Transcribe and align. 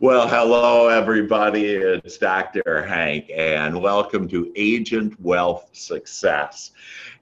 Well, 0.00 0.26
hello, 0.26 0.88
everybody. 0.88 1.66
It's 1.66 2.16
Dr. 2.16 2.82
Hank, 2.82 3.30
and 3.32 3.80
welcome 3.80 4.26
to 4.28 4.50
Agent 4.56 5.20
Wealth 5.20 5.68
Success. 5.72 6.72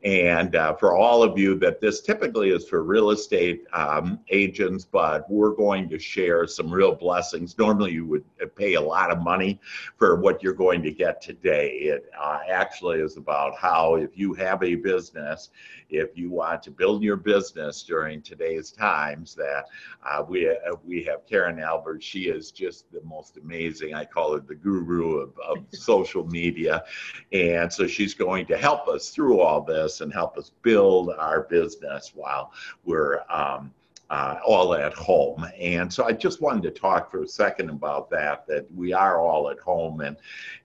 And 0.03 0.57
uh, 0.57 0.75
for 0.75 0.97
all 0.97 1.23
of 1.23 1.39
you 1.39 1.59
that 1.59 1.81
this 1.81 2.01
typically 2.01 2.51
is 2.51 2.67
for 2.67 2.83
real 2.83 3.11
estate 3.11 3.65
um, 3.75 4.21
agents, 4.31 4.85
but 4.85 5.31
we're 5.31 5.51
going 5.51 5.91
to 5.91 5.99
share 5.99 6.47
some 6.47 6.73
real 6.73 6.95
blessings. 6.95 7.59
Normally, 7.59 7.93
you 7.93 8.07
would 8.07 8.25
pay 8.57 8.75
a 8.75 8.81
lot 8.81 9.11
of 9.11 9.23
money 9.23 9.61
for 9.99 10.17
what 10.17 10.43
you're 10.43 10.55
going 10.55 10.83
to 10.83 10.91
get 10.91 11.21
today. 11.21 11.73
It 11.73 12.11
uh, 12.19 12.39
actually 12.49 13.01
is 13.01 13.19
about 13.19 13.59
how, 13.59 13.97
if 13.97 14.17
you 14.17 14.33
have 14.35 14.63
a 14.63 14.75
business, 14.77 15.51
if 15.91 16.17
you 16.17 16.31
want 16.31 16.63
to 16.63 16.71
build 16.71 17.03
your 17.03 17.17
business 17.17 17.83
during 17.83 18.23
today's 18.23 18.71
times, 18.71 19.35
that 19.35 19.67
uh, 20.09 20.25
we 20.27 20.49
uh, 20.49 20.55
we 20.85 21.03
have 21.05 21.27
Karen 21.27 21.59
Albert. 21.59 22.03
She 22.03 22.29
is 22.29 22.53
just 22.53 22.91
the 22.93 23.03
most 23.03 23.37
amazing. 23.37 23.95
I 23.95 24.05
call 24.07 24.33
her 24.33 24.41
the 24.41 24.55
guru 24.55 25.19
of, 25.19 25.39
of 25.47 25.59
social 25.73 26.27
media, 26.27 26.85
and 27.33 27.71
so 27.71 27.87
she's 27.87 28.15
going 28.15 28.47
to 28.47 28.57
help 28.57 28.89
us 28.89 29.11
through 29.11 29.41
all 29.41 29.61
this 29.61 29.90
us 29.91 30.01
and 30.01 30.13
help 30.13 30.39
us 30.39 30.53
build 30.63 31.11
our 31.19 31.43
business 31.43 32.13
while 32.15 32.53
we're 32.85 33.21
um, 33.29 33.73
uh, 34.11 34.41
all 34.45 34.75
at 34.75 34.93
home. 34.93 35.47
And 35.59 35.93
so 35.93 36.05
I 36.05 36.13
just 36.13 36.41
wanted 36.41 36.65
to 36.65 36.71
talk 36.73 37.11
for 37.11 37.23
a 37.23 37.29
second 37.29 37.71
about 37.71 38.11
that, 38.11 38.45
that 38.49 38.67
we 38.75 38.93
are 38.93 39.21
all 39.21 39.51
at 39.51 39.61
home. 39.61 40.01
And, 40.01 40.17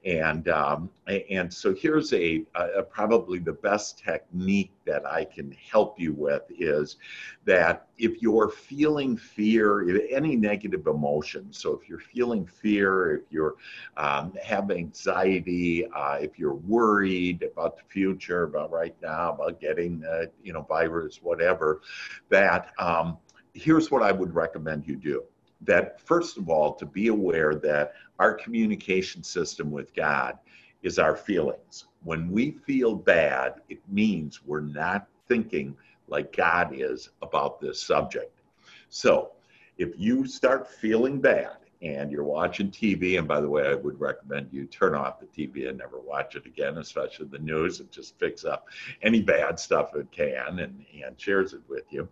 and, 0.04 0.48
um, 0.50 0.90
and 1.30 1.54
so 1.54 1.74
here's 1.76 2.12
a, 2.14 2.44
a, 2.56 2.82
probably 2.82 3.38
the 3.38 3.54
best 3.54 4.00
technique 4.00 4.72
that 4.86 5.06
I 5.06 5.26
can 5.26 5.52
help 5.52 6.00
you 6.00 6.14
with 6.14 6.42
is 6.58 6.98
that 7.46 7.88
if 7.98 8.22
you're 8.22 8.50
feeling 8.50 9.16
fear, 9.16 10.02
any 10.10 10.36
negative 10.36 10.88
emotion, 10.88 11.48
so 11.52 11.74
if 11.74 11.88
you're 11.88 12.00
feeling 12.00 12.46
fear, 12.46 13.18
if 13.18 13.32
you're 13.32 13.56
um, 13.98 14.34
have 14.44 14.70
anxiety, 14.72 15.88
uh, 15.96 16.18
if 16.20 16.38
you're 16.38 16.56
worried 16.56 17.44
about 17.44 17.78
the 17.78 17.84
future, 17.88 18.44
about 18.44 18.72
right 18.72 18.96
now, 19.02 19.34
about 19.34 19.62
getting, 19.62 20.04
you 20.44 20.54
know, 20.54 20.62
virus, 20.64 21.22
whatever, 21.22 21.82
that 22.30 22.72
um, 22.80 23.18
here's 23.54 23.90
what 23.90 24.04
I 24.04 24.12
would 24.12 24.34
recommend 24.36 24.88
you 24.88 24.98
do. 24.98 25.24
That 25.62 26.02
first 26.02 26.38
of 26.38 26.50
all, 26.50 26.74
to 26.76 26.86
be 26.86 27.08
aware 27.08 27.56
that 27.56 27.94
our 28.20 28.34
communication 28.34 29.24
system 29.24 29.72
with 29.72 29.96
God 29.96 30.38
is 30.84 31.00
our 31.00 31.16
feelings. 31.16 31.86
When 32.04 32.30
we 32.30 32.52
feel 32.52 32.94
bad, 32.96 33.62
it 33.70 33.80
means 33.90 34.42
we're 34.46 34.60
not 34.60 35.08
thinking 35.28 35.76
like 36.08 36.36
God 36.36 36.72
is 36.74 37.10
about 37.22 37.60
this 37.60 37.82
subject. 37.82 38.42
So 38.90 39.32
if 39.78 39.90
you 39.98 40.26
start 40.26 40.68
feeling 40.68 41.20
bad, 41.20 41.58
and 41.82 42.12
you're 42.12 42.24
watching 42.24 42.72
TV, 42.72 43.20
and 43.20 43.28
by 43.28 43.42
the 43.42 43.50
way, 43.50 43.68
I 43.68 43.76
would 43.76 44.00
recommend 44.00 44.50
you 44.52 44.66
turn 44.66 44.96
off 44.96 45.20
the 45.20 45.28
TV 45.28 45.70
and 45.70 45.78
never 45.78 46.00
watch 46.00 46.36
it 46.36 46.46
again, 46.46 46.78
especially 46.78 47.28
the 47.28 47.40
news. 47.40 47.80
It 47.80 47.92
just 47.92 48.18
picks 48.18 48.46
up 48.46 48.68
any 49.04 49.22
bad 49.22 49.60
stuff 49.60 49.96
it 49.96 50.12
can 50.12 50.60
and, 50.60 50.86
and 51.06 51.20
shares 51.20 51.54
it 51.54 51.62
with 51.68 51.84
you. 51.92 52.08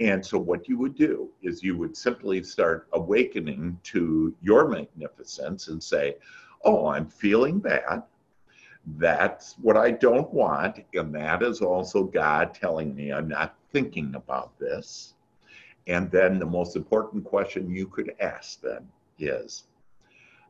And 0.00 0.24
so, 0.24 0.38
what 0.38 0.68
you 0.68 0.78
would 0.78 0.94
do 0.94 1.30
is 1.42 1.62
you 1.62 1.76
would 1.78 1.96
simply 1.96 2.42
start 2.42 2.88
awakening 2.92 3.78
to 3.84 4.34
your 4.42 4.68
magnificence 4.68 5.68
and 5.68 5.82
say, 5.82 6.16
Oh, 6.64 6.88
I'm 6.88 7.06
feeling 7.06 7.60
bad. 7.60 8.02
That's 8.98 9.54
what 9.54 9.76
I 9.76 9.90
don't 9.90 10.32
want. 10.32 10.80
And 10.94 11.14
that 11.14 11.42
is 11.42 11.60
also 11.60 12.04
God 12.04 12.54
telling 12.54 12.94
me 12.94 13.12
I'm 13.12 13.28
not 13.28 13.56
thinking 13.72 14.14
about 14.14 14.58
this. 14.58 15.14
And 15.86 16.10
then 16.10 16.38
the 16.38 16.46
most 16.46 16.76
important 16.76 17.24
question 17.24 17.70
you 17.70 17.86
could 17.86 18.14
ask 18.20 18.60
then 18.60 18.88
is 19.18 19.64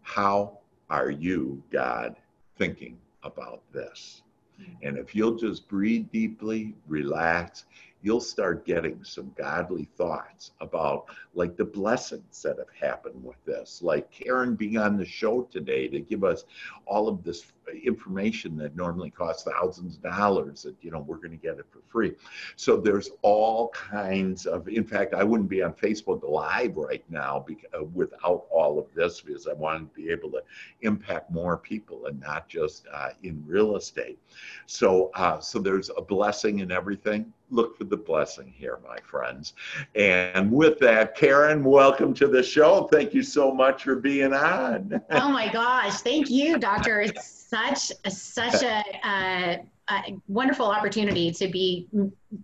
how 0.02 0.58
are 0.90 1.10
you, 1.10 1.62
God, 1.70 2.16
thinking 2.56 2.98
about 3.22 3.62
this? 3.72 4.22
Hmm. 4.58 4.72
And 4.82 4.98
if 4.98 5.14
you'll 5.14 5.36
just 5.36 5.68
breathe 5.68 6.06
deeply, 6.12 6.74
relax, 6.86 7.64
you'll 8.02 8.20
start 8.20 8.66
getting 8.66 9.02
some 9.02 9.32
godly 9.34 9.88
thoughts 9.96 10.52
about 10.60 11.06
like 11.34 11.56
the 11.56 11.64
blessings 11.64 12.42
that 12.42 12.58
have 12.58 12.68
happened 12.78 13.24
with 13.24 13.42
this, 13.46 13.80
like 13.82 14.10
Karen 14.10 14.54
being 14.54 14.76
on 14.76 14.98
the 14.98 15.06
show 15.06 15.42
today 15.42 15.88
to 15.88 16.00
give 16.00 16.22
us 16.22 16.44
all 16.86 17.08
of 17.08 17.24
this 17.24 17.42
information 17.72 18.56
that 18.58 18.76
normally 18.76 19.10
costs 19.10 19.44
thousands 19.44 19.96
of 19.96 20.02
dollars 20.02 20.62
that 20.62 20.74
you 20.80 20.90
know 20.90 21.00
we're 21.00 21.16
going 21.16 21.30
to 21.30 21.36
get 21.36 21.58
it 21.58 21.66
for 21.70 21.80
free. 21.88 22.12
So 22.56 22.76
there's 22.76 23.10
all 23.22 23.68
kinds 23.68 24.46
of 24.46 24.68
in 24.68 24.84
fact 24.84 25.14
i 25.14 25.22
wouldn't 25.22 25.48
be 25.48 25.62
on 25.62 25.72
facebook 25.72 26.28
live 26.28 26.76
right 26.76 27.04
now 27.08 27.44
because, 27.46 27.70
uh, 27.78 27.84
without 27.84 28.44
all 28.50 28.78
of 28.78 28.86
this 28.94 29.20
because 29.20 29.46
i 29.46 29.52
want 29.52 29.94
to 29.94 30.00
be 30.00 30.10
able 30.10 30.30
to 30.30 30.42
impact 30.82 31.30
more 31.30 31.56
people 31.56 32.06
and 32.06 32.20
not 32.20 32.48
just 32.48 32.86
uh, 32.92 33.10
in 33.22 33.42
real 33.46 33.76
estate. 33.76 34.18
So 34.66 35.10
uh, 35.14 35.40
so 35.40 35.58
there's 35.58 35.90
a 35.96 36.02
blessing 36.02 36.60
in 36.60 36.70
everything. 36.70 37.32
Look 37.50 37.76
for 37.76 37.84
the 37.84 37.96
blessing 37.96 38.52
here 38.56 38.78
my 38.86 38.96
friends. 39.04 39.54
And 39.94 40.50
with 40.50 40.78
that 40.80 41.16
karen 41.16 41.64
welcome 41.64 42.14
to 42.14 42.26
the 42.26 42.42
show. 42.42 42.88
Thank 42.90 43.14
you 43.14 43.22
so 43.22 43.52
much 43.52 43.84
for 43.84 43.96
being 43.96 44.32
on. 44.32 45.00
Oh 45.10 45.30
my 45.30 45.48
gosh. 45.48 46.00
Thank 46.00 46.30
you 46.30 46.58
doctor 46.58 47.06
such 47.54 47.92
a, 48.04 48.10
such 48.10 48.62
a, 48.62 48.82
uh, 49.06 49.56
a, 49.90 50.16
wonderful 50.28 50.66
opportunity 50.66 51.30
to 51.30 51.48
be 51.48 51.86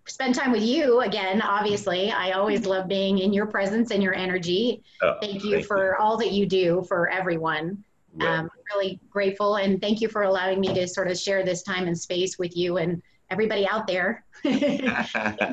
spend 0.06 0.34
time 0.34 0.52
with 0.52 0.62
you 0.62 1.00
again. 1.00 1.42
Obviously, 1.42 2.10
I 2.10 2.32
always 2.32 2.66
love 2.66 2.86
being 2.86 3.18
in 3.18 3.32
your 3.32 3.46
presence 3.46 3.90
and 3.90 4.02
your 4.02 4.14
energy. 4.14 4.82
Oh, 5.02 5.16
thank 5.20 5.42
you 5.42 5.54
thank 5.54 5.66
for 5.66 5.92
you. 5.92 5.94
all 5.98 6.16
that 6.18 6.32
you 6.32 6.46
do 6.46 6.84
for 6.86 7.08
everyone. 7.10 7.82
Yeah. 8.18 8.40
Um, 8.40 8.50
really 8.74 8.98
grateful 9.08 9.56
and 9.56 9.80
thank 9.80 10.00
you 10.00 10.08
for 10.08 10.22
allowing 10.22 10.60
me 10.60 10.74
to 10.74 10.88
sort 10.88 11.08
of 11.08 11.16
share 11.16 11.44
this 11.44 11.62
time 11.62 11.86
and 11.86 11.96
space 11.96 12.38
with 12.38 12.56
you 12.56 12.76
and 12.78 13.00
everybody 13.30 13.66
out 13.68 13.86
there 13.86 14.24
in 14.44 14.80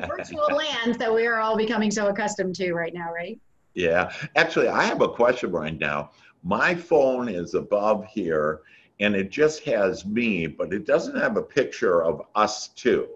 virtual 0.08 0.46
land 0.50 0.96
that 0.96 1.12
we 1.12 1.24
are 1.26 1.38
all 1.38 1.56
becoming 1.56 1.90
so 1.90 2.08
accustomed 2.08 2.56
to 2.56 2.72
right 2.74 2.92
now, 2.92 3.12
right? 3.12 3.38
Yeah, 3.74 4.12
actually, 4.34 4.68
I 4.68 4.84
have 4.84 5.02
a 5.02 5.08
question 5.08 5.52
right 5.52 5.78
now. 5.78 6.10
My 6.42 6.74
phone 6.74 7.28
is 7.28 7.54
above 7.54 8.06
here, 8.06 8.62
and 9.00 9.14
it 9.14 9.30
just 9.30 9.62
has 9.64 10.04
me, 10.04 10.46
but 10.46 10.72
it 10.72 10.86
doesn't 10.86 11.16
have 11.16 11.36
a 11.36 11.42
picture 11.42 12.02
of 12.02 12.22
us 12.34 12.68
too. 12.68 13.08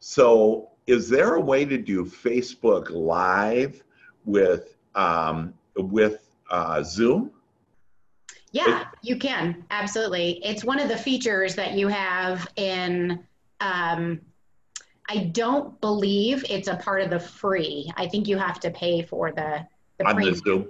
So, 0.00 0.70
is 0.86 1.08
there 1.08 1.34
a 1.34 1.40
way 1.40 1.64
to 1.64 1.76
do 1.76 2.04
Facebook 2.04 2.90
Live 2.90 3.82
with 4.24 4.76
um, 4.94 5.54
with 5.76 6.34
uh, 6.50 6.82
Zoom? 6.82 7.30
Yeah, 8.52 8.84
you 9.02 9.18
can 9.18 9.64
absolutely. 9.70 10.40
It's 10.44 10.64
one 10.64 10.80
of 10.80 10.88
the 10.88 10.96
features 10.96 11.54
that 11.56 11.74
you 11.74 11.88
have 11.88 12.48
in. 12.56 13.24
Um, 13.60 14.20
I 15.10 15.24
don't 15.32 15.80
believe 15.80 16.44
it's 16.50 16.68
a 16.68 16.76
part 16.76 17.00
of 17.00 17.10
the 17.10 17.18
free. 17.18 17.90
I 17.96 18.06
think 18.06 18.28
you 18.28 18.36
have 18.36 18.60
to 18.60 18.70
pay 18.70 19.02
for 19.02 19.32
the, 19.32 19.66
the 19.98 20.06
on 20.06 20.16
the 20.16 20.34
Zoom. 20.34 20.68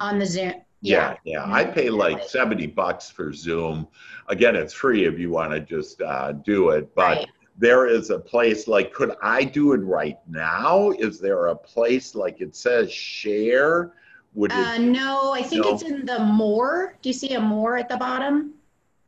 On 0.00 0.18
the 0.18 0.26
Zoom, 0.26 0.54
yeah, 0.80 1.16
yeah. 1.24 1.44
I 1.44 1.64
pay 1.64 1.90
like 1.90 2.22
70 2.22 2.66
bucks 2.68 3.10
for 3.10 3.32
Zoom. 3.32 3.88
Again, 4.28 4.56
it's 4.56 4.74
free 4.74 5.04
if 5.04 5.18
you 5.18 5.30
want 5.30 5.52
to 5.52 5.60
just 5.60 6.00
uh, 6.02 6.32
do 6.32 6.70
it. 6.70 6.94
But 6.94 7.18
right. 7.18 7.26
there 7.56 7.86
is 7.86 8.10
a 8.10 8.18
place 8.18 8.68
like, 8.68 8.92
could 8.92 9.14
I 9.22 9.44
do 9.44 9.72
it 9.72 9.78
right 9.78 10.18
now? 10.28 10.90
Is 10.92 11.18
there 11.18 11.46
a 11.46 11.56
place 11.56 12.14
like 12.14 12.40
it 12.40 12.54
says 12.54 12.92
share? 12.92 13.92
Would 14.34 14.52
it, 14.52 14.56
uh, 14.56 14.78
no, 14.78 15.32
I 15.32 15.42
think 15.42 15.64
no? 15.64 15.72
it's 15.72 15.82
in 15.82 16.04
the 16.04 16.18
more. 16.18 16.96
Do 17.00 17.08
you 17.08 17.14
see 17.14 17.32
a 17.34 17.40
more 17.40 17.78
at 17.78 17.88
the 17.88 17.96
bottom? 17.96 18.54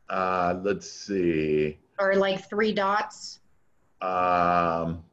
Uh, 0.09 0.59
let's 0.63 0.89
see. 0.89 1.77
Or 1.99 2.15
like 2.15 2.49
three 2.49 2.71
dots? 2.71 3.39
Um, 4.01 5.03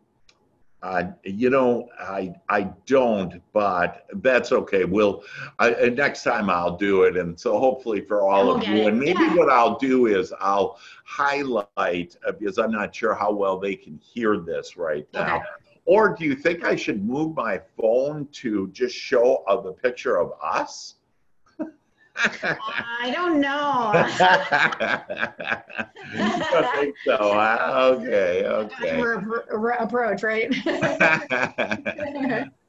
uh, 0.83 1.05
you 1.25 1.51
know, 1.51 1.89
I 1.99 2.35
I 2.49 2.71
don't, 2.85 3.43
but 3.53 4.07
that's 4.15 4.53
okay. 4.53 4.85
We'll 4.85 5.23
I, 5.59 5.71
next 5.89 6.23
time 6.23 6.51
I'll 6.51 6.77
do 6.77 7.05
it, 7.05 7.17
and 7.17 7.39
so 7.39 7.59
hopefully 7.59 8.03
for 8.03 8.23
all 8.23 8.55
of 8.55 8.63
you. 8.67 8.87
And 8.87 8.99
maybe 8.99 9.23
yeah. 9.23 9.35
what 9.35 9.49
I'll 9.49 9.79
do 9.79 10.07
is 10.07 10.33
I'll 10.39 10.79
highlight 11.05 12.17
uh, 12.27 12.33
because 12.33 12.59
I'm 12.59 12.73
not 12.73 12.95
sure 12.95 13.15
how 13.15 13.33
well 13.33 13.59
they 13.59 13.75
can 13.75 13.99
hear 13.99 14.39
this 14.39 14.77
right 14.77 15.07
now. 15.15 15.37
Okay. 15.37 15.45
Or 15.87 16.15
do 16.15 16.25
you 16.25 16.35
think 16.35 16.65
I 16.65 16.77
should 16.77 17.05
move 17.05 17.37
my 17.37 17.61
phone 17.81 18.29
to 18.33 18.69
just 18.73 18.95
show 18.95 19.45
of 19.47 19.65
the 19.65 19.73
picture 19.73 20.19
of 20.19 20.33
us? 20.43 20.96
I 22.19 23.11
don't 23.13 23.41
know. 23.41 23.93
I 26.19 26.73
think 26.75 26.97
so. 27.05 27.17
Okay, 27.97 28.45
okay. 28.45 28.99
approach, 29.81 30.23
right? 30.23 30.51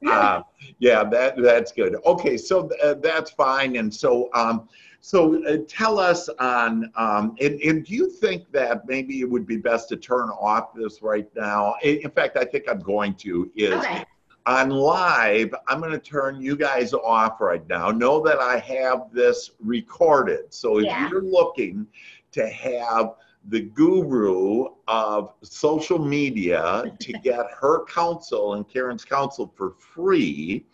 uh, 0.06 0.42
yeah, 0.78 1.04
that 1.04 1.34
that's 1.38 1.72
good. 1.72 1.96
Okay, 2.04 2.36
so 2.36 2.70
uh, 2.82 2.94
that's 2.94 3.30
fine. 3.30 3.76
And 3.76 3.92
so, 3.94 4.28
um, 4.34 4.68
so 5.00 5.44
uh, 5.46 5.58
tell 5.68 5.98
us 5.98 6.28
on, 6.40 6.90
um, 6.96 7.36
and, 7.40 7.60
and 7.60 7.84
do 7.84 7.94
you 7.94 8.10
think 8.10 8.50
that 8.52 8.86
maybe 8.86 9.20
it 9.20 9.30
would 9.30 9.46
be 9.46 9.56
best 9.56 9.88
to 9.90 9.96
turn 9.96 10.28
off 10.30 10.74
this 10.74 11.02
right 11.02 11.28
now? 11.34 11.76
In, 11.82 11.98
in 11.98 12.10
fact, 12.10 12.36
I 12.36 12.44
think 12.44 12.64
I'm 12.68 12.80
going 12.80 13.14
to. 13.14 13.50
Is 13.54 13.72
okay 13.72 14.04
on 14.48 14.70
live, 14.70 15.54
I'm 15.66 15.78
going 15.78 15.92
to 15.92 15.98
turn 15.98 16.40
you 16.40 16.56
guys 16.56 16.94
off 16.94 17.38
right 17.38 17.66
now. 17.68 17.90
Know 17.90 18.18
that 18.24 18.38
I 18.40 18.58
have 18.60 19.12
this 19.12 19.50
recorded. 19.60 20.54
So 20.54 20.78
if 20.78 20.86
Yeah. 20.86 21.10
you're 21.10 21.20
looking 21.22 21.86
to 22.32 22.48
have 22.48 23.16
the 23.50 23.60
guru 23.60 24.68
of 24.88 25.34
social 25.42 25.98
media 25.98 26.84
to 27.00 27.12
get 27.12 27.46
her 27.60 27.84
counsel 27.84 28.54
and 28.54 28.66
Karen's 28.66 29.04
counsel 29.04 29.52
for 29.54 29.72
free, 29.72 30.64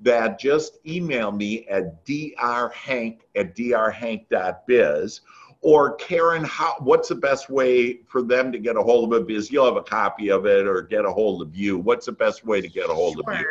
that 0.00 0.40
just 0.40 0.78
email 0.84 1.30
me 1.30 1.68
at 1.68 2.04
drhank 2.04 3.28
at 3.36 3.54
drhank.biz. 3.54 5.20
Or 5.62 5.94
Karen, 5.96 6.42
how, 6.44 6.76
what's 6.78 7.10
the 7.10 7.14
best 7.14 7.50
way 7.50 8.00
for 8.06 8.22
them 8.22 8.50
to 8.50 8.58
get 8.58 8.76
a 8.76 8.82
hold 8.82 9.12
of 9.12 9.20
it? 9.20 9.26
Because 9.26 9.50
you'll 9.50 9.66
have 9.66 9.76
a 9.76 9.82
copy 9.82 10.30
of 10.30 10.46
it 10.46 10.66
or 10.66 10.80
get 10.82 11.04
a 11.04 11.10
hold 11.10 11.42
of 11.42 11.54
you. 11.54 11.76
What's 11.78 12.06
the 12.06 12.12
best 12.12 12.46
way 12.46 12.62
to 12.62 12.68
get 12.68 12.88
a 12.88 12.94
hold 12.94 13.20
of 13.20 13.26
you? 13.28 13.44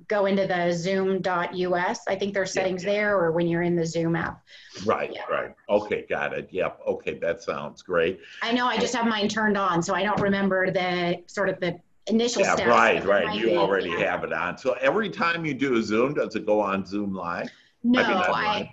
go 0.08 0.26
into 0.26 0.48
the 0.48 0.72
zoom.us, 0.72 2.00
I 2.08 2.16
think 2.16 2.34
there's 2.34 2.52
settings 2.52 2.84
yeah. 2.84 2.92
there, 2.92 3.18
or 3.18 3.32
when 3.32 3.48
you're 3.48 3.62
in 3.62 3.76
the 3.76 3.86
Zoom 3.86 4.16
app. 4.16 4.42
Right, 4.86 5.12
Yeah. 5.14 5.24
right. 5.30 5.56
Okay, 5.70 6.06
got 6.10 6.34
it. 6.34 6.48
Yep. 6.52 6.80
Okay, 6.88 7.16
that 7.20 7.42
sounds 7.44 7.82
great. 7.82 8.20
I 8.42 8.54
know 8.54 8.68
I 8.68 8.78
just 8.78 8.96
have 8.96 9.06
mine 9.06 9.28
turned 9.28 9.58
on, 9.58 9.84
so 9.84 9.94
I 9.94 10.04
don't 10.04 10.20
remember 10.22 10.72
the, 10.72 11.22
sort 11.28 11.50
of 11.50 11.60
the 11.60 11.80
initial 12.08 12.42
Yeah, 12.42 12.56
steps. 12.56 12.70
right, 12.70 13.04
right. 13.06 13.36
You 13.36 13.58
already 13.58 13.90
yeah. 13.90 14.12
have 14.12 14.24
it 14.24 14.32
on. 14.32 14.58
So 14.58 14.74
every 14.80 15.10
time 15.10 15.46
you 15.46 15.54
do 15.54 15.76
a 15.78 15.84
Zoom, 15.84 16.14
does 16.14 16.36
it 16.36 16.46
go 16.46 16.62
on 16.62 16.86
Zoom 16.86 17.14
Live? 17.14 17.50
No, 17.84 18.02
I, 18.02 18.60
live. 18.60 18.68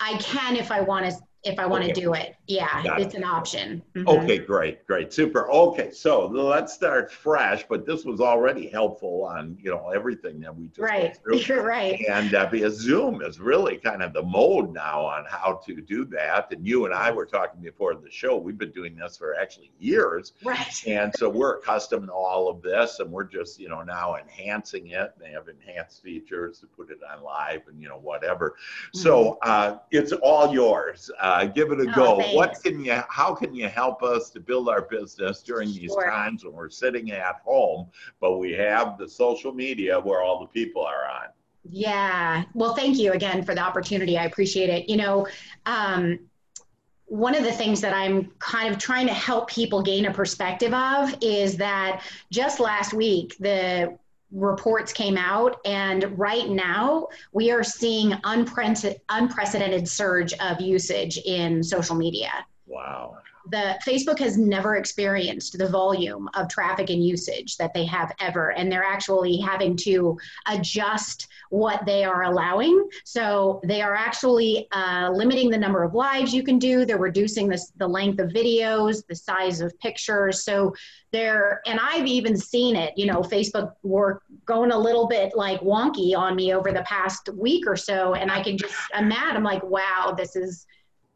I 0.00 0.14
can 0.18 0.56
if 0.56 0.72
I 0.72 0.80
want 0.80 1.06
to, 1.06 1.16
if 1.42 1.58
I 1.58 1.66
want 1.66 1.84
to 1.84 1.90
Okay. 1.90 2.00
do 2.00 2.12
it. 2.12 2.36
Yeah, 2.46 2.82
Got 2.82 3.00
it. 3.00 3.06
it's 3.06 3.14
an 3.14 3.24
option. 3.24 3.82
Mhm. 3.94 4.06
Okay, 4.06 4.38
great, 4.38 4.86
great, 4.86 5.12
super. 5.12 5.50
Okay, 5.50 5.90
so 5.90 6.26
let's 6.26 6.72
start 6.74 7.10
fresh, 7.10 7.64
but 7.68 7.86
this 7.86 8.04
was 8.04 8.20
already 8.20 8.68
helpful 8.68 9.24
on, 9.24 9.56
you 9.60 9.70
know, 9.70 9.88
everything 9.90 10.40
that 10.40 10.54
we 10.54 10.66
just 10.68 10.80
Right, 10.80 11.18
you're 11.48 11.62
right. 11.62 11.98
And 12.08 12.34
uh, 12.34 12.46
because 12.50 12.74
Zoom 12.78 13.22
is 13.22 13.40
really 13.40 13.78
kind 13.78 14.02
of 14.02 14.12
the 14.12 14.22
mode 14.22 14.74
now 14.74 15.00
on 15.04 15.24
how 15.28 15.60
to 15.66 15.80
do 15.80 16.04
that. 16.06 16.52
And 16.52 16.66
you 16.66 16.84
and 16.84 16.92
I 16.92 17.10
were 17.10 17.24
talking 17.26 17.60
before 17.62 17.94
the 17.94 18.10
show, 18.10 18.36
we've 18.36 18.58
been 18.58 18.72
doing 18.72 18.96
this 18.96 19.16
for 19.16 19.34
actually 19.34 19.72
years. 19.78 20.32
Right. 20.44 20.66
And 20.90 21.14
so 21.16 21.28
we're 21.30 21.56
accustomed 21.58 22.08
to 22.08 22.12
all 22.12 22.48
of 22.48 22.62
this 22.62 22.98
and 23.00 23.10
we're 23.10 23.24
just, 23.24 23.58
you 23.60 23.68
know, 23.68 23.82
now 23.82 24.16
enhancing 24.16 24.88
it. 24.88 25.12
They 25.18 25.30
have 25.30 25.48
enhanced 25.48 26.02
features 26.02 26.58
to 26.60 26.66
put 26.66 26.90
it 26.90 26.98
on 27.10 27.22
live 27.22 27.62
and, 27.68 27.80
you 27.80 27.88
know, 27.88 27.98
whatever. 27.98 28.56
So 28.92 29.38
uh, 29.42 29.78
it's 29.90 30.12
all 30.12 30.52
yours. 30.52 31.10
Uh, 31.20 31.29
give 31.54 31.72
it 31.72 31.80
a 31.80 31.90
Oh, 31.90 31.94
go. 31.94 32.16
What 32.34 32.62
can 32.62 32.84
you, 32.84 33.02
how 33.08 33.34
can 33.34 33.54
you 33.54 33.68
help 33.68 34.02
us 34.02 34.30
to 34.30 34.40
build 34.40 34.68
our 34.68 34.82
business 34.82 35.42
during 35.42 35.68
these 35.72 35.92
Sure. 35.92 36.10
times 36.10 36.44
when 36.44 36.54
we're 36.54 36.70
sitting 36.70 37.10
at 37.12 37.36
home, 37.44 37.88
but 38.20 38.38
we 38.38 38.52
have 38.52 38.98
the 38.98 39.08
social 39.08 39.52
media 39.52 39.98
where 39.98 40.22
all 40.22 40.40
the 40.40 40.46
people 40.46 40.82
are 40.82 41.08
on? 41.08 41.28
Yeah. 41.68 42.44
Well, 42.54 42.74
thank 42.74 42.98
you 42.98 43.12
again 43.12 43.44
for 43.44 43.54
the 43.54 43.60
opportunity. 43.60 44.16
I 44.16 44.24
appreciate 44.24 44.70
it. 44.70 44.88
You 44.88 44.96
know, 44.96 45.26
um, 45.66 46.20
one 47.06 47.34
of 47.34 47.42
the 47.42 47.52
things 47.52 47.80
that 47.80 47.92
I'm 47.92 48.30
kind 48.38 48.72
of 48.72 48.78
trying 48.78 49.06
to 49.08 49.12
help 49.12 49.50
people 49.50 49.82
gain 49.82 50.06
a 50.06 50.12
perspective 50.12 50.72
of 50.72 51.14
is 51.20 51.56
that 51.56 52.02
just 52.30 52.60
last 52.60 52.94
week, 52.94 53.36
the 53.40 53.98
reports 54.32 54.92
came 54.92 55.16
out, 55.16 55.56
and 55.64 56.18
right 56.18 56.48
now 56.48 57.08
we 57.32 57.50
are 57.50 57.64
seeing 57.64 58.14
unprecedented, 58.24 59.88
surge 59.88 60.32
of 60.34 60.60
usage 60.60 61.18
in 61.18 61.62
social 61.62 61.96
media. 61.96 62.30
Wow. 62.66 63.18
The 63.48 63.78
Facebook 63.86 64.18
has 64.18 64.36
never 64.36 64.76
experienced 64.76 65.56
the 65.58 65.68
volume 65.68 66.28
of 66.34 66.48
traffic 66.48 66.90
and 66.90 67.04
usage 67.04 67.56
that 67.56 67.72
they 67.74 67.84
have 67.86 68.14
ever, 68.20 68.52
and 68.52 68.70
they're 68.70 68.84
actually 68.84 69.38
having 69.38 69.76
to 69.76 70.18
adjust 70.46 71.28
what 71.50 71.84
they 71.86 72.04
are 72.04 72.24
allowing. 72.24 72.88
So 73.04 73.60
they 73.64 73.82
are 73.82 73.94
actually 73.94 74.68
uh, 74.72 75.10
limiting 75.12 75.50
the 75.50 75.58
number 75.58 75.82
of 75.82 75.94
lives 75.94 76.32
you 76.32 76.42
can 76.42 76.58
do. 76.58 76.84
They're 76.84 76.98
reducing 76.98 77.48
the, 77.48 77.60
the 77.76 77.88
length 77.88 78.20
of 78.20 78.30
videos, 78.30 79.06
the 79.06 79.16
size 79.16 79.60
of 79.60 79.76
pictures. 79.80 80.44
So 80.44 80.74
they're, 81.12 81.60
and 81.66 81.80
I've 81.82 82.06
even 82.06 82.36
seen 82.36 82.76
it. 82.76 82.96
You 82.96 83.06
know, 83.06 83.20
Facebook 83.20 83.72
were 83.82 84.22
going 84.46 84.70
a 84.70 84.78
little 84.78 85.08
bit 85.08 85.32
like 85.34 85.60
wonky 85.60 86.16
on 86.16 86.36
me 86.36 86.54
over 86.54 86.72
the 86.72 86.82
past 86.82 87.28
week 87.34 87.66
or 87.66 87.76
so, 87.76 88.14
and 88.14 88.30
I 88.30 88.42
can 88.42 88.56
just, 88.56 88.74
I'm 88.94 89.08
mad. 89.08 89.34
I'm 89.34 89.44
like, 89.44 89.64
wow, 89.64 90.14
this 90.16 90.36
is 90.36 90.66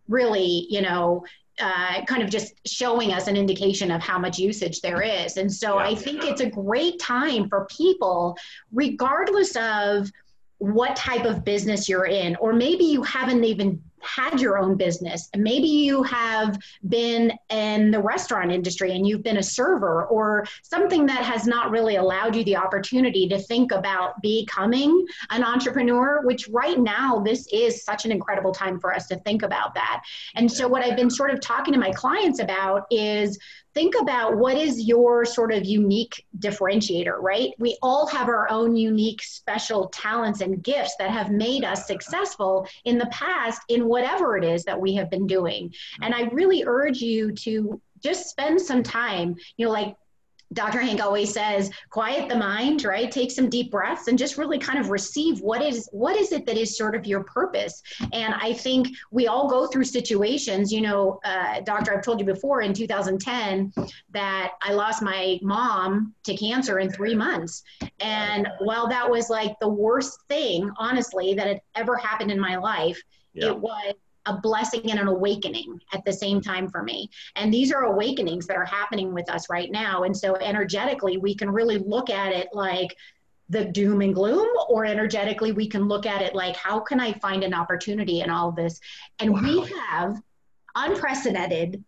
really, 0.09 0.67
you 0.69 0.83
know, 0.83 1.25
uh, 1.61 2.05
kind 2.07 2.23
of 2.23 2.31
just 2.31 2.55
showing 2.67 3.13
us 3.13 3.29
an 3.29 3.37
indication 3.37 3.91
of 3.91 4.01
how 4.01 4.19
much 4.19 4.39
usage 4.39 4.81
there 4.81 5.03
is. 5.03 5.37
And 5.37 5.53
so 5.53 5.79
Yeah. 5.79 5.87
I 5.87 5.95
think 5.95 6.25
it's 6.25 6.41
a 6.41 6.51
great 6.51 6.99
time 6.99 7.49
for 7.49 7.67
people, 7.67 8.37
regardless 8.73 9.57
of 9.57 10.11
what 10.59 10.97
type 10.97 11.25
of 11.25 11.45
business 11.45 11.89
you're 11.89 12.07
in, 12.07 12.37
or 12.37 12.53
maybe 12.53 12.85
you 12.85 13.03
haven't 13.03 13.45
even 13.45 13.83
had 14.05 14.41
your 14.41 14.59
own 14.59 14.77
business. 14.77 15.29
Maybe 15.37 15.69
you 15.69 16.03
have 16.05 16.59
been 16.89 17.33
in 17.51 17.91
the 17.91 18.01
restaurant 18.01 18.53
industry 18.53 18.93
and 18.93 19.07
you've 19.07 19.23
been 19.23 19.39
a 19.39 19.43
server 19.43 20.07
or 20.07 20.47
something 20.63 21.07
that 21.07 21.25
has 21.25 21.47
not 21.47 21.71
really 21.71 21.97
allowed 21.97 22.37
you 22.37 22.45
the 22.45 22.57
opportunity 22.57 23.29
to 23.29 23.39
think 23.39 23.73
about 23.73 24.21
becoming 24.23 25.07
an 25.31 25.43
entrepreneur, 25.43 26.23
which 26.25 26.49
right 26.49 26.79
now, 26.79 27.19
this 27.19 27.47
is 27.53 27.85
such 27.85 28.05
an 28.05 28.13
incredible 28.13 28.53
time 28.53 28.79
for 28.79 28.95
us 28.95 29.07
to 29.09 29.17
think 29.21 29.43
about 29.43 29.75
that. 29.75 30.03
And 30.35 30.51
so, 30.51 30.69
what 30.69 30.83
I've 30.83 30.97
been 30.97 31.11
sort 31.11 31.31
of 31.31 31.41
talking 31.41 31.73
to 31.75 31.81
my 31.81 31.93
clients 31.93 32.41
about 32.41 32.87
is 32.91 33.39
think 33.75 33.95
about 34.01 34.37
what 34.37 34.57
is 34.57 34.87
your 34.87 35.25
sort 35.25 35.53
of 35.53 35.65
unique 35.65 36.25
differentiator, 36.39 37.19
right? 37.21 37.51
We 37.59 37.77
all 37.83 38.07
have 38.07 38.29
our 38.29 38.49
own 38.51 38.77
unique 38.77 39.23
special 39.23 39.89
talents 39.89 40.41
and 40.41 40.63
gifts 40.63 40.95
that 40.99 41.11
have 41.11 41.31
made 41.31 41.65
us 41.65 41.87
successful 41.87 42.67
in 42.85 42.99
the 42.99 43.07
past 43.07 43.61
in 43.69 43.87
whatever 43.87 44.37
it 44.37 44.45
is 44.45 44.65
that 44.65 44.81
we 44.81 44.95
have 44.95 45.11
been 45.11 45.27
doing. 45.27 45.75
And 46.01 46.15
I 46.15 46.23
really 46.33 46.65
urge 46.65 47.01
you 47.01 47.33
to 47.33 47.81
just 48.03 48.29
spend 48.29 48.61
some 48.61 48.83
time, 48.83 49.35
you 49.57 49.67
know, 49.67 49.73
like 49.73 49.97
Dr. 50.55 50.81
Hank 50.81 51.03
always 51.03 51.33
says, 51.33 51.71
quiet 51.91 52.29
the 52.29 52.37
mind, 52.37 52.85
right? 52.85 53.11
Take 53.11 53.31
some 53.31 53.51
deep 53.51 53.71
breaths 53.71 54.09
and 54.09 54.19
just 54.19 54.39
really 54.39 54.59
kind 54.59 54.79
of 54.79 54.89
receive 54.89 55.41
what 55.41 55.63
is 55.63 55.89
what 55.93 56.17
is 56.17 56.33
it 56.33 56.47
that 56.47 56.57
is 56.57 56.77
sort 56.77 56.95
of 56.95 57.07
your 57.07 57.25
purpose. 57.25 57.83
And 58.13 58.35
I 58.35 58.53
think 58.53 58.89
we 59.11 59.27
all 59.27 59.49
go 59.49 59.67
through 59.67 59.85
situations, 59.85 60.73
you 60.73 60.81
know, 60.81 61.21
uh, 61.25 61.61
Doctor, 61.61 61.95
I've 61.95 62.05
told 62.05 62.21
you 62.21 62.27
before 62.27 62.63
in 62.63 62.73
2010 62.73 63.73
that 64.11 64.53
I 64.63 64.73
lost 64.73 65.03
my 65.03 65.39
mom 65.43 66.15
to 66.25 66.37
cancer 66.37 66.79
in 66.79 66.91
three 66.91 67.15
months. 67.15 67.63
And 68.01 68.49
while 68.61 68.89
that 68.89 69.11
was 69.11 69.29
like 69.29 69.59
the 69.61 69.69
worst 69.69 70.19
thing, 70.29 70.71
honestly, 70.79 71.35
that 71.35 71.47
had 71.47 71.61
ever 71.75 71.97
happened 71.97 72.31
in 72.31 72.41
my 72.41 72.57
life, 72.57 73.01
yeah. 73.35 73.49
it 73.49 73.59
was 73.59 73.95
a 74.27 74.39
blessing 74.39 74.91
and 74.91 74.99
an 74.99 75.09
awakening 75.09 75.81
at 75.93 76.05
the 76.05 76.13
same 76.13 76.41
time 76.41 76.69
for 76.69 76.83
me. 76.83 77.11
And 77.37 77.53
these 77.53 77.73
are 77.73 77.83
awakenings 77.85 78.47
that 78.47 78.57
are 78.57 78.65
happening 78.65 79.13
with 79.13 79.31
us 79.31 79.51
right 79.51 79.71
now. 79.71 80.05
And 80.05 80.17
so 80.17 80.37
energetically, 80.37 81.19
we 81.19 81.35
can 81.35 81.51
really 81.51 81.79
look 81.79 82.11
at 82.11 82.33
it 82.33 82.49
like 82.53 82.97
the 83.51 83.67
doom 83.67 84.01
and 84.01 84.15
gloom, 84.15 84.49
or 84.69 84.87
energetically, 84.87 85.53
we 85.53 85.69
can 85.69 85.87
look 85.87 86.07
at 86.07 86.23
it 86.23 86.35
like, 86.35 86.57
how 86.57 86.81
can 86.81 86.99
I 86.99 87.13
find 87.13 87.45
an 87.45 87.53
opportunity 87.53 88.21
in 88.21 88.31
all 88.31 88.49
of 88.49 88.57
this? 88.57 88.81
And 89.19 89.35
wow. 89.35 89.43
we 89.43 89.73
have 89.89 90.23
unprecedented 90.75 91.85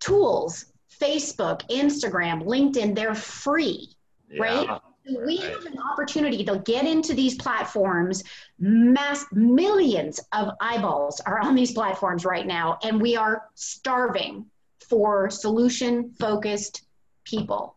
tools 0.00 0.66
Facebook, 1.00 1.68
Instagram, 1.70 2.44
LinkedIn, 2.44 2.94
they're 2.94 3.14
free, 3.14 3.88
yeah. 4.30 4.42
right? 4.42 4.80
We 5.08 5.38
have 5.38 5.64
an 5.64 5.78
opportunity 5.78 6.44
to 6.44 6.58
get 6.64 6.86
into 6.86 7.14
these 7.14 7.36
platforms. 7.36 8.24
Mass 8.58 9.24
millions 9.32 10.20
of 10.32 10.50
eyeballs 10.60 11.20
are 11.20 11.38
on 11.40 11.54
these 11.54 11.72
platforms 11.72 12.24
right 12.24 12.46
now 12.46 12.78
and 12.82 13.00
we 13.00 13.16
are 13.16 13.44
starving 13.54 14.46
for 14.88 15.30
solution 15.30 16.12
focused 16.18 16.84
people 17.24 17.76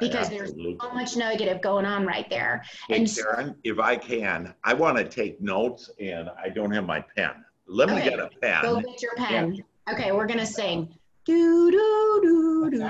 because 0.00 0.30
Absolutely. 0.30 0.64
there's 0.64 0.82
so 0.82 0.94
much 0.94 1.16
negative 1.16 1.60
going 1.60 1.84
on 1.84 2.06
right 2.06 2.28
there. 2.28 2.62
Hey, 2.88 2.96
and 2.96 3.14
Karen, 3.14 3.54
if 3.64 3.78
i 3.78 3.96
can 3.96 4.54
i 4.64 4.74
want 4.74 4.96
to 4.96 5.04
take 5.04 5.40
notes 5.40 5.90
and 6.00 6.28
i 6.42 6.48
don't 6.48 6.72
have 6.72 6.86
my 6.86 7.00
pen. 7.00 7.44
Let 7.66 7.90
okay. 7.90 8.04
me 8.04 8.10
get 8.10 8.18
a 8.18 8.30
pen. 8.40 8.62
Go 8.62 8.80
get 8.80 9.02
your 9.02 9.14
pen. 9.16 9.54
Yeah. 9.54 9.94
okay 9.94 10.12
we're 10.12 10.26
gonna 10.26 10.46
sing. 10.46 10.88
Do 11.24 11.70
do 11.70 12.20
do 12.22 12.70
do 12.70 12.80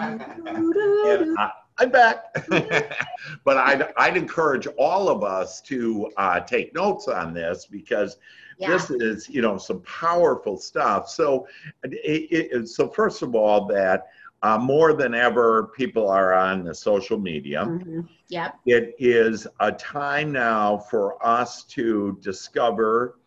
do 0.72 0.72
do 1.34 1.36
I'm 1.78 1.90
back. 1.90 2.34
but 3.44 3.56
I'd, 3.56 3.92
I'd 3.96 4.16
encourage 4.16 4.66
all 4.78 5.08
of 5.08 5.24
us 5.24 5.60
to 5.62 6.10
uh, 6.16 6.40
take 6.40 6.74
notes 6.74 7.08
on 7.08 7.32
this 7.34 7.66
because 7.66 8.18
yeah. 8.58 8.68
this 8.68 8.90
is, 8.90 9.28
you 9.28 9.42
know, 9.42 9.58
some 9.58 9.80
powerful 9.80 10.56
stuff. 10.56 11.08
So, 11.08 11.46
it, 11.82 12.52
it, 12.52 12.68
so 12.68 12.88
first 12.88 13.22
of 13.22 13.34
all, 13.34 13.66
that 13.66 14.08
uh, 14.42 14.58
more 14.58 14.92
than 14.92 15.14
ever, 15.14 15.68
people 15.68 16.08
are 16.08 16.34
on 16.34 16.64
the 16.64 16.74
social 16.74 17.18
media. 17.18 17.64
Mm-hmm. 17.64 18.00
Yep. 18.28 18.58
It 18.66 18.94
is 18.98 19.46
a 19.60 19.70
time 19.72 20.32
now 20.32 20.78
for 20.78 21.24
us 21.24 21.64
to 21.64 22.18
discover 22.20 23.18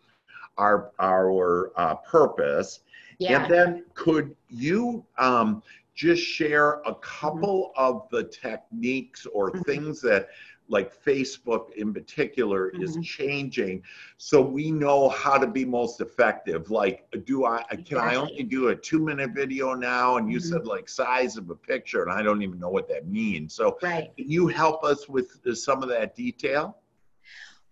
our 0.58 0.92
our 0.98 1.72
uh, 1.76 1.94
purpose. 1.96 2.80
Yeah. 3.18 3.42
And 3.42 3.52
then, 3.52 3.84
could 3.94 4.36
you 4.48 5.04
um, 5.16 5.62
just 5.96 6.22
share 6.22 6.74
a 6.74 6.92
mm-hmm. 6.92 7.00
couple 7.00 7.72
of 7.76 8.06
the 8.10 8.22
techniques 8.22 9.26
or 9.26 9.50
mm-hmm. 9.50 9.62
things 9.62 10.00
that 10.02 10.28
like 10.68 10.92
Facebook 11.04 11.72
in 11.74 11.94
particular 11.94 12.70
mm-hmm. 12.70 12.82
is 12.82 12.98
changing 13.02 13.82
so 14.18 14.40
we 14.40 14.70
know 14.70 15.08
how 15.08 15.38
to 15.38 15.46
be 15.46 15.64
most 15.64 16.00
effective 16.00 16.70
like 16.70 17.06
do 17.24 17.44
I 17.44 17.62
can 17.84 17.98
I 17.98 18.16
only 18.16 18.42
do 18.42 18.68
a 18.68 18.76
2 18.76 19.00
minute 19.00 19.30
video 19.32 19.74
now 19.74 20.16
and 20.16 20.30
you 20.30 20.38
mm-hmm. 20.38 20.48
said 20.48 20.66
like 20.66 20.88
size 20.88 21.36
of 21.36 21.50
a 21.50 21.54
picture 21.54 22.02
and 22.02 22.12
I 22.12 22.22
don't 22.22 22.42
even 22.42 22.58
know 22.58 22.68
what 22.68 22.88
that 22.88 23.06
means 23.06 23.54
so 23.54 23.78
right. 23.82 24.10
can 24.16 24.30
you 24.30 24.48
help 24.48 24.84
us 24.84 25.08
with 25.08 25.38
some 25.56 25.82
of 25.82 25.88
that 25.88 26.14
detail 26.14 26.78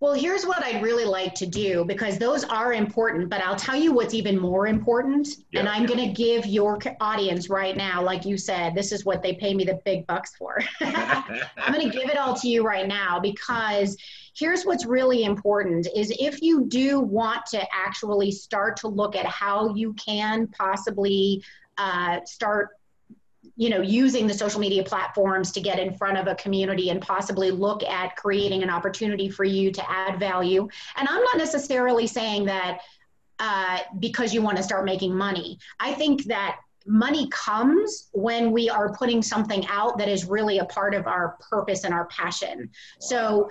well, 0.04 0.12
here's 0.12 0.44
what 0.44 0.62
I'd 0.62 0.82
really 0.82 1.06
like 1.06 1.34
to 1.36 1.46
do 1.46 1.82
because 1.86 2.18
those 2.18 2.44
are 2.44 2.74
important, 2.74 3.30
but 3.30 3.40
I'll 3.40 3.56
tell 3.56 3.74
you 3.74 3.90
what's 3.90 4.12
even 4.12 4.38
more 4.38 4.66
important. 4.66 5.26
Yeah. 5.50 5.60
And 5.60 5.68
I'm 5.68 5.86
going 5.86 5.98
to 5.98 6.12
give 6.12 6.44
your 6.44 6.78
audience 7.00 7.48
right 7.48 7.74
now, 7.74 8.02
like 8.02 8.26
you 8.26 8.36
said, 8.36 8.74
this 8.74 8.92
is 8.92 9.06
what 9.06 9.22
they 9.22 9.32
pay 9.32 9.54
me 9.54 9.64
the 9.64 9.80
big 9.86 10.06
bucks 10.06 10.36
for. 10.36 10.60
I'm 10.82 11.72
going 11.72 11.90
to 11.90 11.98
give 11.98 12.10
it 12.10 12.18
all 12.18 12.34
to 12.34 12.46
you 12.46 12.62
right 12.62 12.86
now 12.86 13.18
because 13.18 13.96
here's 14.36 14.64
what's 14.64 14.84
really 14.84 15.24
important 15.24 15.88
is 15.96 16.14
if 16.20 16.42
you 16.42 16.66
do 16.66 17.00
want 17.00 17.46
to 17.46 17.66
actually 17.72 18.30
start 18.30 18.76
to 18.80 18.88
look 18.88 19.16
at 19.16 19.24
how 19.24 19.74
you 19.74 19.94
can 19.94 20.48
possibly 20.48 21.42
uh, 21.78 22.20
start 22.26 22.72
you 23.56 23.70
know 23.70 23.80
using 23.80 24.26
the 24.26 24.34
social 24.34 24.60
media 24.60 24.82
platforms 24.82 25.52
to 25.52 25.60
get 25.60 25.78
in 25.78 25.94
front 25.94 26.18
of 26.18 26.26
a 26.26 26.34
community 26.34 26.90
and 26.90 27.00
possibly 27.00 27.50
look 27.50 27.82
at 27.84 28.16
creating 28.16 28.62
an 28.62 28.70
opportunity 28.70 29.28
for 29.28 29.44
you 29.44 29.70
to 29.70 29.90
add 29.90 30.18
value. 30.18 30.68
And 30.96 31.08
i'm 31.08 31.22
not 31.22 31.36
necessarily 31.36 32.06
saying 32.06 32.44
that 32.46 32.80
uh, 33.38 33.78
because 33.98 34.32
you 34.32 34.42
want 34.42 34.56
to 34.56 34.62
start 34.62 34.84
making 34.84 35.14
money. 35.14 35.58
I 35.80 35.92
think 35.94 36.24
that 36.24 36.58
money 36.86 37.28
comes 37.30 38.08
when 38.12 38.52
we 38.52 38.68
are 38.68 38.94
putting 38.94 39.22
something 39.22 39.66
out 39.68 39.98
that 39.98 40.08
is 40.08 40.26
really 40.26 40.58
a 40.58 40.64
part 40.66 40.94
of 40.94 41.06
our 41.06 41.36
purpose 41.50 41.84
and 41.84 41.94
our 41.94 42.06
passion. 42.06 42.70
So 43.00 43.50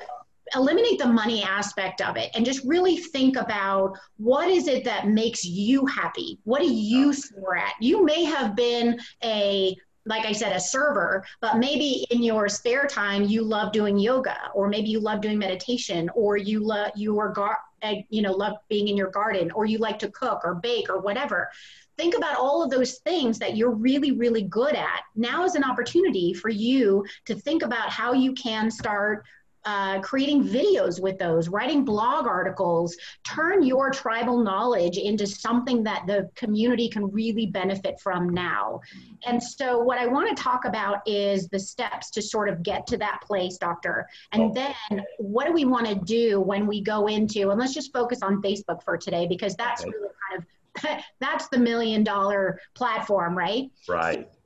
eliminate 0.56 1.00
the 1.00 1.08
money 1.08 1.44
aspect 1.44 2.02
of 2.02 2.16
it 2.16 2.30
and 2.36 2.46
just 2.46 2.64
really 2.64 2.98
think 2.98 3.38
about 3.38 3.98
what 4.18 4.50
is 4.50 4.68
it 4.68 4.84
that 4.84 5.08
makes 5.08 5.44
you 5.44 5.86
happy? 5.86 6.38
What 6.44 6.62
do 6.62 6.72
you 6.72 7.14
soar 7.14 7.58
at? 7.58 7.74
You 7.80 8.06
may 8.06 8.24
have 8.24 8.56
been 8.56 9.00
a 9.24 9.76
like 10.06 10.26
I 10.26 10.32
said, 10.32 10.54
a 10.54 10.60
server, 10.60 11.24
but 11.40 11.58
maybe 11.58 12.06
in 12.10 12.24
your 12.24 12.50
spare 12.50 12.88
time 12.88 13.24
you 13.24 13.44
love 13.44 13.72
doing 13.72 13.98
yoga, 13.98 14.38
or 14.54 14.68
maybe 14.68 14.90
you 14.90 15.00
love 15.00 15.22
doing 15.22 15.38
meditation, 15.38 16.10
or 16.14 16.38
you 16.38 16.60
love 16.60 16.92
you 16.96 17.20
are 17.20 17.30
gar- 17.30 17.60
uh, 17.82 17.96
you 18.10 18.22
know 18.22 18.34
love 18.34 18.58
being 18.70 18.88
in 18.88 18.98
your 18.98 19.12
garden, 19.12 19.52
or 19.52 19.66
you 19.66 19.78
like 19.78 20.00
to 20.00 20.12
cook 20.12 20.42
or 20.44 20.56
bake 20.56 20.90
or 20.90 21.00
whatever. 21.00 21.50
Think 21.96 22.16
about 22.16 22.38
all 22.38 22.64
of 22.64 22.72
those 22.72 22.98
things 23.00 23.40
that 23.40 23.56
you're 23.56 23.72
really 23.72 24.12
really 24.12 24.44
good 24.44 24.76
at. 24.76 25.02
Now 25.16 25.46
is 25.46 25.56
an 25.56 25.64
opportunity 25.64 26.34
for 26.34 26.50
you 26.50 27.06
to 27.26 27.36
think 27.36 27.64
about 27.64 27.90
how 27.90 28.14
you 28.14 28.34
can 28.34 28.70
start 28.70 29.26
uh, 29.66 30.00
creating 30.02 30.44
videos 30.44 31.02
with 31.02 31.18
those, 31.18 31.50
writing 31.50 31.86
blog 31.86 32.28
articles, 32.28 32.96
turn 33.24 33.64
your 33.64 33.90
tribal 33.90 34.38
knowledge 34.38 34.98
into 34.98 35.26
something 35.26 35.84
that 35.84 36.06
the 36.08 36.30
community 36.36 36.90
can 36.90 37.10
really 37.12 37.48
benefit 37.48 38.00
from 38.00 38.30
now. 38.30 38.82
And 39.26 39.42
so, 39.42 39.80
what 39.80 39.98
I 39.98 40.08
want 40.08 40.36
to 40.36 40.42
talk 40.42 40.66
about 40.66 41.08
is 41.08 41.48
the 41.48 41.60
steps 41.60 42.10
to 42.12 42.22
sort 42.22 42.50
of 42.50 42.64
get 42.64 42.86
to 42.88 42.98
that 42.98 43.22
place, 43.26 43.58
Doctor. 43.58 44.08
And 44.32 44.54
then, 44.54 44.74
what 45.18 45.48
do 45.48 45.54
we 45.54 45.66
want 45.66 45.88
to 45.88 45.96
do 45.96 46.42
when 46.42 46.68
we 46.68 46.82
go 46.82 47.08
into, 47.08 47.50
and 47.50 47.60
let's 47.60 47.74
just 47.74 47.94
focus 47.94 48.20
on 48.22 48.42
Facebook 48.42 48.84
for 48.84 48.98
today 48.98 49.28
because 49.28 49.56
that's 49.56 49.84
really 49.84 50.10
kind 50.30 50.42
of 50.42 50.48
that's 51.20 51.48
the 51.50 51.58
million 51.58 52.04
dollar 52.04 52.60
platform, 52.74 53.38
right? 53.38 53.70
Right. 53.88 54.28
So 54.32 54.43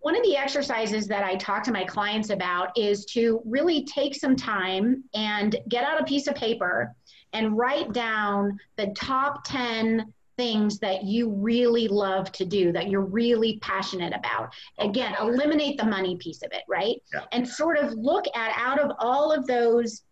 one 0.00 0.16
of 0.16 0.22
the 0.22 0.36
exercises 0.36 1.06
that 1.08 1.24
I 1.24 1.36
talk 1.36 1.62
to 1.64 1.72
my 1.72 1.84
clients 1.84 2.30
about 2.30 2.76
is 2.78 3.04
to 3.06 3.42
really 3.44 3.84
take 3.84 4.14
some 4.14 4.36
time 4.36 5.04
and 5.14 5.56
get 5.68 5.84
out 5.84 6.00
a 6.00 6.04
piece 6.04 6.28
of 6.28 6.34
paper 6.34 6.94
and 7.32 7.56
write 7.56 7.92
down 7.92 8.58
the 8.76 8.88
top 8.88 9.44
10 9.44 10.12
things 10.36 10.78
that 10.78 11.02
you 11.02 11.30
really 11.30 11.88
love 11.88 12.30
to 12.30 12.44
do, 12.44 12.70
that 12.72 12.88
you're 12.88 13.00
really 13.00 13.58
passionate 13.60 14.14
about. 14.14 14.54
Again, 14.78 15.14
eliminate 15.20 15.76
the 15.76 15.84
money 15.84 16.16
piece 16.16 16.42
of 16.42 16.52
it, 16.52 16.62
right? 16.68 17.02
Yeah. 17.12 17.24
And 17.32 17.46
sort 17.46 17.76
of 17.76 17.92
look 17.94 18.24
at 18.36 18.52
out 18.56 18.78
of 18.78 18.92
all 19.00 19.32
of 19.32 19.46
those 19.48 20.04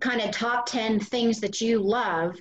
kind 0.00 0.20
of 0.20 0.32
top 0.32 0.66
10 0.66 0.98
things 0.98 1.40
that 1.40 1.60
you 1.60 1.78
love, 1.80 2.36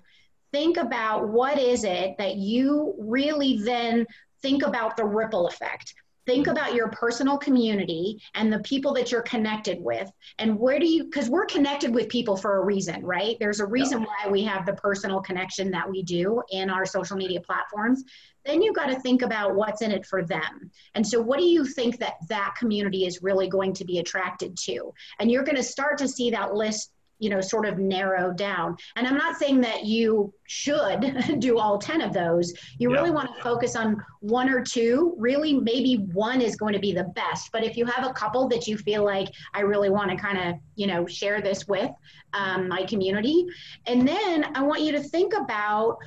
think 0.51 0.77
about 0.77 1.29
what 1.29 1.59
is 1.59 1.83
it 1.83 2.17
that 2.17 2.35
you 2.35 2.95
really 2.97 3.61
then 3.63 4.07
think 4.41 4.63
about 4.63 4.97
the 4.97 5.05
ripple 5.05 5.47
effect 5.47 5.93
think 6.29 6.45
about 6.45 6.75
your 6.75 6.89
personal 6.89 7.39
community 7.39 8.21
and 8.35 8.53
the 8.53 8.59
people 8.59 8.93
that 8.93 9.11
you're 9.11 9.23
connected 9.23 9.81
with. 9.81 10.11
And 10.37 10.59
where 10.59 10.77
do 10.77 10.85
you 10.85 11.05
because 11.05 11.27
we're 11.27 11.47
connected 11.47 11.93
with 11.93 12.07
people 12.07 12.37
for 12.37 12.57
a 12.57 12.65
reason 12.65 13.03
right? 13.03 13.35
There's 13.39 13.59
a 13.59 13.65
reason 13.65 14.03
why 14.03 14.29
we 14.29 14.43
have 14.43 14.67
the 14.67 14.73
personal 14.73 15.21
connection 15.21 15.71
that 15.71 15.89
we 15.89 16.03
do 16.03 16.43
in 16.51 16.69
our 16.69 16.85
social 16.85 17.17
media 17.17 17.41
platforms. 17.41 18.03
Then 18.45 18.61
you've 18.61 18.75
got 18.75 18.87
to 18.87 18.99
think 18.99 19.23
about 19.23 19.55
what's 19.55 19.81
in 19.81 19.91
it 19.91 20.05
for 20.05 20.23
them. 20.23 20.69
And 20.93 21.05
so 21.05 21.19
what 21.19 21.39
do 21.39 21.45
you 21.45 21.65
think 21.65 21.97
that 21.97 22.13
that 22.29 22.53
community 22.59 23.05
is 23.05 23.23
really 23.23 23.49
going 23.49 23.73
to 23.73 23.85
be 23.85 23.97
attracted 23.97 24.55
to? 24.65 24.93
And 25.19 25.31
you're 25.31 25.43
going 25.43 25.55
to 25.55 25.63
start 25.63 25.97
to 25.97 26.07
see 26.07 26.29
that 26.29 26.53
list 26.53 26.91
you 27.19 27.29
know 27.29 27.41
sort 27.41 27.65
of 27.65 27.77
narrow 27.77 28.31
down. 28.31 28.75
And 28.95 29.07
i'm 29.07 29.17
not 29.17 29.37
saying 29.37 29.61
that 29.61 29.85
you 29.85 30.33
should 30.47 31.39
do 31.39 31.59
all 31.59 31.77
10 31.77 32.01
of 32.01 32.13
those. 32.13 32.53
You 32.77 32.91
yeah. 32.91 32.97
really 32.97 33.11
want 33.11 33.35
to 33.35 33.41
focus 33.43 33.75
on 33.75 34.03
one 34.21 34.49
or 34.49 34.63
two. 34.63 35.15
Really 35.17 35.53
maybe 35.53 36.07
one 36.13 36.41
is 36.41 36.55
going 36.55 36.73
to 36.73 36.79
be 36.79 36.91
the 36.91 37.05
best. 37.15 37.51
But 37.51 37.63
if 37.63 37.77
you 37.77 37.85
have 37.85 38.05
a 38.05 38.13
couple 38.13 38.47
that 38.49 38.67
you 38.67 38.77
feel 38.77 39.03
like 39.03 39.29
i 39.53 39.61
really 39.61 39.89
want 39.89 40.11
to 40.11 40.17
kind 40.17 40.37
of 40.37 40.59
you 40.75 40.87
know 40.87 41.05
share 41.05 41.41
this 41.41 41.67
with 41.67 41.91
um, 42.33 42.67
my 42.67 42.83
community 42.83 43.45
and 43.85 44.07
then 44.07 44.45
i 44.55 44.61
want 44.61 44.81
you 44.81 44.91
to 44.91 45.01
think 45.01 45.33
about 45.33 45.97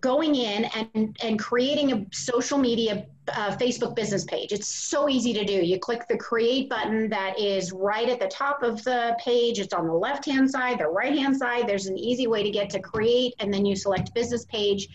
going 0.00 0.34
in 0.34 0.64
and, 0.64 1.16
and 1.22 1.38
creating 1.38 1.92
a 1.92 2.06
social 2.12 2.58
media 2.58 3.06
uh, 3.28 3.56
Facebook 3.56 3.94
business 3.94 4.24
page. 4.24 4.52
It's 4.52 4.68
so 4.68 5.08
easy 5.08 5.32
to 5.32 5.44
do. 5.44 5.52
You 5.52 5.78
click 5.78 6.06
the 6.08 6.16
create 6.16 6.68
button 6.68 7.08
that 7.10 7.38
is 7.38 7.72
right 7.72 8.08
at 8.08 8.18
the 8.18 8.28
top 8.28 8.62
of 8.62 8.82
the 8.84 9.16
page. 9.18 9.58
It's 9.58 9.72
on 9.72 9.86
the 9.86 9.94
left 9.94 10.24
hand 10.24 10.50
side, 10.50 10.78
the 10.78 10.88
right 10.88 11.16
hand 11.16 11.36
side. 11.36 11.68
There's 11.68 11.86
an 11.86 11.98
easy 11.98 12.26
way 12.26 12.42
to 12.42 12.50
get 12.50 12.70
to 12.70 12.80
create, 12.80 13.34
and 13.38 13.52
then 13.52 13.64
you 13.64 13.76
select 13.76 14.14
business 14.14 14.44
page. 14.46 14.88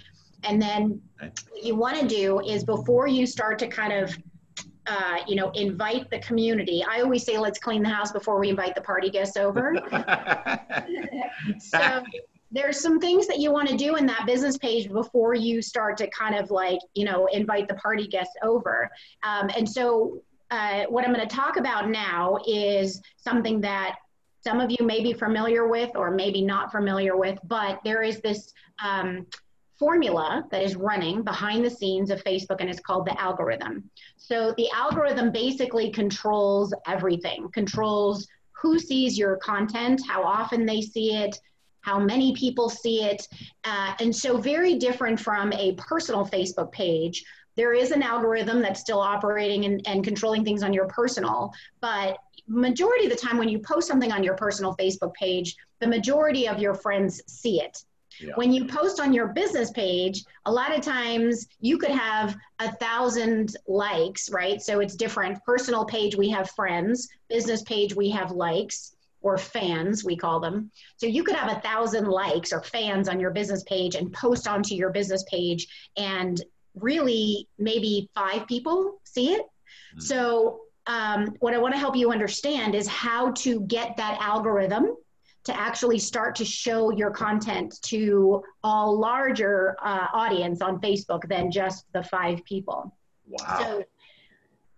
And 0.44 0.62
then 0.62 1.02
what 1.20 1.40
you 1.62 1.76
want 1.76 2.00
to 2.00 2.08
do 2.08 2.40
is 2.42 2.64
before 2.64 3.08
you 3.08 3.26
start 3.26 3.58
to 3.60 3.68
kind 3.68 3.94
of 3.94 4.16
uh, 4.88 5.18
you 5.28 5.36
know, 5.36 5.50
invite 5.52 6.10
the 6.12 6.20
community. 6.20 6.86
I 6.88 7.02
always 7.02 7.26
say, 7.26 7.40
let's 7.40 7.58
clean 7.58 7.82
the 7.82 7.90
house 7.90 8.12
before 8.12 8.40
we 8.40 8.50
invite 8.50 8.76
the 8.76 8.82
party 8.82 9.10
guests 9.10 9.36
over. 9.36 9.74
so 11.60 12.04
there's 12.56 12.80
some 12.80 13.00
things 13.00 13.28
that 13.28 13.40
you 13.40 13.52
want 13.52 13.68
to 13.68 13.76
do 13.76 13.98
in 13.98 14.06
that 14.06 14.26
business 14.26 14.58
page 14.58 14.90
before 14.90 15.34
you 15.34 15.62
start 15.62 15.98
to 15.98 16.10
kind 16.10 16.36
of 16.36 16.50
like 16.52 16.80
you 16.94 17.06
know 17.06 17.28
invite 17.28 17.68
the 17.68 17.76
party 17.76 18.08
guests 18.08 18.36
over. 18.42 18.90
Um, 19.24 19.50
and 19.56 19.70
so 19.70 20.22
uh, 20.52 20.84
what 20.90 21.06
i'm 21.06 21.14
going 21.14 21.28
to 21.28 21.36
talk 21.36 21.58
about 21.58 21.90
now 21.90 22.38
is 22.48 23.02
something 23.18 23.60
that 23.62 23.98
some 24.42 24.60
of 24.62 24.70
you 24.70 24.86
may 24.86 25.02
be 25.02 25.12
familiar 25.12 25.68
with 25.68 25.90
or 25.96 26.12
maybe 26.12 26.42
not 26.42 26.72
familiar 26.72 27.18
with 27.18 27.38
but 27.46 27.80
there 27.84 28.04
is 28.04 28.22
this 28.22 28.54
um, 28.84 29.26
formula 29.78 30.46
that 30.52 30.62
is 30.62 30.76
running 30.76 31.24
behind 31.24 31.66
the 31.66 31.70
scenes 31.70 32.10
of 32.12 32.24
facebook 32.24 32.58
and 32.60 32.70
it's 32.70 32.80
called 32.80 33.06
the 33.06 33.20
algorithm. 33.20 33.90
So 34.18 34.54
the 34.56 34.70
algorithm 34.72 35.32
basically 35.32 35.92
controls 35.92 36.74
everything 36.88 37.50
controls 37.52 38.28
who 38.52 38.80
sees 38.80 39.18
your 39.18 39.38
content 39.38 40.02
how 40.08 40.24
often 40.24 40.66
they 40.66 40.82
see 40.82 41.16
it 41.16 41.40
how 41.86 42.00
many 42.00 42.34
people 42.34 42.68
see 42.68 43.04
it. 43.04 43.28
Uh, 43.64 43.94
and 44.00 44.14
so, 44.14 44.38
very 44.38 44.76
different 44.76 45.20
from 45.20 45.54
a 45.54 45.74
personal 45.74 46.26
Facebook 46.26 46.72
page. 46.72 47.24
There 47.56 47.74
is 47.74 47.92
an 47.92 48.02
algorithm 48.02 48.62
that's 48.62 48.82
still 48.82 49.00
operating 49.00 49.66
and, 49.66 49.82
and 49.88 50.04
controlling 50.04 50.44
things 50.44 50.64
on 50.64 50.74
your 50.74 50.88
personal, 50.88 51.54
but 51.80 52.18
majority 52.48 53.06
of 53.06 53.12
the 53.12 53.18
time 53.18 53.38
when 53.38 53.48
you 53.48 53.60
post 53.60 53.88
something 53.88 54.12
on 54.12 54.24
your 54.24 54.36
personal 54.36 54.76
Facebook 54.76 55.14
page, 55.14 55.56
the 55.80 55.88
majority 55.88 56.48
of 56.48 56.60
your 56.60 56.74
friends 56.74 57.22
see 57.28 57.62
it. 57.62 57.78
Yeah. 58.20 58.34
When 58.36 58.52
you 58.52 58.66
post 58.66 59.00
on 59.00 59.14
your 59.14 59.28
business 59.28 59.72
page, 59.72 60.24
a 60.46 60.52
lot 60.52 60.76
of 60.76 60.82
times 60.82 61.48
you 61.60 61.78
could 61.78 61.92
have 61.92 62.36
a 62.60 62.72
thousand 62.78 63.56
likes, 63.68 64.30
right? 64.30 64.62
So 64.62 64.80
it's 64.80 64.96
different. 64.96 65.44
Personal 65.44 65.86
page, 65.86 66.16
we 66.16 66.30
have 66.30 66.50
friends. 66.52 67.10
Business 67.30 67.62
page, 67.64 67.96
we 67.96 68.10
have 68.10 68.32
likes 68.32 68.95
or 69.26 69.40
fans, 69.40 70.06
we 70.06 70.16
call 70.16 70.40
them. 70.40 70.70
So 70.98 71.08
you 71.08 71.24
could 71.24 71.36
have 71.36 71.52
a 71.52 71.60
thousand 71.62 72.06
likes 72.06 72.54
or 72.54 72.62
fans 72.62 73.10
on 73.10 73.20
your 73.20 73.32
business 73.32 73.64
page 73.64 73.96
and 73.96 74.14
post 74.14 74.48
onto 74.48 74.76
your 74.76 74.92
business 74.92 75.24
page, 75.28 75.68
and 75.98 76.40
really 76.76 77.48
maybe 77.58 78.08
five 78.14 78.46
people 78.46 79.02
see 79.04 79.34
it. 79.34 79.42
Mm-hmm. 79.42 80.02
So, 80.02 80.60
um, 80.86 81.36
what 81.40 81.56
I 81.56 81.58
want 81.58 81.74
to 81.74 81.80
help 81.80 81.96
you 81.96 82.12
understand 82.12 82.76
is 82.76 82.88
how 82.88 83.32
to 83.32 83.62
get 83.62 83.98
that 83.98 84.20
algorithm 84.22 84.96
to 85.46 85.60
actually 85.60 85.98
start 85.98 86.36
to 86.36 86.46
show 86.46 86.92
your 86.92 87.10
content 87.10 87.82
to 87.86 88.44
a 88.64 88.86
larger 88.86 89.76
uh, 89.84 90.06
audience 90.14 90.62
on 90.62 90.80
Facebook 90.82 91.28
than 91.28 91.50
just 91.50 91.86
the 91.94 92.04
five 92.04 92.46
people. 92.46 92.96
Wow. 93.28 93.60
So, 93.60 93.84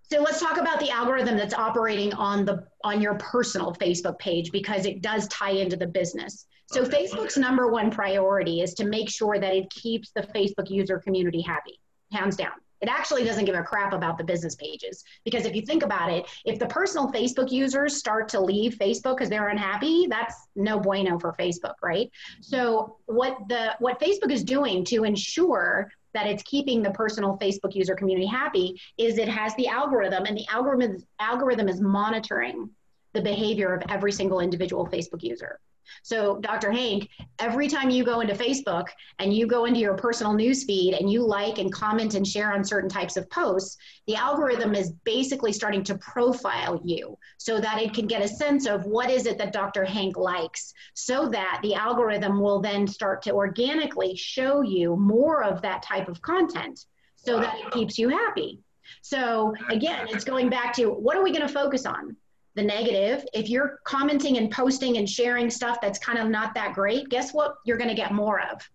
so 0.10 0.22
let's 0.22 0.40
talk 0.40 0.58
about 0.58 0.80
the 0.80 0.90
algorithm 0.90 1.36
that's 1.38 1.54
operating 1.54 2.14
on 2.14 2.46
the 2.46 2.66
on 2.84 3.02
your 3.02 3.16
personal 3.16 3.74
Facebook 3.74 4.18
page 4.20 4.52
because 4.52 4.86
it 4.86 5.02
does 5.02 5.28
tie 5.28 5.52
into 5.52 5.76
the 5.76 5.88
business. 5.88 6.48
So 6.68 6.82
okay. 6.82 7.06
Facebook's 7.06 7.38
number 7.38 7.72
one 7.72 7.92
priority 7.92 8.62
is 8.62 8.74
to 8.76 8.86
make 8.86 9.10
sure 9.10 9.40
that 9.40 9.54
it 9.54 9.70
keeps 9.70 10.12
the 10.12 10.22
Facebook 10.22 10.70
user 10.70 11.00
community 11.00 11.42
happy, 11.42 11.80
hands 12.12 12.36
down. 12.36 12.52
It 12.80 12.90
actually 12.90 13.24
doesn't 13.24 13.46
give 13.46 13.56
a 13.56 13.64
crap 13.64 13.94
about 13.94 14.18
the 14.18 14.24
business 14.24 14.56
pages 14.56 15.04
because 15.26 15.46
if 15.46 15.56
you 15.56 15.64
think 15.64 15.84
about 15.84 16.12
it, 16.12 16.26
if 16.46 16.60
the 16.60 16.68
personal 16.68 17.12
Facebook 17.12 17.52
users 17.52 17.98
start 17.98 18.30
to 18.30 18.40
leave 18.40 18.76
Facebook 18.76 19.18
because 19.18 19.30
they're 19.30 19.50
unhappy, 19.50 20.08
that's 20.08 20.36
no 20.56 20.80
bueno 20.80 21.18
for 21.18 21.34
Facebook, 21.40 21.74
right? 21.82 22.10
So 22.42 22.98
what 23.08 23.38
the 23.50 23.76
what 23.80 24.00
Facebook 24.00 24.32
is 24.32 24.44
doing 24.44 24.86
to 24.86 25.06
ensure 25.06 25.92
that 26.14 26.28
it's 26.28 26.44
keeping 26.44 26.82
the 26.82 26.92
personal 26.92 27.38
Facebook 27.38 27.76
user 27.76 27.96
community 27.96 28.28
happy 28.28 28.80
is 28.98 29.18
it 29.18 29.28
has 29.28 29.56
the 29.56 29.68
algorithm 29.68 30.26
and 30.26 30.38
the 30.38 30.46
algorithm 30.50 31.04
algorithm 31.20 31.68
is 31.68 31.82
monitoring 31.82 32.70
the 33.14 33.22
behavior 33.22 33.74
of 33.74 33.84
every 33.90 34.12
single 34.12 34.40
individual 34.40 34.86
Facebook 34.88 35.24
user. 35.24 35.60
So, 36.04 36.38
Dr. 36.38 36.72
Hank, 36.72 37.10
every 37.40 37.68
time 37.68 37.90
you 37.90 38.04
go 38.04 38.22
into 38.22 38.34
Facebook 38.34 38.88
and 39.20 39.34
you 39.34 39.48
go 39.48 39.66
into 39.66 39.80
your 39.80 39.96
personal 39.96 40.34
news 40.34 40.64
feed 40.64 40.94
and 40.94 41.12
you 41.12 41.24
like 41.24 41.58
and 41.58 41.72
comment 41.72 42.16
and 42.16 42.26
share 42.26 42.54
on 42.54 42.64
certain 42.64 42.90
types 42.90 43.18
of 43.18 43.30
posts, 43.30 43.78
the 44.08 44.16
algorithm 44.16 44.76
is 44.76 44.92
basically 45.04 45.54
starting 45.54 45.84
to 45.84 45.98
profile 45.98 46.82
you 46.84 47.18
so 47.38 47.60
that 47.60 47.82
it 47.82 47.94
can 47.94 48.08
get 48.08 48.22
a 48.22 48.28
sense 48.28 48.66
of 48.66 48.86
what 48.86 49.10
is 49.10 49.26
it 49.26 49.38
that 49.38 49.54
Dr. 49.54 49.84
Hank 49.84 50.18
likes, 50.18 50.74
so 50.94 51.28
that 51.30 51.60
the 51.64 51.76
algorithm 51.76 52.40
will 52.40 52.60
then 52.60 52.88
start 52.88 53.22
to 53.24 53.32
organically 53.32 54.16
show 54.16 54.62
you 54.62 54.96
more 54.96 55.44
of 55.44 55.62
that 55.62 55.84
type 55.84 56.08
of 56.08 56.22
content 56.22 56.86
so 57.16 57.40
that 57.40 57.56
it 57.60 57.72
keeps 57.72 57.98
you 57.98 58.10
happy. 58.10 58.60
So, 59.02 59.54
again, 59.70 60.08
it's 60.10 60.24
going 60.24 60.50
back 60.50 60.74
to 60.76 60.88
what 60.90 61.18
are 61.18 61.24
we 61.24 61.32
going 61.32 61.46
to 61.46 61.54
focus 61.54 61.86
on? 61.86 62.16
The 62.58 62.64
negative. 62.64 63.24
If 63.34 63.50
you're 63.50 63.80
commenting 63.86 64.38
and 64.38 64.52
posting 64.52 64.98
and 64.98 65.08
sharing 65.08 65.50
stuff 65.50 65.78
that's 65.80 66.00
kind 66.00 66.18
of 66.18 66.28
not 66.28 66.54
that 66.56 66.74
great, 66.74 67.08
guess 67.08 67.34
what 67.34 67.56
you're 67.64 67.78
going 67.78 67.90
to 67.90 67.96
get 67.96 68.12
more 68.12 68.42
of? 68.42 68.68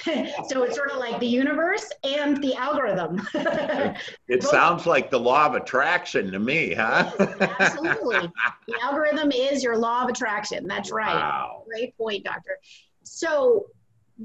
so 0.48 0.62
it's 0.62 0.76
sort 0.76 0.90
of 0.90 0.98
like 0.98 1.18
the 1.20 1.26
universe 1.26 1.90
and 2.04 2.42
the 2.42 2.54
algorithm. 2.54 3.26
it 4.28 4.42
sounds 4.44 4.86
like 4.86 5.10
the 5.10 5.18
law 5.18 5.46
of 5.46 5.54
attraction 5.54 6.30
to 6.30 6.38
me, 6.38 6.74
huh? 6.74 7.10
Absolutely. 7.58 8.30
The 8.66 8.80
algorithm 8.82 9.32
is 9.32 9.62
your 9.62 9.76
law 9.76 10.04
of 10.04 10.10
attraction. 10.10 10.66
That's 10.66 10.90
right. 10.90 11.14
Wow. 11.14 11.64
Great 11.66 11.96
point, 11.96 12.24
doctor. 12.24 12.58
So 13.02 13.66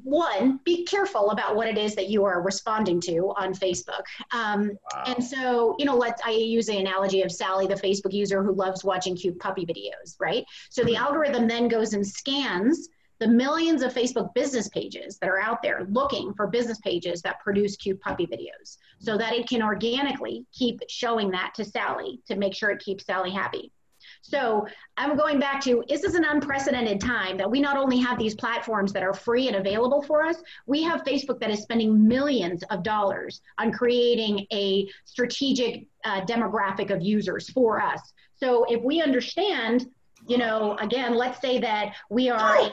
one, 0.03 0.59
be 0.63 0.83
careful 0.85 1.31
about 1.31 1.55
what 1.55 1.67
it 1.67 1.77
is 1.77 1.95
that 1.95 2.09
you 2.09 2.25
are 2.25 2.41
responding 2.41 2.99
to 3.01 3.33
on 3.37 3.53
Facebook. 3.53 4.03
Um, 4.31 4.71
wow. 4.93 5.03
And 5.07 5.23
so, 5.23 5.75
you 5.79 5.85
know, 5.85 5.95
let's, 5.95 6.21
I 6.25 6.31
use 6.31 6.67
the 6.67 6.77
analogy 6.77 7.21
of 7.21 7.31
Sally, 7.31 7.67
the 7.67 7.75
Facebook 7.75 8.13
user 8.13 8.43
who 8.43 8.53
loves 8.53 8.83
watching 8.83 9.15
cute 9.15 9.39
puppy 9.39 9.65
videos, 9.65 10.15
right? 10.19 10.45
So 10.69 10.83
the 10.83 10.95
algorithm 10.95 11.47
then 11.47 11.67
goes 11.67 11.93
and 11.93 12.05
scans 12.05 12.89
the 13.19 13.27
millions 13.27 13.81
of 13.81 13.93
Facebook 13.93 14.33
business 14.33 14.67
pages 14.67 15.17
that 15.19 15.29
are 15.29 15.39
out 15.39 15.61
there 15.61 15.87
looking 15.89 16.33
for 16.33 16.47
business 16.47 16.79
pages 16.79 17.21
that 17.21 17.39
produce 17.39 17.77
cute 17.77 17.99
puppy 18.01 18.27
videos 18.27 18.77
so 18.99 19.17
that 19.17 19.33
it 19.33 19.47
can 19.47 19.63
organically 19.63 20.45
keep 20.51 20.81
showing 20.89 21.31
that 21.31 21.53
to 21.55 21.63
Sally 21.63 22.19
to 22.27 22.35
make 22.35 22.53
sure 22.53 22.71
it 22.71 22.83
keeps 22.83 23.05
Sally 23.05 23.31
happy. 23.31 23.71
So 24.27 24.67
I'm 24.97 25.15
going 25.15 25.39
back 25.39 25.61
to 25.65 25.83
this 25.87 26.03
is 26.03 26.15
an 26.15 26.23
unprecedented 26.23 26.99
time 26.99 27.37
that 27.37 27.49
we 27.49 27.61
not 27.61 27.77
only 27.77 27.99
have 27.99 28.17
these 28.17 28.33
platforms 28.33 28.91
that 28.93 29.03
are 29.03 29.13
free 29.13 29.47
and 29.47 29.57
available 29.57 30.01
for 30.01 30.25
us, 30.25 30.37
we 30.65 30.81
have 30.81 31.03
Facebook 31.03 31.39
that 31.41 31.51
is 31.51 31.61
spending 31.61 32.07
millions 32.07 32.63
of 32.71 32.81
dollars 32.81 33.41
on 33.59 33.71
creating 33.71 34.47
a 34.51 34.87
strategic 35.05 35.85
uh, 36.05 36.21
demographic 36.21 36.89
of 36.89 37.03
users 37.03 37.51
for 37.51 37.79
us. 37.79 38.13
So 38.35 38.65
if 38.67 38.81
we 38.81 38.99
understand, 38.99 39.87
you 40.27 40.39
know, 40.39 40.75
again, 40.79 41.13
let's 41.13 41.39
say 41.39 41.59
that 41.59 41.93
we 42.09 42.29
are 42.29 42.71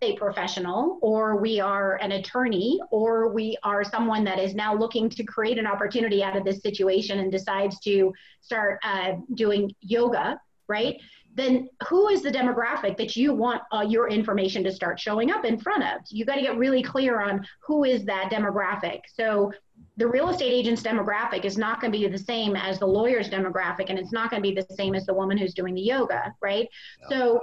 a 0.00 0.16
professional 0.16 0.98
or 1.02 1.36
we 1.36 1.60
are 1.60 1.96
an 1.96 2.12
attorney 2.12 2.80
or 2.90 3.28
we 3.28 3.58
are 3.62 3.84
someone 3.84 4.24
that 4.24 4.38
is 4.38 4.54
now 4.54 4.74
looking 4.74 5.10
to 5.10 5.24
create 5.24 5.58
an 5.58 5.66
opportunity 5.66 6.22
out 6.22 6.34
of 6.34 6.44
this 6.44 6.62
situation 6.62 7.18
and 7.18 7.30
decides 7.30 7.78
to 7.80 8.12
start 8.40 8.78
uh, 8.82 9.12
doing 9.34 9.70
yoga 9.82 10.38
right? 10.68 11.00
Then 11.34 11.68
who 11.88 12.08
is 12.08 12.22
the 12.22 12.30
demographic 12.30 12.96
that 12.96 13.16
you 13.16 13.34
want 13.34 13.62
uh, 13.72 13.80
your 13.80 14.08
information 14.08 14.62
to 14.64 14.72
start 14.72 15.00
showing 15.00 15.30
up 15.30 15.44
in 15.44 15.58
front 15.58 15.82
of? 15.82 16.00
You 16.10 16.24
got 16.24 16.36
to 16.36 16.42
get 16.42 16.56
really 16.56 16.82
clear 16.82 17.20
on 17.20 17.44
who 17.66 17.84
is 17.84 18.04
that 18.04 18.30
demographic. 18.30 19.00
So 19.12 19.52
the 19.96 20.06
real 20.06 20.28
estate 20.28 20.52
agent's 20.52 20.82
demographic 20.82 21.44
is 21.44 21.58
not 21.58 21.80
going 21.80 21.92
to 21.92 21.98
be 21.98 22.06
the 22.06 22.18
same 22.18 22.54
as 22.54 22.78
the 22.78 22.86
lawyer's 22.86 23.28
demographic, 23.28 23.90
and 23.90 23.98
it's 23.98 24.12
not 24.12 24.30
going 24.30 24.42
to 24.42 24.48
be 24.48 24.54
the 24.54 24.74
same 24.74 24.94
as 24.94 25.06
the 25.06 25.14
woman 25.14 25.36
who's 25.36 25.54
doing 25.54 25.74
the 25.74 25.82
yoga, 25.82 26.32
right? 26.40 26.68
Yeah. 27.00 27.08
So 27.08 27.40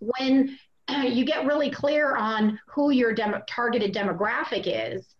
when 0.00 0.58
you 1.04 1.24
get 1.24 1.46
really 1.46 1.70
clear 1.70 2.16
on 2.16 2.58
who 2.66 2.90
your 2.90 3.14
dem- 3.14 3.42
targeted 3.48 3.94
demographic 3.94 4.64
is, 4.66 5.14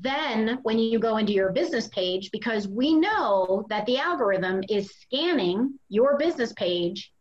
then 0.00 0.58
when 0.62 0.78
you 0.78 0.98
go 0.98 1.16
into 1.16 1.32
your 1.32 1.52
business 1.52 1.88
page, 1.88 2.30
because 2.30 2.68
we 2.68 2.94
know 2.94 3.66
that 3.68 3.86
the 3.86 3.98
algorithm 3.98 4.62
is 4.68 4.94
scanning 5.00 5.78
your 5.88 6.16
business 6.18 6.52
page 6.52 7.12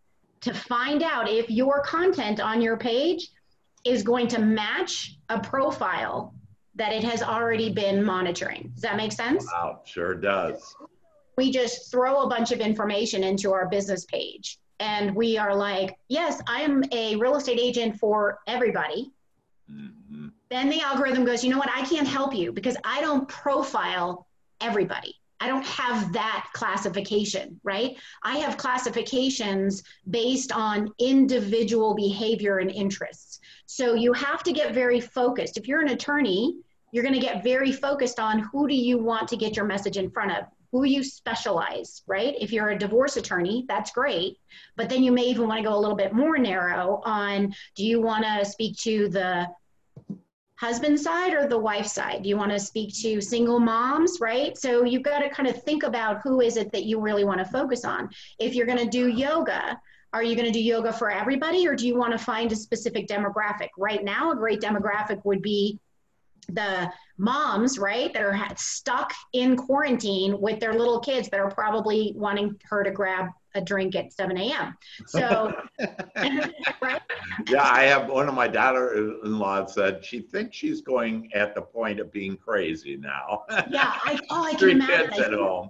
to 0.41 0.53
find 0.53 1.01
out 1.01 1.29
if 1.29 1.49
your 1.49 1.81
content 1.81 2.39
on 2.39 2.61
your 2.61 2.77
page 2.77 3.29
is 3.83 4.03
going 4.03 4.27
to 4.27 4.39
match 4.39 5.15
a 5.29 5.39
profile 5.39 6.33
that 6.75 6.93
it 6.93 7.03
has 7.03 7.23
already 7.23 7.71
been 7.71 8.03
monitoring. 8.03 8.71
Does 8.73 8.83
that 8.83 8.97
make 8.97 9.11
sense? 9.11 9.45
Wow, 9.45 9.81
sure 9.85 10.13
does. 10.13 10.75
We 11.37 11.51
just 11.51 11.91
throw 11.91 12.21
a 12.21 12.29
bunch 12.29 12.51
of 12.51 12.59
information 12.59 13.23
into 13.23 13.53
our 13.53 13.67
business 13.67 14.05
page 14.05 14.59
and 14.79 15.15
we 15.15 15.37
are 15.37 15.55
like, 15.55 15.97
yes, 16.07 16.41
I 16.47 16.61
am 16.61 16.83
a 16.91 17.15
real 17.15 17.35
estate 17.35 17.59
agent 17.59 17.97
for 17.99 18.39
everybody. 18.47 19.11
Mm-hmm 19.71 20.27
then 20.49 20.69
the 20.69 20.81
algorithm 20.81 21.25
goes, 21.25 21.43
you 21.43 21.49
know 21.49 21.57
what, 21.57 21.69
I 21.73 21.83
can't 21.85 22.07
help 22.07 22.33
you 22.33 22.51
because 22.51 22.77
I 22.83 23.01
don't 23.01 23.27
profile 23.27 24.27
everybody. 24.61 25.15
I 25.39 25.47
don't 25.47 25.65
have 25.65 26.13
that 26.13 26.47
classification, 26.53 27.59
right? 27.63 27.95
I 28.23 28.37
have 28.37 28.57
classifications 28.57 29.83
based 30.09 30.51
on 30.51 30.91
individual 30.99 31.93
behavior 31.93 32.57
and 32.57 32.71
interests. 32.71 33.39
So 33.67 33.93
you 33.93 34.13
have 34.13 34.41
to 34.43 34.51
get 34.51 34.73
very 34.73 34.99
focused. 34.99 35.57
If 35.57 35.67
you're 35.67 35.81
an 35.81 35.89
attorney, 35.89 36.55
you're 36.91 37.03
going 37.03 37.13
to 37.13 37.21
get 37.25 37.43
very 37.43 37.71
focused 37.71 38.19
on 38.19 38.39
who 38.39 38.67
do 38.67 38.73
you 38.73 38.97
want 38.97 39.27
to 39.29 39.37
get 39.37 39.55
your 39.55 39.65
message 39.65 39.97
in 39.97 40.09
front 40.09 40.31
of? 40.31 40.45
Who 40.71 40.85
you 40.85 41.03
specialize, 41.03 42.01
right? 42.07 42.35
If 42.39 42.51
you're 42.51 42.69
a 42.69 42.79
divorce 42.79 43.17
attorney, 43.17 43.65
that's 43.67 43.91
great. 43.91 44.37
But 44.75 44.89
then 44.89 45.03
you 45.03 45.11
may 45.11 45.23
even 45.23 45.47
want 45.47 45.59
to 45.59 45.67
go 45.67 45.75
a 45.75 45.79
little 45.79 45.95
bit 45.95 46.13
more 46.13 46.37
narrow 46.37 47.01
on 47.05 47.53
do 47.75 47.85
you 47.85 48.01
want 48.01 48.25
to 48.25 48.43
speak 48.45 48.77
to 48.79 49.09
the 49.09 49.47
husband 50.59 50.99
side 50.99 51.33
or 51.33 51.47
the 51.47 51.57
wife 51.57 51.87
side? 51.87 52.23
Do 52.23 52.29
you 52.29 52.37
want 52.37 52.51
to 52.51 52.59
speak 52.59 52.93
to 53.01 53.21
single 53.21 53.59
moms, 53.59 54.19
right? 54.19 54.57
So 54.57 54.83
you've 54.83 55.03
got 55.03 55.19
to 55.19 55.29
kind 55.29 55.47
of 55.47 55.61
think 55.63 55.83
about 55.83 56.21
who 56.23 56.41
is 56.41 56.57
it 56.57 56.71
that 56.71 56.85
you 56.85 56.99
really 56.99 57.23
want 57.23 57.39
to 57.39 57.45
focus 57.45 57.85
on. 57.85 58.09
If 58.39 58.55
you're 58.55 58.65
going 58.65 58.79
to 58.79 58.89
do 58.89 59.07
yoga, 59.07 59.79
are 60.13 60.23
you 60.23 60.35
going 60.35 60.47
to 60.47 60.51
do 60.51 60.63
yoga 60.63 60.91
for 60.91 61.11
everybody 61.11 61.67
or 61.67 61.75
do 61.75 61.85
you 61.85 61.97
want 61.97 62.11
to 62.11 62.17
find 62.17 62.51
a 62.51 62.55
specific 62.55 63.07
demographic? 63.07 63.69
Right 63.77 64.03
now, 64.03 64.31
a 64.31 64.35
great 64.35 64.61
demographic 64.61 65.23
would 65.25 65.41
be 65.41 65.79
the 66.49 66.91
moms, 67.17 67.77
right, 67.77 68.13
that 68.13 68.23
are 68.23 68.39
stuck 68.55 69.13
in 69.33 69.57
quarantine 69.57 70.39
with 70.39 70.59
their 70.59 70.73
little 70.73 70.99
kids 70.99 71.29
that 71.29 71.39
are 71.39 71.51
probably 71.51 72.13
wanting 72.15 72.59
her 72.69 72.83
to 72.83 72.91
grab 72.91 73.27
a 73.57 73.61
drink 73.61 73.95
at 73.95 74.13
7 74.13 74.37
a.m. 74.37 74.77
So, 75.07 75.53
right? 76.81 77.01
Yeah, 77.47 77.63
I 77.63 77.83
have 77.83 78.09
one 78.09 78.27
of 78.27 78.33
my 78.35 78.47
daughter-in-law 78.47 79.65
said 79.67 80.03
she 80.03 80.21
thinks 80.21 80.55
she's 80.55 80.81
going 80.81 81.29
at 81.33 81.55
the 81.55 81.61
point 81.61 81.99
of 81.99 82.11
being 82.11 82.37
crazy 82.37 82.97
now. 82.97 83.43
yeah, 83.69 83.93
I, 84.03 84.19
oh, 84.29 84.43
I 84.43 84.51
can 84.51 84.59
Three 84.59 84.71
imagine. 84.71 85.09
kids 85.09 85.21
at 85.21 85.33
home. 85.33 85.69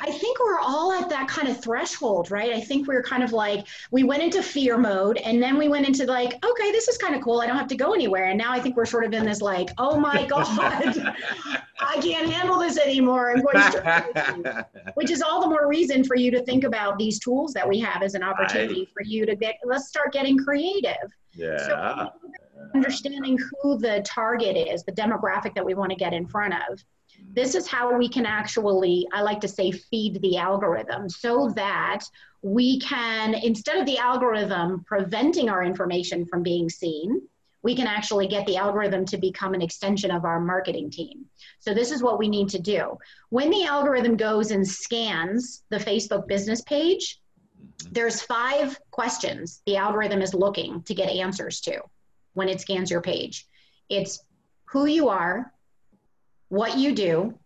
I 0.00 0.10
think 0.10 0.38
we're 0.40 0.60
all 0.60 0.92
at 0.92 1.08
that 1.10 1.28
kind 1.28 1.48
of 1.48 1.60
threshold, 1.62 2.30
right? 2.30 2.52
I 2.52 2.60
think 2.60 2.86
we're 2.86 3.02
kind 3.02 3.22
of 3.22 3.32
like 3.32 3.66
we 3.90 4.04
went 4.04 4.22
into 4.22 4.42
fear 4.42 4.78
mode, 4.78 5.18
and 5.18 5.42
then 5.42 5.56
we 5.58 5.68
went 5.68 5.86
into 5.86 6.04
like, 6.04 6.34
okay, 6.44 6.72
this 6.72 6.88
is 6.88 6.98
kind 6.98 7.14
of 7.14 7.22
cool. 7.22 7.40
I 7.40 7.46
don't 7.46 7.56
have 7.56 7.68
to 7.68 7.76
go 7.76 7.92
anywhere, 7.94 8.24
and 8.26 8.38
now 8.38 8.52
I 8.52 8.60
think 8.60 8.76
we're 8.76 8.86
sort 8.86 9.04
of 9.04 9.12
in 9.12 9.24
this 9.24 9.40
like, 9.40 9.70
oh 9.78 9.98
my 9.98 10.26
god, 10.28 11.14
I 11.80 12.00
can't 12.00 12.30
handle 12.30 12.58
this 12.58 12.78
anymore. 12.78 13.30
I'm 13.30 13.42
going 13.42 13.62
straight, 13.70 14.64
which 14.94 15.10
is 15.10 15.22
all 15.22 15.40
the 15.40 15.48
more 15.48 15.68
reason 15.68 16.04
for 16.04 16.16
you 16.16 16.30
to 16.32 16.42
think 16.42 16.64
about 16.64 16.98
these 16.98 17.18
tools 17.18 17.52
that 17.54 17.68
we 17.68 17.78
have 17.80 18.02
as 18.02 18.14
an 18.14 18.22
opportunity 18.22 18.80
right. 18.80 18.90
for 18.92 19.02
you 19.02 19.26
to 19.26 19.36
get 19.36 19.56
let's 19.64 19.88
start 19.88 20.12
getting 20.12 20.38
creative 20.38 20.96
yeah 21.34 21.56
so 21.58 22.10
understanding 22.74 23.38
who 23.62 23.78
the 23.78 24.02
target 24.04 24.56
is 24.56 24.82
the 24.84 24.92
demographic 24.92 25.54
that 25.54 25.64
we 25.64 25.74
want 25.74 25.90
to 25.90 25.96
get 25.96 26.12
in 26.12 26.26
front 26.26 26.54
of 26.68 26.82
this 27.34 27.54
is 27.54 27.66
how 27.66 27.96
we 27.96 28.08
can 28.08 28.26
actually 28.26 29.06
i 29.12 29.20
like 29.20 29.40
to 29.40 29.48
say 29.48 29.70
feed 29.70 30.20
the 30.22 30.36
algorithm 30.36 31.08
so 31.08 31.48
that 31.50 32.00
we 32.42 32.78
can 32.80 33.34
instead 33.34 33.76
of 33.76 33.86
the 33.86 33.98
algorithm 33.98 34.84
preventing 34.86 35.48
our 35.48 35.62
information 35.62 36.26
from 36.26 36.42
being 36.42 36.68
seen 36.68 37.20
we 37.62 37.74
can 37.74 37.86
actually 37.86 38.26
get 38.28 38.46
the 38.46 38.56
algorithm 38.56 39.04
to 39.06 39.18
become 39.18 39.54
an 39.54 39.62
extension 39.62 40.10
of 40.10 40.24
our 40.24 40.40
marketing 40.40 40.90
team. 40.90 41.26
So 41.68 41.74
this 41.74 41.90
is 41.90 42.02
what 42.02 42.18
we 42.18 42.28
need 42.28 42.48
to 42.48 42.58
do. 42.58 42.96
When 43.28 43.50
the 43.50 43.64
algorithm 43.64 44.16
goes 44.16 44.52
and 44.52 44.66
scans 44.66 45.64
the 45.68 45.76
Facebook 45.76 46.26
business 46.26 46.62
page, 46.62 47.20
there's 47.92 48.22
five 48.22 48.80
questions 48.90 49.60
the 49.66 49.76
algorithm 49.76 50.22
is 50.22 50.32
looking 50.32 50.82
to 50.84 50.94
get 50.94 51.10
answers 51.10 51.60
to 51.60 51.82
when 52.32 52.48
it 52.48 52.62
scans 52.62 52.90
your 52.90 53.02
page. 53.02 53.46
It's 53.90 54.24
who 54.64 54.86
you 54.86 55.10
are, 55.10 55.52
what 56.48 56.78
you 56.78 56.94
do, 56.94 57.38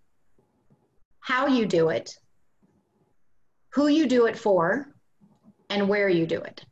how 1.18 1.48
you 1.48 1.66
do 1.66 1.88
it, 1.88 2.16
who 3.70 3.88
you 3.88 4.06
do 4.06 4.26
it 4.26 4.38
for, 4.38 4.86
and 5.68 5.88
where 5.88 6.08
you 6.08 6.28
do 6.28 6.40
it. 6.42 6.64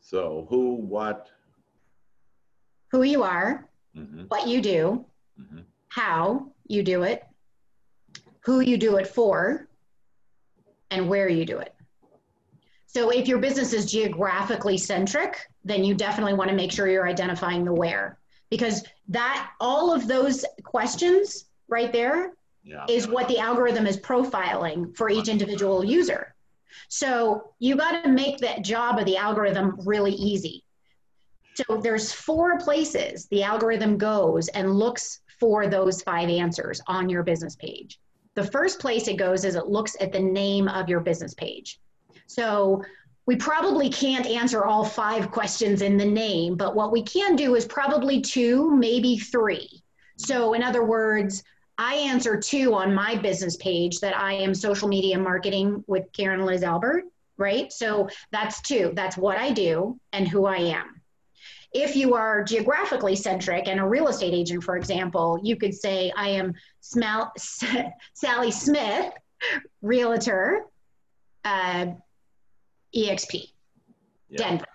So 0.00 0.46
who, 0.48 0.76
what, 0.76 1.28
who 2.90 3.02
you 3.02 3.24
are, 3.24 3.68
mm-hmm. 3.94 4.22
what 4.28 4.48
you 4.48 4.62
do, 4.62 4.78
mm-hmm. 4.78 5.02
How 5.96 6.52
you 6.66 6.82
do 6.82 7.04
it, 7.04 7.24
who 8.40 8.60
you 8.60 8.76
do 8.76 8.96
it 8.96 9.06
for, 9.06 9.66
and 10.90 11.08
where 11.08 11.26
you 11.26 11.46
do 11.46 11.56
it. 11.58 11.74
So 12.86 13.08
if 13.08 13.26
your 13.26 13.38
business 13.38 13.72
is 13.72 13.90
geographically 13.90 14.76
centric, 14.76 15.38
then 15.64 15.84
you 15.84 15.94
definitely 15.94 16.34
want 16.34 16.50
to 16.50 16.56
make 16.56 16.70
sure 16.70 16.86
you're 16.86 17.08
identifying 17.08 17.64
the 17.64 17.72
where 17.72 18.18
because 18.50 18.84
that 19.08 19.50
all 19.58 19.90
of 19.90 20.06
those 20.06 20.44
questions 20.64 21.46
right 21.66 21.90
there 21.94 22.34
yeah. 22.62 22.84
is 22.90 23.08
what 23.08 23.26
the 23.28 23.38
algorithm 23.38 23.86
is 23.86 23.96
profiling 23.96 24.94
for 24.94 25.08
each 25.08 25.28
individual 25.28 25.82
user. 25.82 26.34
So 26.88 27.52
you 27.58 27.74
got 27.74 28.04
to 28.04 28.10
make 28.10 28.36
that 28.38 28.62
job 28.62 28.98
of 28.98 29.06
the 29.06 29.16
algorithm 29.16 29.80
really 29.86 30.12
easy. 30.12 30.62
So 31.54 31.80
there's 31.82 32.12
four 32.12 32.58
places 32.58 33.28
the 33.28 33.42
algorithm 33.42 33.96
goes 33.96 34.48
and 34.48 34.78
looks 34.78 35.20
for 35.38 35.66
those 35.66 36.02
five 36.02 36.28
answers 36.28 36.80
on 36.86 37.08
your 37.08 37.22
business 37.22 37.56
page. 37.56 37.98
The 38.34 38.44
first 38.44 38.80
place 38.80 39.08
it 39.08 39.16
goes 39.16 39.44
is 39.44 39.54
it 39.54 39.68
looks 39.68 39.96
at 40.00 40.12
the 40.12 40.20
name 40.20 40.68
of 40.68 40.88
your 40.88 41.00
business 41.00 41.34
page. 41.34 41.80
So 42.26 42.82
we 43.26 43.36
probably 43.36 43.88
can't 43.88 44.26
answer 44.26 44.64
all 44.64 44.84
five 44.84 45.30
questions 45.30 45.82
in 45.82 45.96
the 45.96 46.04
name, 46.06 46.56
but 46.56 46.76
what 46.76 46.92
we 46.92 47.02
can 47.02 47.34
do 47.34 47.54
is 47.56 47.64
probably 47.64 48.20
two, 48.20 48.70
maybe 48.76 49.18
three. 49.18 49.82
So, 50.16 50.54
in 50.54 50.62
other 50.62 50.84
words, 50.84 51.42
I 51.78 51.94
answer 51.96 52.38
two 52.38 52.74
on 52.74 52.94
my 52.94 53.16
business 53.16 53.56
page 53.56 54.00
that 54.00 54.16
I 54.16 54.32
am 54.32 54.54
social 54.54 54.88
media 54.88 55.18
marketing 55.18 55.84
with 55.86 56.10
Karen 56.12 56.46
Liz 56.46 56.62
Albert, 56.62 57.04
right? 57.36 57.70
So 57.70 58.08
that's 58.32 58.62
two. 58.62 58.92
That's 58.94 59.16
what 59.16 59.36
I 59.38 59.50
do 59.50 59.98
and 60.12 60.26
who 60.26 60.46
I 60.46 60.56
am. 60.56 60.95
If 61.72 61.96
you 61.96 62.14
are 62.14 62.42
geographically 62.44 63.16
centric 63.16 63.68
and 63.68 63.80
a 63.80 63.84
real 63.84 64.08
estate 64.08 64.34
agent, 64.34 64.64
for 64.64 64.76
example, 64.76 65.38
you 65.42 65.56
could 65.56 65.74
say, 65.74 66.12
I 66.16 66.28
am 66.30 66.54
Smell- 66.80 67.32
Sally 68.14 68.50
Smith, 68.50 69.12
realtor, 69.82 70.66
uh, 71.44 71.86
EXP, 72.94 73.50
yeah. 74.30 74.36
Denver, 74.38 74.66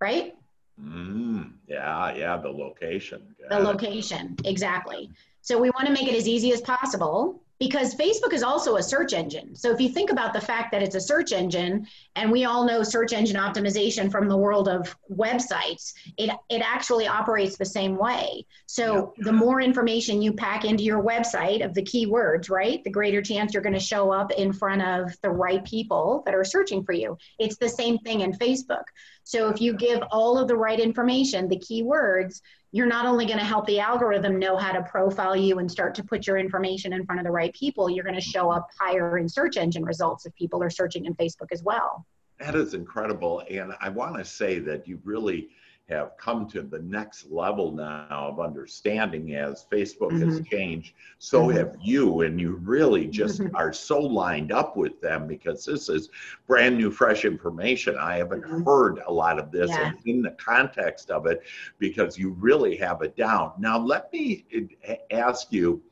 right? 0.00 0.34
Mm, 0.80 1.52
yeah, 1.66 2.14
yeah, 2.14 2.36
the 2.36 2.48
location. 2.48 3.34
Got 3.40 3.50
the 3.50 3.58
it. 3.58 3.72
location, 3.72 4.36
exactly. 4.44 5.10
So 5.40 5.58
we 5.58 5.70
want 5.70 5.86
to 5.86 5.92
make 5.92 6.06
it 6.06 6.14
as 6.14 6.28
easy 6.28 6.52
as 6.52 6.60
possible 6.60 7.42
because 7.58 7.94
Facebook 7.94 8.32
is 8.32 8.42
also 8.42 8.76
a 8.76 8.82
search 8.82 9.12
engine. 9.12 9.56
So 9.56 9.72
if 9.72 9.80
you 9.80 9.88
think 9.88 10.10
about 10.10 10.32
the 10.32 10.40
fact 10.40 10.70
that 10.72 10.82
it's 10.82 10.94
a 10.94 11.00
search 11.00 11.32
engine, 11.32 11.86
and 12.14 12.30
we 12.30 12.44
all 12.44 12.64
know 12.64 12.82
search 12.82 13.12
engine 13.12 13.36
optimization 13.36 14.10
from 14.10 14.28
the 14.28 14.36
world 14.36 14.68
of 14.68 14.96
websites, 15.10 15.92
it, 16.16 16.30
it 16.48 16.62
actually 16.62 17.08
operates 17.08 17.56
the 17.56 17.64
same 17.64 17.96
way. 17.96 18.44
So 18.66 19.12
yeah. 19.16 19.24
the 19.24 19.32
more 19.32 19.60
information 19.60 20.22
you 20.22 20.32
pack 20.32 20.64
into 20.64 20.84
your 20.84 21.02
website 21.02 21.64
of 21.64 21.74
the 21.74 21.82
keywords, 21.82 22.48
right, 22.48 22.82
the 22.84 22.90
greater 22.90 23.22
chance 23.22 23.52
you're 23.52 23.62
going 23.62 23.72
to 23.72 23.80
show 23.80 24.12
up 24.12 24.30
in 24.32 24.52
front 24.52 24.82
of 24.82 25.16
the 25.22 25.30
right 25.30 25.64
people 25.64 26.22
that 26.26 26.34
are 26.34 26.44
searching 26.44 26.84
for 26.84 26.92
you. 26.92 27.18
It's 27.38 27.56
the 27.56 27.68
same 27.68 27.98
thing 27.98 28.20
in 28.20 28.32
Facebook. 28.32 28.84
So 29.24 29.50
if 29.50 29.60
you 29.60 29.74
give 29.74 30.00
all 30.10 30.38
of 30.38 30.48
the 30.48 30.56
right 30.56 30.80
information, 30.80 31.48
the 31.48 31.58
keywords, 31.58 32.40
you're 32.72 32.86
not 32.86 33.06
only 33.06 33.24
going 33.24 33.38
to 33.38 33.44
help 33.44 33.66
the 33.66 33.80
algorithm 33.80 34.38
know 34.38 34.56
how 34.56 34.72
to 34.72 34.82
profile 34.82 35.34
you 35.34 35.58
and 35.58 35.70
start 35.70 35.94
to 35.94 36.04
put 36.04 36.26
your 36.26 36.36
information 36.36 36.92
in 36.92 37.04
front 37.06 37.20
of 37.20 37.24
the 37.24 37.30
right 37.30 37.52
people, 37.54 37.88
you're 37.88 38.04
going 38.04 38.14
to 38.14 38.20
show 38.20 38.50
up 38.50 38.68
higher 38.78 39.18
in 39.18 39.28
search 39.28 39.56
engine 39.56 39.84
results 39.84 40.26
if 40.26 40.34
people 40.34 40.62
are 40.62 40.70
searching 40.70 41.06
in 41.06 41.14
Facebook 41.14 41.50
as 41.50 41.62
well. 41.62 42.04
That 42.38 42.54
is 42.54 42.74
incredible. 42.74 43.42
And 43.50 43.74
I 43.80 43.88
want 43.88 44.16
to 44.16 44.24
say 44.24 44.58
that 44.60 44.86
you 44.86 45.00
really 45.02 45.48
have 45.88 46.16
come 46.18 46.46
to 46.46 46.60
the 46.60 46.80
next 46.80 47.30
level 47.30 47.72
now 47.72 48.06
of 48.10 48.40
understanding 48.40 49.34
as 49.34 49.66
Facebook 49.72 50.10
mm-hmm. 50.10 50.28
has 50.28 50.46
changed. 50.46 50.92
So 51.18 51.46
mm-hmm. 51.46 51.56
have 51.56 51.76
you, 51.82 52.22
and 52.22 52.38
you 52.38 52.56
really 52.56 53.06
just 53.06 53.40
mm-hmm. 53.40 53.56
are 53.56 53.72
so 53.72 53.98
lined 53.98 54.52
up 54.52 54.76
with 54.76 55.00
them 55.00 55.26
because 55.26 55.64
this 55.64 55.88
is 55.88 56.10
brand 56.46 56.76
new, 56.76 56.90
fresh 56.90 57.24
information. 57.24 57.96
I 57.96 58.16
haven't 58.16 58.42
mm-hmm. 58.42 58.64
heard 58.64 59.00
a 59.06 59.12
lot 59.12 59.38
of 59.38 59.50
this 59.50 59.70
yeah. 59.70 59.92
in 60.04 60.20
the 60.20 60.32
context 60.32 61.10
of 61.10 61.26
it 61.26 61.42
because 61.78 62.18
you 62.18 62.30
really 62.38 62.76
have 62.76 63.00
it 63.00 63.16
down. 63.16 63.52
Now, 63.58 63.78
let 63.78 64.12
me 64.12 64.44
eh, 64.84 64.96
ask 65.10 65.50
you 65.52 65.82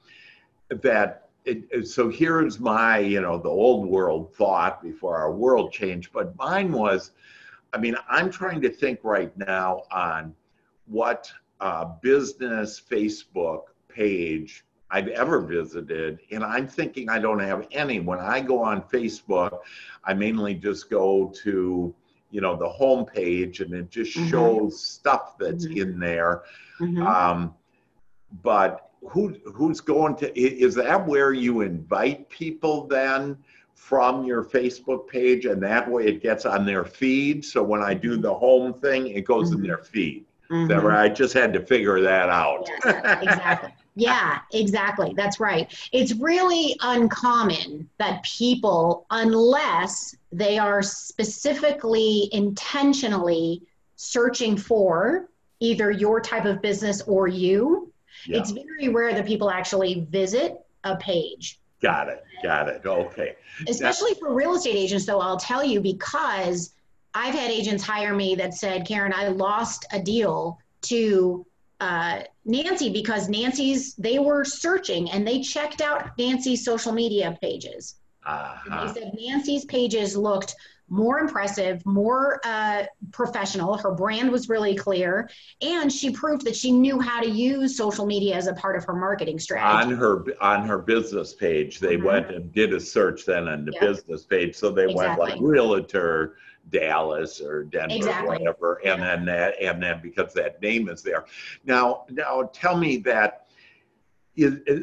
that. 0.69 1.23
It, 1.47 1.87
so 1.87 2.09
here's 2.09 2.59
my, 2.59 2.99
you 2.99 3.21
know, 3.21 3.39
the 3.39 3.49
old 3.49 3.87
world 3.89 4.35
thought 4.35 4.83
before 4.83 5.17
our 5.17 5.31
world 5.31 5.71
changed, 5.71 6.11
but 6.13 6.37
mine 6.37 6.73
was 6.73 7.13
I 7.73 7.79
mean, 7.79 7.97
I'm 8.09 8.31
trying 8.31 8.61
to 8.63 8.71
think 8.71 9.01
right 9.03 9.37
now 9.37 9.83
on 9.91 10.35
what 10.87 11.31
uh, 11.61 11.85
business 12.03 12.81
Facebook 12.81 13.63
page 13.89 14.65
I've 14.91 15.09
ever 15.09 15.41
visited, 15.41 16.21
and 16.31 16.45
I'm 16.45 16.69
thinking 16.69 17.09
I 17.09 17.19
don't 17.19 17.41
have 17.41 17.67
any. 17.73 18.01
When 18.01 18.21
I 18.21 18.41
go 18.41 18.63
on 18.63 18.83
Facebook, 18.83 19.59
I 20.05 20.15
mainly 20.15 20.55
just 20.55 20.89
go 20.89 21.33
to 21.43 21.95
you 22.31 22.41
know 22.41 22.57
the 22.57 22.69
home 22.69 23.05
page, 23.05 23.61
and 23.61 23.75
it 23.75 23.91
just 23.91 24.17
mm-hmm. 24.17 24.31
shows 24.31 24.81
stuff 24.81 25.37
that's 25.39 25.67
mm-hmm. 25.67 25.79
in 25.79 25.99
there. 25.99 26.43
Mm-hmm. 26.81 27.03
Um, 27.03 27.55
but 28.43 28.91
who 29.09 29.37
who's 29.53 29.81
going 29.81 30.17
to? 30.17 30.39
Is 30.39 30.75
that 30.77 31.07
where 31.07 31.33
you 31.33 31.63
invite 31.63 32.29
people 32.29 32.87
then? 32.87 33.39
From 33.77 34.25
your 34.25 34.43
Facebook 34.43 35.07
page, 35.07 35.45
and 35.45 35.63
that 35.63 35.89
way 35.89 36.07
it 36.07 36.21
gets 36.21 36.45
on 36.45 36.65
their 36.67 36.85
feed. 36.85 37.45
So 37.45 37.63
when 37.63 37.83
I 37.83 37.95
do 37.95 38.17
the 38.17 38.35
home 38.35 38.75
thing, 38.75 39.07
it 39.09 39.25
goes 39.25 39.51
mm-hmm. 39.51 39.61
in 39.61 39.67
their 39.69 39.79
feed. 39.79 40.25
Mm-hmm. 40.51 40.69
That 40.69 40.83
right? 40.83 41.11
I 41.11 41.15
just 41.15 41.35
had 41.35 41.53
to 41.53 41.61
figure 41.61 42.01
that 42.01 42.29
out. 42.29 42.69
Exactly. 42.85 43.75
yeah, 43.95 44.41
exactly. 44.53 45.13
That's 45.17 45.39
right. 45.39 45.73
It's 45.93 46.15
really 46.15 46.77
uncommon 46.81 47.89
that 47.99 48.23
people, 48.25 49.07
unless 49.11 50.17
they 50.33 50.59
are 50.59 50.83
specifically 50.83 52.29
intentionally 52.33 53.63
searching 53.97 54.57
for 54.57 55.29
either 55.61 55.91
your 55.91 56.21
type 56.21 56.45
of 56.45 56.61
business 56.63 57.03
or 57.03 57.29
you, 57.29 57.93
Yeah. 58.27 58.39
it's 58.39 58.51
very 58.51 58.89
rare 58.89 59.13
that 59.15 59.27
people 59.27 59.51
actually 59.51 60.07
visit 60.11 60.61
a 60.85 60.97
page. 60.97 61.61
Got 61.87 62.09
it. 62.09 62.25
Got 62.43 62.69
it. 62.69 62.83
Okay. 62.85 63.37
Especially 63.69 64.15
for 64.15 64.35
real 64.35 64.57
estate 64.57 64.75
agents, 64.75 65.07
though, 65.07 65.21
I'll 65.21 65.39
tell 65.39 65.63
you 65.65 65.81
because 65.81 66.75
I've 67.15 67.33
had 67.35 67.49
agents 67.49 67.85
hire 67.85 68.13
me 68.13 68.35
that 68.35 68.55
said, 68.55 68.87
Karen, 68.89 69.13
I 69.15 69.29
lost 69.29 69.87
a 69.93 70.01
deal 70.03 70.59
to 70.83 71.47
uh, 71.79 72.23
Nancy 72.45 72.91
because 72.91 73.29
Nancy's, 73.29 73.95
they 73.95 74.19
were 74.19 74.45
searching 74.45 75.09
and 75.13 75.25
they 75.25 75.41
checked 75.41 75.81
out 75.81 76.19
Nancy's 76.19 76.65
social 76.65 76.91
media 76.91 77.39
pages. 77.41 77.95
Uh-huh. 78.27 78.87
They 78.87 79.01
said 79.01 79.13
Nancy's 79.17 79.65
pages 79.67 80.17
looked 80.17 80.57
more 80.89 81.19
impressive, 81.19 81.85
more 81.85 82.41
uh, 82.45 82.85
professional. 83.13 83.77
Her 83.77 83.93
brand 83.93 84.31
was 84.31 84.49
really 84.49 84.75
clear, 84.75 85.29
and 85.61 85.93
she 85.93 86.11
proved 86.11 86.45
that 86.45 86.57
she 86.57 86.71
knew 86.71 87.01
how 87.01 87.21
to 87.21 87.29
use 87.29 87.77
social 87.77 88.07
media 88.07 88.35
as 88.37 88.47
a 88.47 88.55
part 88.55 88.77
of 88.77 88.85
her 88.85 88.95
marketing 88.95 89.39
strategy. 89.39 89.93
On 89.93 89.99
her 89.99 90.25
on 90.41 90.67
her 90.67 90.79
business 90.79 91.35
page, 91.35 91.81
they 91.81 91.97
Mhm. 91.97 92.05
went 92.05 92.31
and 92.31 92.53
did 92.53 92.73
a 92.73 92.81
search 92.81 93.25
then 93.27 93.49
on 93.49 93.65
the 93.65 93.73
Yeah. 93.73 93.87
business 93.87 94.25
page. 94.25 94.55
So 94.55 94.71
they 94.71 94.87
went 94.87 95.19
like 95.19 95.39
realtor 95.41 96.37
Dallas 96.71 97.41
or 97.41 97.65
Denver 97.65 97.95
Exactly. 97.95 98.37
or 98.37 98.39
whatever, 98.39 98.81
and 98.85 99.03
then 99.03 99.25
that 99.27 99.55
and 99.63 99.83
then 99.83 100.01
because 100.03 100.33
that 100.35 100.61
name 100.63 100.89
is 100.89 101.03
there. 101.03 101.25
Now 101.65 102.05
now 102.11 102.51
tell 102.53 102.77
me 102.77 102.97
that 102.99 103.46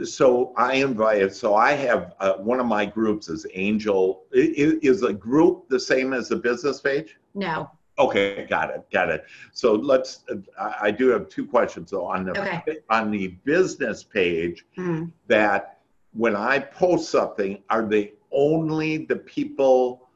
so 0.03 0.53
I 0.57 0.75
invite 0.75 1.33
so 1.35 1.55
I 1.55 1.73
have 1.73 2.13
uh, 2.19 2.33
one 2.33 2.59
of 2.59 2.65
my 2.65 2.85
groups 2.85 3.29
is 3.29 3.45
Angel 3.53 4.23
is 4.31 5.03
a 5.03 5.13
group 5.13 5.69
the 5.69 5.79
same 5.79 6.13
as 6.13 6.31
a 6.31 6.35
business 6.35 6.81
page? 6.81 7.17
No. 7.35 7.69
Okay, 7.99 8.47
got 8.49 8.71
it, 8.71 8.83
got 8.91 9.09
it. 9.09 9.23
So 9.51 9.73
let's, 9.73 10.23
I 10.59 10.75
I 10.87 10.91
do 10.91 11.09
have 11.09 11.29
two 11.29 11.45
questions 11.45 11.91
though. 11.91 12.05
On 12.05 12.25
the, 12.25 12.31
Okay. 12.41 12.79
on 12.89 13.11
the 13.11 13.27
business 13.45 14.03
page, 14.03 14.65
Mm. 14.77 15.11
that 15.27 15.77
when 16.13 16.35
I 16.35 16.57
post 16.59 17.09
something, 17.11 17.61
are 17.69 17.85
they 17.85 18.13
only 18.31 19.05
the 19.05 19.17
people, 19.17 20.09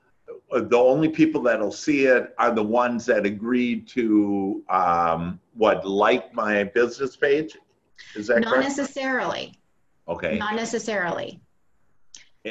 uh, 0.51 0.61
the 0.61 0.77
only 0.77 1.09
people 1.09 1.41
that'll 1.43 1.71
see 1.71 2.05
it 2.05 2.33
are 2.39 2.51
the 2.51 2.63
ones 2.63 3.05
that 3.05 3.25
agreed 3.27 3.87
to, 3.89 4.63
um, 4.69 5.39
what, 5.53 5.87
like 5.87 6.33
my 6.33 6.63
business 6.63 7.15
page? 7.15 7.55
Is 8.15 8.27
that 8.27 8.41
Not 8.41 8.53
correct? 8.55 8.69
necessarily. 8.69 9.53
Okay, 10.07 10.37
Not 10.37 10.55
necessarily. 10.55 11.39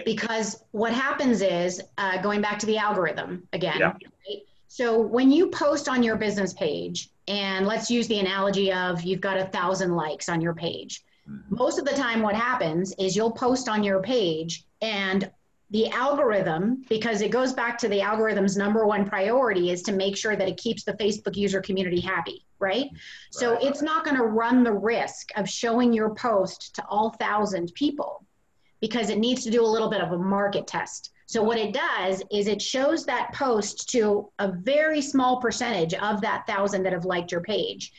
Because 0.05 0.63
what 0.73 0.93
happens 0.93 1.41
is, 1.41 1.81
uh, 1.97 2.21
going 2.21 2.43
back 2.43 2.59
to 2.59 2.67
the 2.67 2.77
algorithm 2.77 3.49
again, 3.55 3.79
Yeah. 3.79 3.93
right? 4.29 4.43
So 4.69 5.01
when 5.01 5.31
you 5.31 5.49
post 5.49 5.89
on 5.89 6.03
your 6.03 6.17
business 6.17 6.53
page, 6.53 7.09
and 7.29 7.67
let's 7.67 7.91
use 7.91 8.07
the 8.07 8.19
analogy 8.21 8.71
of 8.73 9.03
you've 9.03 9.23
got 9.23 9.39
a 9.39 9.47
thousand 9.47 9.97
likes 9.97 10.29
on 10.29 10.41
your 10.43 10.55
page. 10.55 11.03
Mhm. 11.29 11.43
Most 11.51 11.79
of 11.79 11.87
the 11.87 11.95
time, 11.95 12.21
what 12.21 12.35
happens 12.35 12.95
is 12.99 13.17
you'll 13.17 13.33
post 13.33 13.69
on 13.71 13.83
your 13.83 14.03
page, 14.03 14.65
and 14.83 15.31
the 15.71 15.89
algorithm, 15.91 16.85
because 16.89 17.21
it 17.21 17.31
goes 17.31 17.53
back 17.53 17.77
to 17.79 17.89
the 17.89 18.01
algorithm's 18.01 18.57
number 18.57 18.87
one 18.87 19.05
priority, 19.05 19.71
is 19.71 19.83
to 19.83 19.93
make 19.93 20.17
sure 20.17 20.37
that 20.37 20.49
it 20.49 20.57
keeps 20.57 20.85
the 20.85 20.93
Facebook 20.93 21.37
user 21.37 21.61
community 21.61 22.01
happy, 22.01 22.47
right? 22.61 22.89
So 23.33 23.59
it's 23.61 23.83
not 23.83 24.05
going 24.05 24.17
to 24.17 24.25
run 24.25 24.63
the 24.63 24.73
risk 24.73 25.31
of 25.37 25.49
showing 25.49 25.93
your 25.93 26.15
post 26.15 26.75
to 26.77 26.85
all 26.89 27.11
thousand 27.11 27.73
people 27.75 28.25
because 28.81 29.11
it 29.11 29.19
needs 29.19 29.43
to 29.45 29.51
do 29.51 29.65
a 29.65 29.67
little 29.67 29.91
bit 29.91 30.01
of 30.01 30.13
a 30.13 30.19
market 30.19 30.67
test. 30.67 31.11
So 31.27 31.43
what 31.43 31.59
it 31.59 31.75
does 31.75 32.23
is 32.31 32.47
it 32.47 32.63
shows 32.63 33.05
that 33.07 33.33
post 33.35 33.89
to 33.91 34.31
a 34.39 34.53
very 34.53 35.01
small 35.03 35.41
percentage 35.41 35.95
of 35.95 36.21
that 36.21 36.47
thousand 36.47 36.85
that 36.85 36.93
have 36.93 37.05
liked 37.05 37.33
your 37.33 37.41
page. 37.41 37.93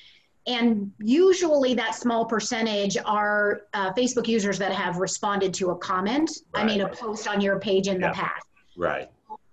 And 0.47 0.91
usually 0.99 1.73
that 1.73 1.93
small 1.93 2.23
percentage 2.25 2.97
are 3.05 3.63
uh, 3.73 3.91
Facebook 3.93 4.27
users 4.27 4.57
that 4.59 4.71
have 4.71 4.97
responded 4.97 5.53
to 5.55 5.71
a 5.71 5.75
comment, 5.75 6.31
I 6.55 6.63
mean, 6.63 6.81
a 6.81 6.87
post 6.87 7.27
on 7.27 7.41
your 7.41 7.59
page 7.59 7.87
in 7.89 7.99
Yeah. 7.99 8.09
the 8.09 8.13
past 8.13 8.45
right, 8.77 9.09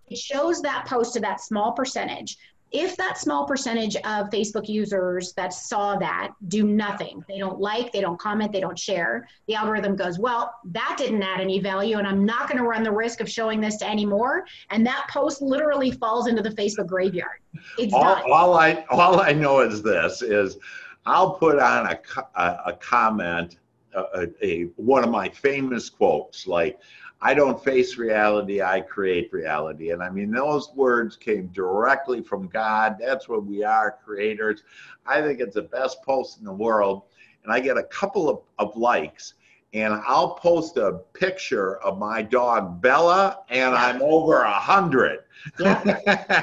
it 0.09 0.19
shows 0.19 0.63
that 0.63 0.87
post 0.87 1.15
to 1.15 1.21
that 1.21 1.41
small 1.41 1.73
percentage. 1.73 2.37
If 2.71 2.97
that 2.97 3.19
small 3.19 3.47
percentage 3.47 3.95
of 3.97 4.31
Facebook 4.31 4.69
users 4.69 5.33
that 5.35 5.53
saw 5.53 5.97
that 5.99 6.33
do 6.49 6.65
nothing, 6.65 7.25
they 7.29 7.39
don't 7.39 7.61
like, 7.61 7.93
they 7.93 8.01
don't 8.01 8.19
comment, 8.19 8.51
they 8.53 8.59
don't 8.61 8.79
share, 8.79 9.29
the 9.47 9.55
algorithm 9.55 9.95
goes, 9.95 10.19
well, 10.19 10.53
that 10.73 10.97
didn't 10.99 11.23
add 11.23 11.41
any 11.41 11.61
value, 11.61 11.99
and 11.99 12.07
I'm 12.07 12.25
not 12.25 12.49
going 12.49 12.59
to 12.59 12.65
run 12.65 12.83
the 12.83 12.91
risk 12.91 13.21
of 13.21 13.31
showing 13.31 13.61
this 13.61 13.77
to 13.79 13.87
any 13.87 14.05
more. 14.05 14.45
And 14.71 14.85
that 14.87 15.07
post 15.09 15.41
literally 15.41 15.93
falls 15.93 16.27
into 16.27 16.43
the 16.43 16.51
Facebook 16.51 16.89
graveyard. 16.89 17.39
It's 17.79 17.95
all, 17.95 18.03
done. 18.03 18.25
all 18.33 18.55
I 18.55 18.85
all 18.91 19.21
I 19.21 19.33
know 19.33 19.61
is 19.61 19.81
this 19.81 20.21
is 20.21 20.59
I'll 21.07 21.35
put 21.35 21.59
on 21.59 21.87
a 21.87 21.99
a, 22.35 22.61
a 22.67 22.73
comment 22.75 23.59
a, 23.95 24.29
a, 24.43 24.63
one 24.77 25.05
of 25.05 25.11
my 25.11 25.29
famous 25.29 25.89
quotes 25.89 26.47
like 26.47 26.79
I 27.21 27.33
don't 27.33 27.63
face 27.63 27.97
reality 27.97 28.61
I 28.61 28.81
create 28.81 29.33
reality. 29.33 29.91
And 29.91 30.03
I 30.03 30.11
mean 30.11 30.31
those 30.31 30.71
words 30.75 31.17
came 31.17 31.47
directly 31.49 32.23
from 32.23 32.49
God. 32.49 32.97
That's 33.01 33.29
what 33.29 33.47
we 33.47 33.65
are 33.65 33.99
creators. 34.05 34.63
I 35.07 35.23
think 35.23 35.41
it's 35.41 35.55
the 35.55 35.63
best 35.63 36.03
post 36.03 36.39
in 36.39 36.45
the 36.45 36.53
world. 36.53 37.05
And 37.43 37.53
I 37.53 37.61
get 37.61 37.77
a 37.77 37.85
couple 37.85 38.29
of, 38.29 38.41
of 38.59 38.77
likes 38.77 39.35
and 39.75 39.95
I'll 40.07 40.35
post 40.37 40.79
a 40.79 41.01
picture 41.15 41.77
of 41.83 41.99
my 41.99 42.23
dog 42.23 42.81
Bella 42.83 43.41
and 43.51 43.75
I'm 43.75 44.03
over 44.03 44.43
a 44.43 44.53
hundred 44.55 45.21
Yeah, 45.59 45.83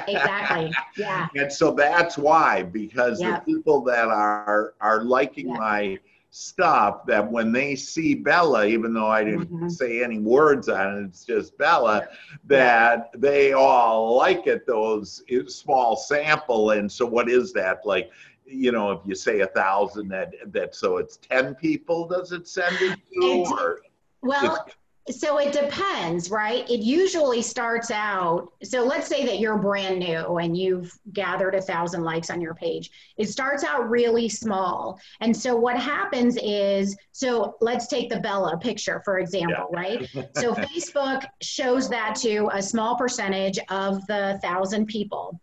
exactly. 0.06 0.76
Yeah. 0.96 1.28
and 1.34 1.52
so 1.52 1.72
that's 1.72 2.18
why, 2.18 2.62
because 2.62 3.22
Yeah. 3.22 3.36
the 3.36 3.40
people 3.46 3.82
that 3.84 4.08
are 4.08 4.58
are 4.64 4.86
liking 5.04 5.34
Yeah. 5.46 5.56
my 5.56 5.98
stuff, 6.30 7.06
that 7.06 7.30
when 7.30 7.52
they 7.52 7.74
see 7.74 8.14
Bella, 8.14 8.66
even 8.66 8.92
though 8.94 9.08
I 9.08 9.24
didn't 9.24 9.50
Mhm. 9.50 9.70
say 9.70 10.02
any 10.02 10.18
words 10.18 10.68
on 10.68 10.98
it, 10.98 11.04
it's 11.06 11.24
just 11.24 11.56
Bella, 11.58 12.06
that 12.46 13.10
they 13.16 13.52
all 13.52 14.16
like 14.16 14.46
it. 14.46 14.66
Those 14.66 15.22
small 15.48 15.96
sample, 15.96 16.70
and 16.70 16.90
so 16.90 17.06
what 17.06 17.28
is 17.28 17.52
that 17.54 17.80
like? 17.84 18.10
You 18.52 18.72
know, 18.72 18.92
if 18.92 19.00
you 19.04 19.14
say 19.14 19.40
a 19.40 19.46
thousand, 19.46 20.08
that 20.08 20.34
that 20.52 20.74
so 20.74 20.98
it's 20.98 21.16
ten 21.16 21.54
people. 21.54 22.06
Does 22.06 22.32
it 22.32 22.46
send 22.46 22.76
it 22.80 22.98
to? 23.14 23.44
Or, 23.50 23.80
Well, 24.22 24.66
so 25.10 25.38
it 25.38 25.52
depends, 25.52 26.30
right? 26.30 26.68
It 26.70 26.80
usually 26.80 27.42
starts 27.42 27.90
out. 27.90 28.52
So 28.62 28.84
let's 28.84 29.08
say 29.08 29.26
that 29.26 29.40
you're 29.40 29.58
brand 29.58 29.98
new 29.98 30.38
and 30.38 30.56
you've 30.56 30.96
gathered 31.12 31.56
a 31.56 31.60
thousand 31.60 32.04
likes 32.04 32.30
on 32.30 32.40
your 32.40 32.54
page. 32.54 32.90
It 33.16 33.28
starts 33.28 33.64
out 33.64 33.90
really 33.90 34.28
small. 34.28 35.00
And 35.20 35.36
so 35.36 35.56
what 35.56 35.76
happens 35.76 36.38
is, 36.40 36.96
so 37.10 37.56
let's 37.60 37.88
take 37.88 38.10
the 38.10 38.20
Bella 38.20 38.58
picture, 38.58 39.02
for 39.04 39.18
example, 39.18 39.68
right? 39.72 40.08
So 40.36 40.54
Facebook 40.54 41.24
shows 41.40 41.88
that 41.88 42.14
to 42.16 42.48
a 42.52 42.62
small 42.62 42.96
percentage 42.96 43.58
of 43.70 44.06
the 44.06 44.38
thousand 44.42 44.86
people. 44.86 45.40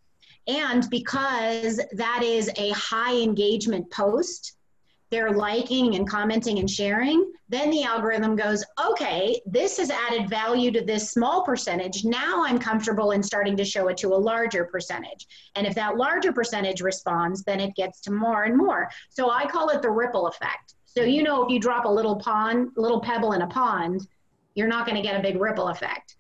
And 0.49 0.89
because 0.89 1.79
that 1.93 2.23
is 2.23 2.49
a 2.57 2.71
high 2.71 3.15
engagement 3.15 3.89
post, 3.91 4.55
they're 5.11 5.31
liking 5.31 5.95
and 5.95 6.09
commenting 6.09 6.57
and 6.57 6.69
sharing, 6.69 7.31
then 7.49 7.69
the 7.69 7.83
algorithm 7.83 8.35
goes, 8.35 8.63
okay, 8.83 9.39
this 9.45 9.77
has 9.77 9.91
added 9.91 10.27
value 10.27 10.71
to 10.71 10.81
this 10.81 11.11
small 11.11 11.43
percentage. 11.43 12.03
Now 12.03 12.43
I'm 12.43 12.57
comfortable 12.57 13.11
in 13.11 13.21
starting 13.21 13.55
to 13.57 13.65
show 13.65 13.89
it 13.89 13.97
to 13.97 14.07
a 14.09 14.15
larger 14.15 14.65
percentage. 14.65 15.27
And 15.55 15.67
if 15.67 15.75
that 15.75 15.97
larger 15.97 16.33
percentage 16.33 16.81
responds, 16.81 17.43
then 17.43 17.59
it 17.59 17.75
gets 17.75 18.01
to 18.01 18.11
more 18.11 18.43
and 18.43 18.57
more. 18.57 18.89
So 19.09 19.29
I 19.29 19.45
call 19.45 19.69
it 19.69 19.83
the 19.83 19.91
ripple 19.91 20.27
effect. 20.27 20.73
So 20.85 21.03
you 21.03 21.21
know 21.21 21.43
if 21.43 21.51
you 21.51 21.59
drop 21.59 21.85
a 21.85 21.89
little 21.89 22.15
pond, 22.15 22.69
little 22.75 23.01
pebble 23.01 23.33
in 23.33 23.43
a 23.43 23.47
pond, 23.47 24.07
you're 24.55 24.67
not 24.67 24.87
going 24.87 24.95
to 24.95 25.07
get 25.07 25.19
a 25.19 25.21
big 25.21 25.39
ripple 25.39 25.67
effect. 25.67 26.15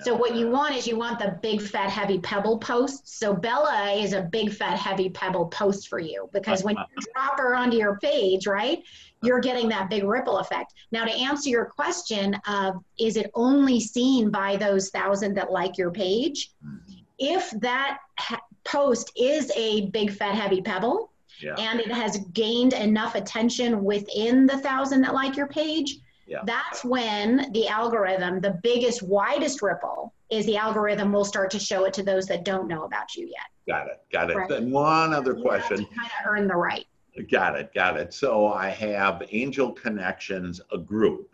So 0.00 0.14
what 0.14 0.34
you 0.34 0.48
want 0.48 0.74
is 0.74 0.86
you 0.86 0.96
want 0.96 1.18
the 1.18 1.38
big 1.42 1.60
fat 1.60 1.90
heavy 1.90 2.18
pebble 2.18 2.58
post. 2.58 3.18
So 3.18 3.34
Bella 3.34 3.92
is 3.92 4.12
a 4.12 4.22
big 4.22 4.52
fat 4.52 4.78
heavy 4.78 5.10
pebble 5.10 5.46
post 5.46 5.88
for 5.88 5.98
you 5.98 6.28
because 6.32 6.64
when 6.64 6.76
you 6.76 7.02
drop 7.14 7.38
her 7.38 7.54
onto 7.54 7.76
your 7.76 7.98
page, 7.98 8.46
right, 8.46 8.82
you're 9.22 9.40
getting 9.40 9.68
that 9.68 9.90
big 9.90 10.04
ripple 10.04 10.38
effect. 10.38 10.74
Now 10.90 11.04
to 11.04 11.12
answer 11.12 11.50
your 11.50 11.66
question 11.66 12.34
of 12.46 12.76
is 12.98 13.16
it 13.16 13.30
only 13.34 13.80
seen 13.80 14.30
by 14.30 14.56
those 14.56 14.90
thousand 14.90 15.34
that 15.34 15.52
like 15.52 15.76
your 15.76 15.90
page? 15.90 16.50
Hmm. 16.62 16.76
If 17.18 17.50
that 17.60 17.98
ha- 18.18 18.40
post 18.64 19.12
is 19.16 19.52
a 19.56 19.86
big 19.90 20.10
fat 20.10 20.34
heavy 20.34 20.62
pebble 20.62 21.12
yeah. 21.40 21.54
and 21.58 21.80
it 21.80 21.92
has 21.92 22.18
gained 22.32 22.72
enough 22.72 23.14
attention 23.14 23.84
within 23.84 24.46
the 24.46 24.58
thousand 24.58 25.02
that 25.02 25.14
like 25.14 25.36
your 25.36 25.48
page, 25.48 25.98
Yeah. 26.26 26.40
that's 26.44 26.84
when 26.84 27.52
the 27.52 27.68
algorithm, 27.68 28.40
the 28.40 28.58
biggest, 28.62 29.02
widest 29.02 29.60
ripple, 29.62 30.12
is 30.30 30.46
the 30.46 30.56
algorithm 30.56 31.12
will 31.12 31.24
start 31.24 31.50
to 31.52 31.58
show 31.58 31.84
it 31.84 31.92
to 31.94 32.02
those 32.02 32.26
that 32.26 32.44
don't 32.44 32.66
know 32.66 32.84
about 32.84 33.14
you 33.14 33.26
yet. 33.26 33.46
Got 33.68 33.88
it. 33.88 34.02
Got 34.12 34.30
it. 34.30 34.36
Right. 34.36 34.48
Then 34.48 34.70
one 34.70 35.12
other 35.12 35.36
You 35.36 35.42
question. 35.42 35.76
kind 35.78 35.88
of 36.20 36.26
earn 36.26 36.48
the 36.48 36.56
right. 36.56 36.86
Got 37.30 37.56
it, 37.58 37.72
got 37.74 37.96
it. 37.96 38.12
So 38.12 38.48
I 38.48 38.70
have 38.70 39.22
Angel 39.30 39.70
Connections, 39.70 40.60
a 40.72 40.78
group. 40.78 41.30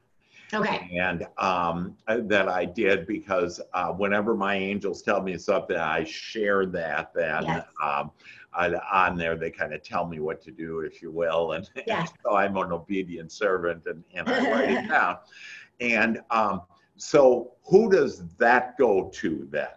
Okay. 0.53 0.91
And 1.01 1.27
um, 1.39 1.97
that 2.09 2.49
I 2.49 2.65
did 2.65 3.07
because 3.07 3.61
uh, 3.73 3.93
whenever 3.93 4.35
my 4.35 4.57
angels 4.57 5.01
tell 5.01 5.23
me 5.23 5.39
something, 5.39 5.77
I 5.77 6.03
share 6.05 6.67
that. 6.67 7.15
Then 7.15 7.45
Yes. 7.45 7.65
um, 7.83 8.11
on 8.55 9.17
there, 9.17 9.37
they 9.37 9.51
kind 9.51 9.73
of 9.73 9.83
tell 9.83 10.07
me 10.07 10.19
what 10.21 10.43
to 10.43 10.51
do, 10.51 10.81
if 10.81 11.01
you 11.03 11.11
will. 11.11 11.53
And 11.57 11.69
Yes. 11.87 12.11
so 12.25 12.35
I'm 12.37 12.57
an 12.57 12.73
obedient 12.73 13.31
servant 13.33 13.83
and, 13.87 14.03
and 14.15 14.29
I 14.29 14.51
write 14.51 14.71
it 14.71 14.89
down. 14.97 15.19
And 15.81 16.21
um, 16.31 16.63
so 16.97 17.53
who 17.65 17.91
does 17.91 18.23
that 18.39 18.77
go 18.79 19.11
to 19.15 19.47
then? 19.51 19.69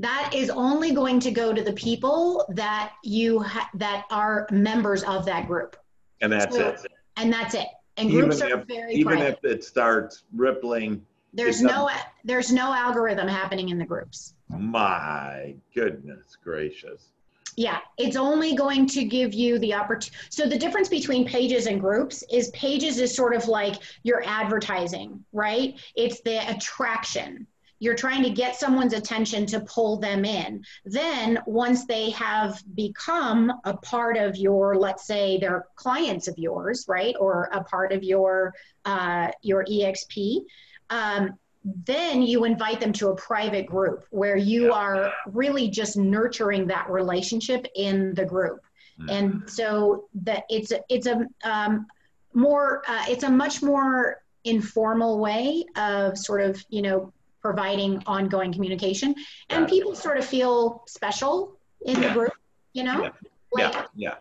That 0.00 0.32
is 0.34 0.48
only 0.50 0.92
going 0.92 1.18
to 1.20 1.30
go 1.32 1.52
to 1.52 1.62
the 1.62 1.72
people 1.72 2.44
that 2.50 2.92
you 3.02 3.40
ha- 3.40 3.68
that 3.74 4.04
are 4.10 4.46
members 4.52 5.02
of 5.02 5.24
that 5.26 5.46
group, 5.48 5.76
And 6.20 6.30
that's 6.32 6.54
So, 6.56 6.68
it. 6.68 6.86
and 7.16 7.32
that's 7.32 7.54
it. 7.54 7.66
And 7.96 8.08
Even 8.10 8.26
groups 8.28 8.40
are 8.42 8.60
if- 8.60 8.66
very 8.68 8.94
Even 8.94 9.16
private. 9.18 9.40
if 9.44 9.50
it 9.52 9.64
starts 9.64 10.22
rippling, 10.32 11.04
There's 11.32 11.60
no 11.60 11.90
there's 12.24 12.52
no 12.52 12.72
algorithm 12.72 13.26
happening 13.26 13.70
in 13.70 13.78
the 13.78 13.84
groups. 13.84 14.34
my 14.48 15.56
goodness 15.74 16.36
gracious. 16.42 17.10
Yeah, 17.58 17.80
it's 17.96 18.14
only 18.14 18.54
going 18.54 18.86
to 18.86 19.02
give 19.02 19.34
you 19.34 19.58
the 19.58 19.74
opportunity. 19.74 20.16
So 20.30 20.46
the 20.46 20.56
difference 20.56 20.88
between 20.88 21.26
pages 21.26 21.66
and 21.66 21.80
groups 21.80 22.22
is 22.30 22.50
pages 22.50 23.00
is 23.00 23.12
sort 23.12 23.34
of 23.34 23.48
like 23.48 23.74
your 24.04 24.22
advertising, 24.24 25.24
right? 25.32 25.74
It's 25.96 26.20
the 26.20 26.48
attraction. 26.48 27.48
You're 27.80 27.96
trying 27.96 28.22
to 28.22 28.30
get 28.30 28.54
someone's 28.54 28.92
attention 28.92 29.44
to 29.46 29.58
pull 29.58 29.98
them 29.98 30.24
in. 30.24 30.62
Then 30.84 31.40
once 31.46 31.84
they 31.84 32.10
have 32.10 32.62
become 32.76 33.52
a 33.64 33.76
part 33.76 34.16
of 34.16 34.36
your, 34.36 34.76
let's 34.76 35.04
say 35.04 35.38
they're 35.38 35.66
clients 35.74 36.28
of 36.28 36.38
yours, 36.38 36.84
right, 36.86 37.16
or 37.18 37.50
a 37.52 37.64
part 37.64 37.90
of 37.90 38.04
your 38.04 38.54
uh, 38.84 39.32
your 39.42 39.64
EXP. 39.64 40.42
Um, 40.90 41.36
then 41.64 42.22
you 42.22 42.44
invite 42.44 42.80
them 42.80 42.92
to 42.94 43.08
a 43.08 43.16
private 43.16 43.66
group 43.66 44.04
where 44.10 44.36
you 44.36 44.66
Yeah. 44.66 44.72
are 44.72 45.12
really 45.26 45.68
just 45.68 45.96
nurturing 45.96 46.66
that 46.68 46.88
relationship 46.88 47.66
in 47.74 48.14
the 48.14 48.24
group 48.24 48.60
Mm. 49.00 49.10
and 49.10 49.50
so 49.50 50.08
that 50.22 50.42
it's 50.48 50.72
a, 50.72 50.80
it's 50.88 51.06
a 51.06 51.24
um, 51.44 51.86
more 52.34 52.82
uh, 52.88 53.04
it's 53.08 53.22
a 53.22 53.30
much 53.30 53.62
more 53.62 54.22
informal 54.44 55.18
way 55.18 55.64
of 55.76 56.16
sort 56.18 56.40
of 56.40 56.64
you 56.68 56.82
know 56.82 57.12
providing 57.40 58.02
ongoing 58.06 58.52
communication 58.52 59.14
and 59.50 59.64
it. 59.64 59.70
people 59.70 59.94
sort 59.94 60.18
of 60.18 60.24
feel 60.24 60.82
special 60.88 61.56
in 61.82 61.94
Yeah. 62.00 62.08
the 62.08 62.14
group 62.14 62.32
you 62.72 62.82
know 62.82 63.02
Yeah. 63.04 63.10
like 63.52 63.74
yeah, 63.74 63.84
yeah. 63.94 64.14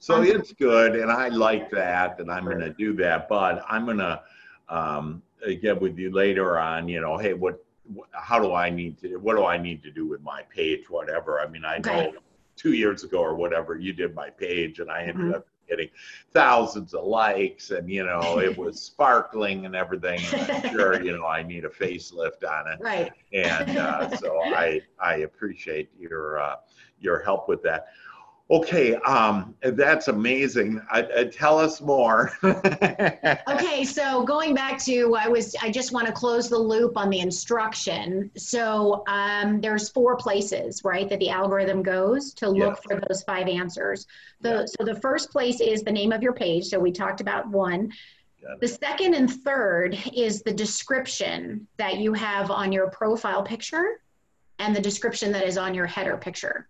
So 0.00 0.14
Um, 0.16 0.24
it's 0.26 0.52
good, 0.52 0.94
and 0.94 1.10
I 1.10 1.26
like 1.28 1.70
that, 1.70 2.20
and 2.20 2.30
I'm 2.30 2.44
going 2.44 2.60
to 2.60 2.70
do 2.70 2.92
that. 2.94 3.28
But 3.28 3.64
I'm 3.68 3.84
going 3.84 3.98
to 3.98 4.20
um, 4.68 5.22
get 5.60 5.80
with 5.80 5.98
you 5.98 6.12
later 6.12 6.58
on. 6.58 6.88
You 6.88 7.00
know, 7.00 7.16
hey, 7.18 7.34
what, 7.34 7.64
how 8.12 8.38
do 8.38 8.54
I 8.54 8.70
need 8.70 8.98
to? 9.00 9.16
What 9.16 9.36
do 9.36 9.44
I 9.44 9.58
need 9.58 9.82
to 9.84 9.90
do 9.90 10.06
with 10.06 10.22
my 10.22 10.42
page? 10.54 10.90
Whatever. 10.90 11.40
I 11.40 11.48
mean, 11.48 11.64
I 11.64 11.78
know 11.78 12.14
two 12.56 12.72
years 12.72 13.04
ago 13.04 13.18
or 13.20 13.34
whatever, 13.34 13.76
you 13.78 13.92
did 13.92 14.14
my 14.14 14.30
page, 14.30 14.80
and 14.80 14.90
I 14.90 15.02
ended 15.04 15.16
Mhm. 15.16 15.34
up 15.34 15.46
getting 15.68 15.88
thousands 16.32 16.94
of 16.94 17.04
likes, 17.04 17.70
and 17.70 17.90
you 17.90 18.04
know, 18.04 18.40
it 18.40 18.56
was 18.56 18.80
sparkling 18.82 19.66
and 19.66 19.74
everything. 19.76 20.26
And 20.26 20.36
I'm 20.36 20.52
sure, 20.62 21.00
you 21.02 21.16
know, 21.16 21.26
I 21.26 21.42
need 21.42 21.64
a 21.64 21.68
facelift 21.68 22.44
on 22.48 22.72
it 22.72 22.80
right 22.80 23.12
and 23.32 23.76
uh, 23.76 24.08
so 24.08 24.40
I 24.52 24.82
I 24.98 25.16
appreciate 25.16 25.90
your 25.98 26.38
uh, 26.38 26.56
your 27.00 27.20
help 27.22 27.48
with 27.48 27.62
that. 27.62 27.86
Okay, 28.50 28.94
um, 28.94 29.54
that's 29.62 30.08
amazing. 30.08 30.80
I, 30.90 31.06
I, 31.18 31.24
tell 31.24 31.58
us 31.58 31.82
more. 31.82 32.32
okay 32.42 33.84
so 33.84 34.22
going 34.24 34.54
back 34.54 34.78
to 34.78 35.14
i 35.16 35.28
was 35.28 35.54
i 35.62 35.70
just 35.70 35.92
want 35.92 36.06
to 36.06 36.12
close 36.12 36.48
the 36.48 36.58
loop 36.58 36.96
on 36.96 37.10
the 37.10 37.20
instruction 37.20 38.30
so 38.36 39.04
um, 39.06 39.60
there's 39.60 39.88
four 39.90 40.16
places 40.16 40.82
right 40.84 41.08
that 41.08 41.18
the 41.18 41.30
algorithm 41.30 41.82
goes 41.82 42.32
to 42.34 42.48
look 42.48 42.76
Yes. 42.76 42.80
for 42.84 43.00
those 43.08 43.22
five 43.22 43.46
answers 43.48 44.06
the, 44.40 44.50
Yeah. 44.50 44.64
so 44.66 44.84
the 44.84 45.00
first 45.00 45.30
place 45.30 45.60
is 45.60 45.82
the 45.82 45.92
name 45.92 46.12
of 46.12 46.22
your 46.22 46.32
page 46.32 46.66
so 46.66 46.78
we 46.78 46.90
talked 46.92 47.20
about 47.20 47.48
one 47.48 47.92
the 48.60 48.68
second 48.68 49.14
and 49.14 49.30
third 49.30 49.98
is 50.14 50.42
the 50.42 50.52
description 50.52 51.66
that 51.76 51.98
you 51.98 52.12
have 52.14 52.50
on 52.50 52.72
your 52.72 52.88
profile 52.90 53.42
picture 53.42 54.00
and 54.58 54.74
the 54.74 54.80
description 54.80 55.32
that 55.32 55.44
is 55.44 55.58
on 55.58 55.74
your 55.74 55.86
header 55.86 56.16
picture 56.16 56.68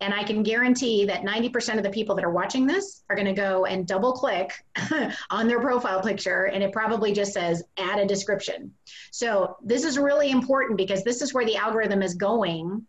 and 0.00 0.14
I 0.14 0.22
can 0.22 0.42
guarantee 0.42 1.04
that 1.06 1.22
90% 1.22 1.76
of 1.76 1.82
the 1.82 1.90
people 1.90 2.14
that 2.14 2.24
are 2.24 2.30
watching 2.30 2.66
this 2.66 3.02
are 3.10 3.16
going 3.16 3.26
to 3.26 3.32
go 3.32 3.64
and 3.64 3.86
double 3.86 4.12
click 4.12 4.52
on 5.30 5.48
their 5.48 5.60
profile 5.60 6.00
picture, 6.00 6.44
and 6.44 6.62
it 6.62 6.72
probably 6.72 7.12
just 7.12 7.32
says 7.32 7.64
add 7.78 7.98
a 7.98 8.06
description. 8.06 8.72
So, 9.10 9.56
this 9.62 9.84
is 9.84 9.98
really 9.98 10.30
important 10.30 10.76
because 10.76 11.02
this 11.02 11.20
is 11.20 11.34
where 11.34 11.44
the 11.44 11.56
algorithm 11.56 12.02
is 12.02 12.14
going 12.14 12.86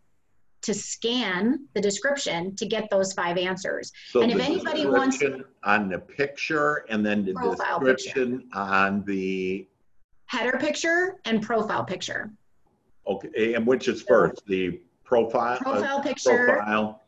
to 0.62 0.74
scan 0.74 1.66
the 1.74 1.80
description 1.80 2.54
to 2.56 2.66
get 2.66 2.88
those 2.90 3.12
five 3.14 3.38
answers. 3.38 3.90
so 4.10 4.20
and 4.20 4.30
if 4.30 4.38
anybody 4.40 4.86
wants- 4.86 5.18
description 5.18 5.44
on 5.64 5.88
the 5.88 5.98
picture 5.98 6.84
and 6.90 7.04
then 7.04 7.24
the 7.24 7.32
Profile 7.32 7.80
picture. 7.80 7.94
description 7.94 8.48
on 8.52 9.02
the 9.04 9.66
Header 10.26 10.58
picture 10.58 11.16
and 11.24 11.42
profile 11.42 11.82
picture. 11.84 12.30
okay, 13.06 13.54
and 13.54 13.66
which 13.66 13.88
is 13.88 14.02
first 14.02 14.46
the 14.46 14.78
profile 15.02 15.54
uh, 15.54 15.58
Profile 15.58 16.00
picture, 16.02 16.44
profile, 16.46 16.99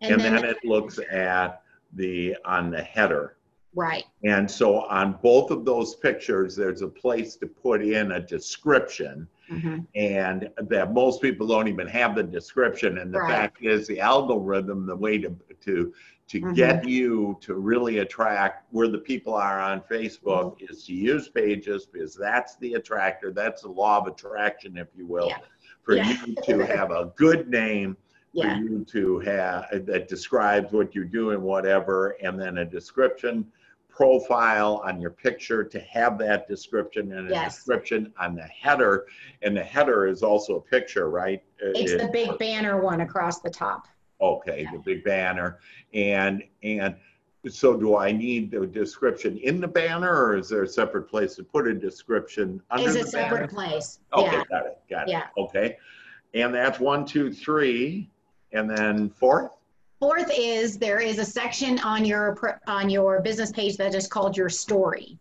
and, 0.00 0.20
then, 0.20 0.44
it 0.44 0.56
looks 0.64 0.98
at 1.10 1.62
the 1.94 2.36
on 2.44 2.70
the 2.70 2.82
header. 2.82 3.36
right. 3.74 4.04
And 4.24 4.50
so 4.50 4.80
on 4.86 5.18
both 5.22 5.50
of 5.50 5.64
those 5.66 5.96
pictures, 5.96 6.56
there's 6.56 6.80
a 6.80 6.88
place 6.88 7.36
to 7.36 7.46
put 7.46 7.82
in 7.82 8.12
a 8.12 8.20
description. 8.20 9.28
Mhm. 9.50 9.86
and 9.94 10.50
that 10.56 10.92
most 10.92 11.22
people 11.22 11.46
don't 11.46 11.68
even 11.68 11.86
have 11.86 12.16
the 12.16 12.22
description. 12.24 12.98
And 12.98 13.14
the 13.14 13.20
Right. 13.20 13.30
fact 13.32 13.62
is, 13.62 13.86
the 13.86 14.00
algorithm, 14.00 14.86
the 14.86 14.96
way 14.96 15.18
to 15.18 15.36
to 15.60 15.92
to 16.28 16.40
Mhm. 16.40 16.56
get 16.56 16.88
you 16.88 17.38
to 17.42 17.54
really 17.54 17.98
attract 17.98 18.66
where 18.72 18.88
the 18.88 18.98
people 18.98 19.32
are 19.34 19.60
on 19.60 19.80
Facebook 19.82 20.56
Mm-hmm. 20.60 20.72
is 20.72 20.84
to 20.86 20.92
use 20.92 21.28
pages 21.28 21.86
because 21.86 22.16
that's 22.16 22.56
the 22.56 22.74
attractor. 22.74 23.30
That's 23.30 23.62
the 23.62 23.68
law 23.70 23.98
of 24.00 24.08
attraction, 24.08 24.76
if 24.76 24.88
you 24.96 25.06
will, 25.06 25.28
Yeah. 25.28 25.38
for 25.84 25.94
Yeah. 25.94 26.12
you 26.26 26.34
to 26.42 26.66
have 26.66 26.90
a 26.90 27.12
good 27.14 27.48
name. 27.48 27.96
For 28.36 28.48
you 28.54 28.84
to 28.90 29.18
have 29.20 29.64
uh, 29.72 29.78
that 29.86 30.08
describes 30.08 30.70
what 30.72 30.94
you 30.94 31.04
do 31.06 31.30
and 31.30 31.42
whatever, 31.42 32.16
and 32.22 32.38
then 32.38 32.58
a 32.58 32.64
description 32.66 33.46
profile 33.88 34.82
on 34.84 35.00
your 35.00 35.10
picture 35.10 35.64
to 35.64 35.80
have 35.80 36.18
that 36.18 36.46
description 36.46 37.12
and 37.12 37.28
a 37.30 37.32
Yes. 37.32 37.54
description 37.56 38.12
on 38.20 38.34
the 38.34 38.42
header. 38.42 39.06
And 39.40 39.56
the 39.56 39.62
header 39.64 40.06
is 40.06 40.22
also 40.22 40.56
a 40.56 40.60
picture, 40.60 41.08
right? 41.08 41.42
Uh, 41.62 41.68
it's 41.70 41.92
It- 41.92 41.98
the 42.02 42.08
big 42.08 42.38
banner 42.38 42.78
one 42.82 43.00
across 43.00 43.40
the 43.40 43.48
top. 43.48 43.86
Okay, 44.20 44.68
the 44.70 44.78
big 44.80 45.02
banner. 45.02 45.58
And, 45.94 46.42
and 46.62 46.94
so 47.48 47.74
do 47.74 47.96
I 47.96 48.12
need 48.12 48.50
the 48.50 48.66
description 48.66 49.38
in 49.38 49.62
the 49.62 49.68
banner 49.68 50.12
or 50.26 50.36
is 50.36 50.50
there 50.50 50.62
a 50.64 50.68
separate 50.68 51.08
place 51.08 51.34
to 51.36 51.44
put 51.44 51.66
a 51.66 51.72
description 51.72 52.60
under 52.70 52.86
Is 52.88 52.94
the 52.96 53.00
a 53.00 53.06
separate 53.06 53.36
banner? 53.38 53.48
place. 53.48 54.00
Okay, 54.12 54.24
Yeah. 54.26 54.42
got 54.50 54.66
it, 54.66 54.78
got 54.90 55.08
it. 55.08 55.12
Yeah. 55.12 55.28
Okay. 55.38 55.78
And 56.34 56.54
that's 56.54 56.78
one, 56.78 57.06
two, 57.06 57.32
three, 57.32 58.10
and 58.52 58.70
then 58.70 59.10
fourth? 59.10 59.52
Fourth 59.98 60.30
is 60.36 60.78
there 60.78 61.00
is 61.00 61.18
a 61.18 61.24
section 61.24 61.78
on 61.80 62.04
your 62.04 62.60
on 62.66 62.90
your 62.90 63.22
business 63.22 63.50
page 63.50 63.76
that 63.78 63.94
is 63.94 64.06
called 64.06 64.36
your 64.36 64.48
story. 64.48 65.18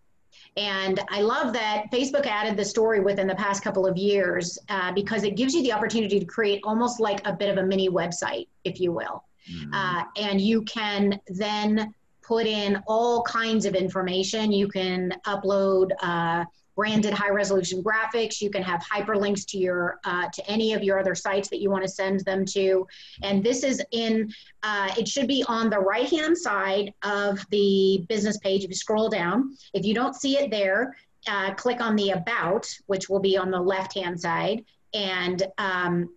And 0.57 1.01
I 1.09 1.21
love 1.21 1.53
that 1.53 1.85
Facebook 1.91 2.25
added 2.25 2.55
the 2.55 2.63
story 2.63 3.01
within 3.01 3.27
the 3.27 3.35
past 3.35 3.61
couple 3.61 3.85
of 3.85 3.97
years 3.97 4.57
uh, 4.69 4.93
because 4.93 5.23
it 5.23 5.35
gives 5.35 5.53
you 5.53 5.61
the 5.63 5.73
opportunity 5.73 6.17
to 6.19 6.25
create 6.25 6.61
almost 6.63 6.99
like 6.99 7.25
a 7.27 7.33
bit 7.33 7.49
of 7.49 7.57
a 7.57 7.63
mini 7.63 7.89
website, 7.89 8.47
if 8.63 8.79
you 8.79 8.93
will. 8.93 9.23
Hmm. 9.49 9.73
Uh, 9.73 10.03
and 10.17 10.39
you 10.39 10.61
can 10.63 11.19
then 11.27 11.93
put 12.21 12.47
in 12.47 12.81
all 12.88 13.21
kinds 13.23 13.65
of 13.65 13.75
information. 13.75 14.51
You 14.51 14.67
can 14.67 15.13
upload 15.25 15.91
uh, 16.01 16.45
branded 16.75 17.13
high 17.13 17.29
resolution 17.29 17.83
graphics. 17.83 18.41
You 18.41 18.49
can 18.49 18.63
have 18.63 18.81
hyperlinks 18.81 19.45
to 19.47 19.57
your 19.57 19.99
uh, 20.03 20.29
to 20.29 20.49
any 20.49 20.73
of 20.73 20.83
your 20.83 20.99
other 20.99 21.15
sites 21.15 21.49
that 21.49 21.61
you 21.61 21.69
want 21.69 21.83
to 21.83 21.89
send 21.89 22.21
them 22.21 22.45
to. 22.45 22.88
And 23.23 23.43
this 23.43 23.63
is 23.63 23.81
in 23.91 24.31
uh, 24.63 24.93
it 24.97 25.07
should 25.07 25.27
be 25.27 25.43
on 25.47 25.69
the 25.69 25.79
right 25.79 26.09
hand 26.09 26.38
side 26.38 26.93
of 27.03 27.45
the 27.51 28.05
business 28.09 28.38
page. 28.39 28.63
If 28.63 28.69
you 28.69 28.76
scroll 28.76 29.09
down, 29.09 29.55
if 29.73 29.86
you 29.86 29.93
don't 29.93 30.15
see 30.15 30.38
it 30.38 30.51
there, 30.51 30.95
uh, 31.28 31.53
click 31.53 31.82
on 31.82 31.95
the 31.95 32.11
about, 32.11 32.67
which 32.88 33.09
will 33.09 33.19
be 33.19 33.38
on 33.38 33.51
the 33.51 33.59
left 33.59 33.93
hand 33.93 34.19
side, 34.19 34.63
and 34.93 35.43
um, 35.57 36.09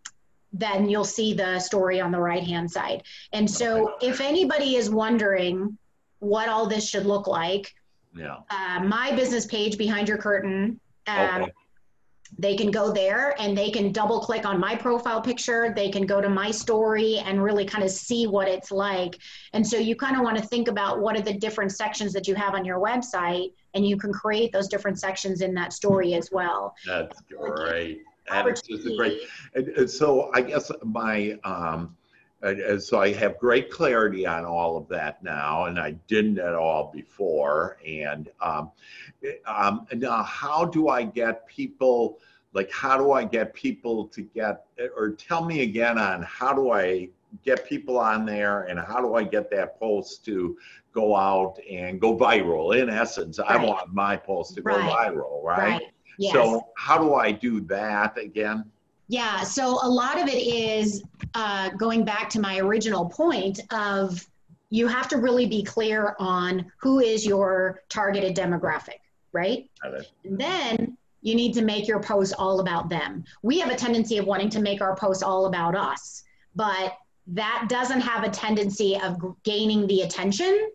then 0.52 0.88
you'll 0.88 1.04
see 1.04 1.34
the 1.34 1.58
story 1.58 2.00
on 2.00 2.10
the 2.10 2.20
right 2.20 2.42
hand 2.42 2.70
side. 2.70 3.02
And 3.32 3.50
so, 3.50 3.94
if 4.00 4.20
anybody 4.20 4.76
is 4.76 4.90
wondering 4.90 5.78
what 6.20 6.48
all 6.48 6.66
this 6.66 6.88
should 6.88 7.06
look 7.06 7.26
like, 7.26 7.74
Yeah, 8.18 8.38
uh, 8.50 8.80
my 8.84 9.14
business 9.14 9.46
page 9.46 9.78
behind 9.78 10.08
your 10.08 10.18
curtain 10.18 10.80
um, 11.06 11.42
okay, 11.42 11.52
they 12.38 12.56
can 12.56 12.70
go 12.70 12.92
there 12.92 13.34
and 13.40 13.56
they 13.56 13.70
can 13.70 13.92
double 13.92 14.20
click 14.20 14.44
on 14.44 14.60
my 14.60 14.74
profile 14.74 15.20
picture. 15.20 15.72
They 15.74 15.90
can 15.90 16.04
go 16.04 16.20
to 16.20 16.28
my 16.28 16.50
story 16.50 17.18
and 17.18 17.42
really 17.42 17.64
kind 17.64 17.84
of 17.84 17.90
see 17.90 18.26
what 18.26 18.48
it's 18.48 18.70
like. 18.70 19.18
And 19.52 19.66
so 19.66 19.78
you 19.78 19.96
kind 19.96 20.16
of 20.16 20.22
want 20.22 20.36
to 20.36 20.42
think 20.42 20.68
about 20.68 21.00
what 21.00 21.16
are 21.16 21.22
the 21.22 21.32
different 21.32 21.72
sections 21.72 22.12
that 22.12 22.28
you 22.28 22.34
have 22.34 22.54
on 22.54 22.64
your 22.64 22.80
website, 22.80 23.52
and 23.74 23.86
you 23.86 23.96
can 23.96 24.12
create 24.12 24.52
those 24.52 24.68
different 24.68 24.98
sections 25.00 25.40
in 25.40 25.54
that 25.54 25.72
story 25.72 26.14
as 26.14 26.30
well. 26.30 26.74
That's 26.86 27.20
great. 27.22 28.02
And 28.30 28.46
it's 28.48 28.60
just 28.60 28.86
a 28.86 28.94
great. 28.94 29.22
And, 29.54 29.68
and 29.68 29.90
so 29.90 30.30
I 30.34 30.42
guess 30.42 30.70
my 30.84 31.38
um, 31.44 31.96
and 32.42 32.82
so 32.82 33.00
I 33.00 33.12
have 33.14 33.38
great 33.38 33.70
clarity 33.70 34.26
on 34.26 34.44
all 34.44 34.76
of 34.76 34.88
that 34.88 35.22
now, 35.22 35.64
and 35.64 35.78
I 35.78 35.92
didn't 36.06 36.38
at 36.38 36.54
all 36.54 36.90
before. 36.94 37.78
And 37.84 38.30
um, 38.40 38.70
um, 39.46 39.86
now, 39.94 40.22
how 40.22 40.64
do 40.64 40.88
I 40.88 41.02
get 41.02 41.46
people? 41.48 42.18
Like, 42.52 42.70
how 42.70 42.96
do 42.96 43.12
I 43.12 43.24
get 43.24 43.54
people 43.54 44.06
to 44.08 44.22
get? 44.22 44.66
Or 44.96 45.10
tell 45.10 45.44
me 45.44 45.62
again 45.62 45.98
on 45.98 46.22
how 46.22 46.52
do 46.52 46.70
I 46.70 47.08
get 47.44 47.68
people 47.68 47.98
on 47.98 48.24
there, 48.24 48.62
and 48.64 48.78
how 48.78 49.00
do 49.00 49.16
I 49.16 49.24
get 49.24 49.50
that 49.50 49.78
post 49.80 50.24
to 50.26 50.56
go 50.92 51.16
out 51.16 51.58
and 51.68 52.00
go 52.00 52.16
viral? 52.16 52.80
In 52.80 52.88
essence, 52.88 53.40
right. 53.40 53.50
I 53.50 53.64
want 53.64 53.92
my 53.92 54.16
post 54.16 54.54
to 54.54 54.62
right. 54.62 54.76
go 54.76 55.22
viral, 55.22 55.42
right? 55.42 55.72
right. 55.72 55.82
Yes. 56.18 56.32
So, 56.32 56.68
how 56.76 56.98
do 56.98 57.14
I 57.14 57.32
do 57.32 57.60
that 57.62 58.16
again? 58.16 58.70
Yeah, 59.08 59.42
so 59.42 59.78
a 59.82 59.88
lot 59.88 60.20
of 60.20 60.28
it 60.28 60.36
is 60.36 61.02
uh, 61.34 61.70
going 61.70 62.04
back 62.04 62.28
to 62.30 62.40
my 62.40 62.58
original 62.58 63.06
point 63.06 63.60
of 63.72 64.24
you 64.70 64.86
have 64.86 65.08
to 65.08 65.16
really 65.16 65.46
be 65.46 65.62
clear 65.62 66.14
on 66.18 66.70
who 66.76 67.00
is 67.00 67.24
your 67.24 67.80
targeted 67.88 68.36
demographic, 68.36 69.00
right? 69.32 69.68
And 70.24 70.38
then 70.38 70.96
you 71.22 71.34
need 71.34 71.54
to 71.54 71.62
make 71.62 71.88
your 71.88 72.00
post 72.00 72.34
all 72.38 72.60
about 72.60 72.90
them. 72.90 73.24
We 73.42 73.58
have 73.60 73.70
a 73.70 73.76
tendency 73.76 74.18
of 74.18 74.26
wanting 74.26 74.50
to 74.50 74.60
make 74.60 74.82
our 74.82 74.94
posts 74.94 75.22
all 75.22 75.46
about 75.46 75.74
us, 75.74 76.22
but 76.54 76.98
that 77.28 77.66
doesn't 77.68 78.00
have 78.00 78.24
a 78.24 78.30
tendency 78.30 78.98
of 79.00 79.16
gaining 79.42 79.86
the 79.86 80.02
attention 80.02 80.70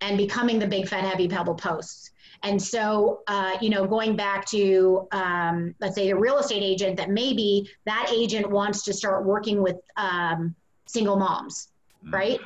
and 0.00 0.16
becoming 0.16 0.58
the 0.58 0.66
big 0.66 0.88
fat 0.88 1.04
heavy 1.04 1.28
pebble 1.28 1.54
posts. 1.54 2.10
And 2.44 2.60
so, 2.62 3.22
uh, 3.26 3.56
you 3.62 3.70
know, 3.70 3.86
going 3.86 4.16
back 4.16 4.44
to, 4.50 5.08
um, 5.12 5.74
let's 5.80 5.94
say, 5.94 6.10
a 6.10 6.16
real 6.16 6.38
estate 6.38 6.62
agent, 6.62 6.96
that 6.98 7.08
maybe 7.10 7.70
that 7.86 8.12
agent 8.14 8.48
wants 8.48 8.84
to 8.84 8.92
start 8.92 9.24
working 9.24 9.62
with 9.62 9.76
um, 9.96 10.54
single 10.86 11.16
moms, 11.16 11.68
mm-hmm. 12.04 12.14
right? 12.14 12.40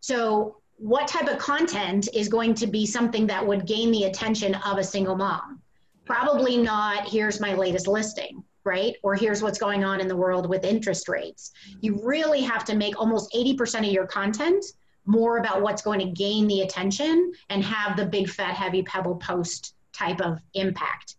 So, 0.00 0.56
what 0.76 1.06
type 1.06 1.28
of 1.28 1.38
content 1.38 2.08
is 2.14 2.28
going 2.28 2.54
to 2.54 2.66
be 2.66 2.86
something 2.86 3.26
that 3.26 3.46
would 3.46 3.66
gain 3.66 3.92
the 3.92 4.04
attention 4.04 4.54
of 4.54 4.78
a 4.78 4.84
single 4.84 5.16
mom? 5.16 5.60
Probably 6.06 6.56
not, 6.56 7.08
here's 7.08 7.40
my 7.40 7.54
latest 7.54 7.86
listing, 7.86 8.42
right? 8.64 8.94
Or 9.04 9.14
here's 9.14 9.42
what's 9.42 9.58
going 9.58 9.84
on 9.84 10.00
in 10.00 10.08
the 10.08 10.16
world 10.16 10.48
with 10.48 10.64
interest 10.64 11.08
rates. 11.08 11.52
You 11.80 12.00
really 12.02 12.40
have 12.42 12.64
to 12.64 12.74
make 12.74 12.98
almost 12.98 13.32
80% 13.32 13.86
of 13.86 13.92
your 13.92 14.06
content 14.06 14.64
more 15.06 15.38
about 15.38 15.62
what's 15.62 15.82
going 15.82 15.98
to 16.00 16.06
gain 16.06 16.46
the 16.46 16.60
attention 16.60 17.32
and 17.50 17.62
have 17.64 17.96
the 17.96 18.06
big 18.06 18.28
fat 18.28 18.54
heavy 18.54 18.82
pebble 18.82 19.16
post 19.16 19.74
type 19.92 20.20
of 20.20 20.38
impact. 20.54 21.16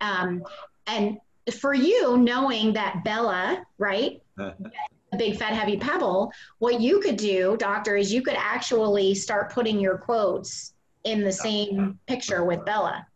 Um, 0.00 0.42
and 0.86 1.18
for 1.52 1.74
you, 1.74 2.16
knowing 2.16 2.72
that 2.74 3.04
Bella, 3.04 3.64
right, 3.78 4.22
the 4.36 5.18
big 5.18 5.36
fat 5.36 5.52
heavy 5.52 5.76
pebble, 5.76 6.32
what 6.58 6.80
you 6.80 7.00
could 7.00 7.16
do, 7.16 7.56
doctor, 7.58 7.96
is 7.96 8.12
you 8.12 8.22
could 8.22 8.36
actually 8.36 9.14
start 9.14 9.52
putting 9.52 9.78
your 9.78 9.98
quotes 9.98 10.74
in 11.04 11.22
the 11.22 11.32
same 11.32 11.98
picture 12.06 12.44
with 12.44 12.64
Bella, 12.64 13.06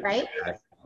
right? 0.00 0.26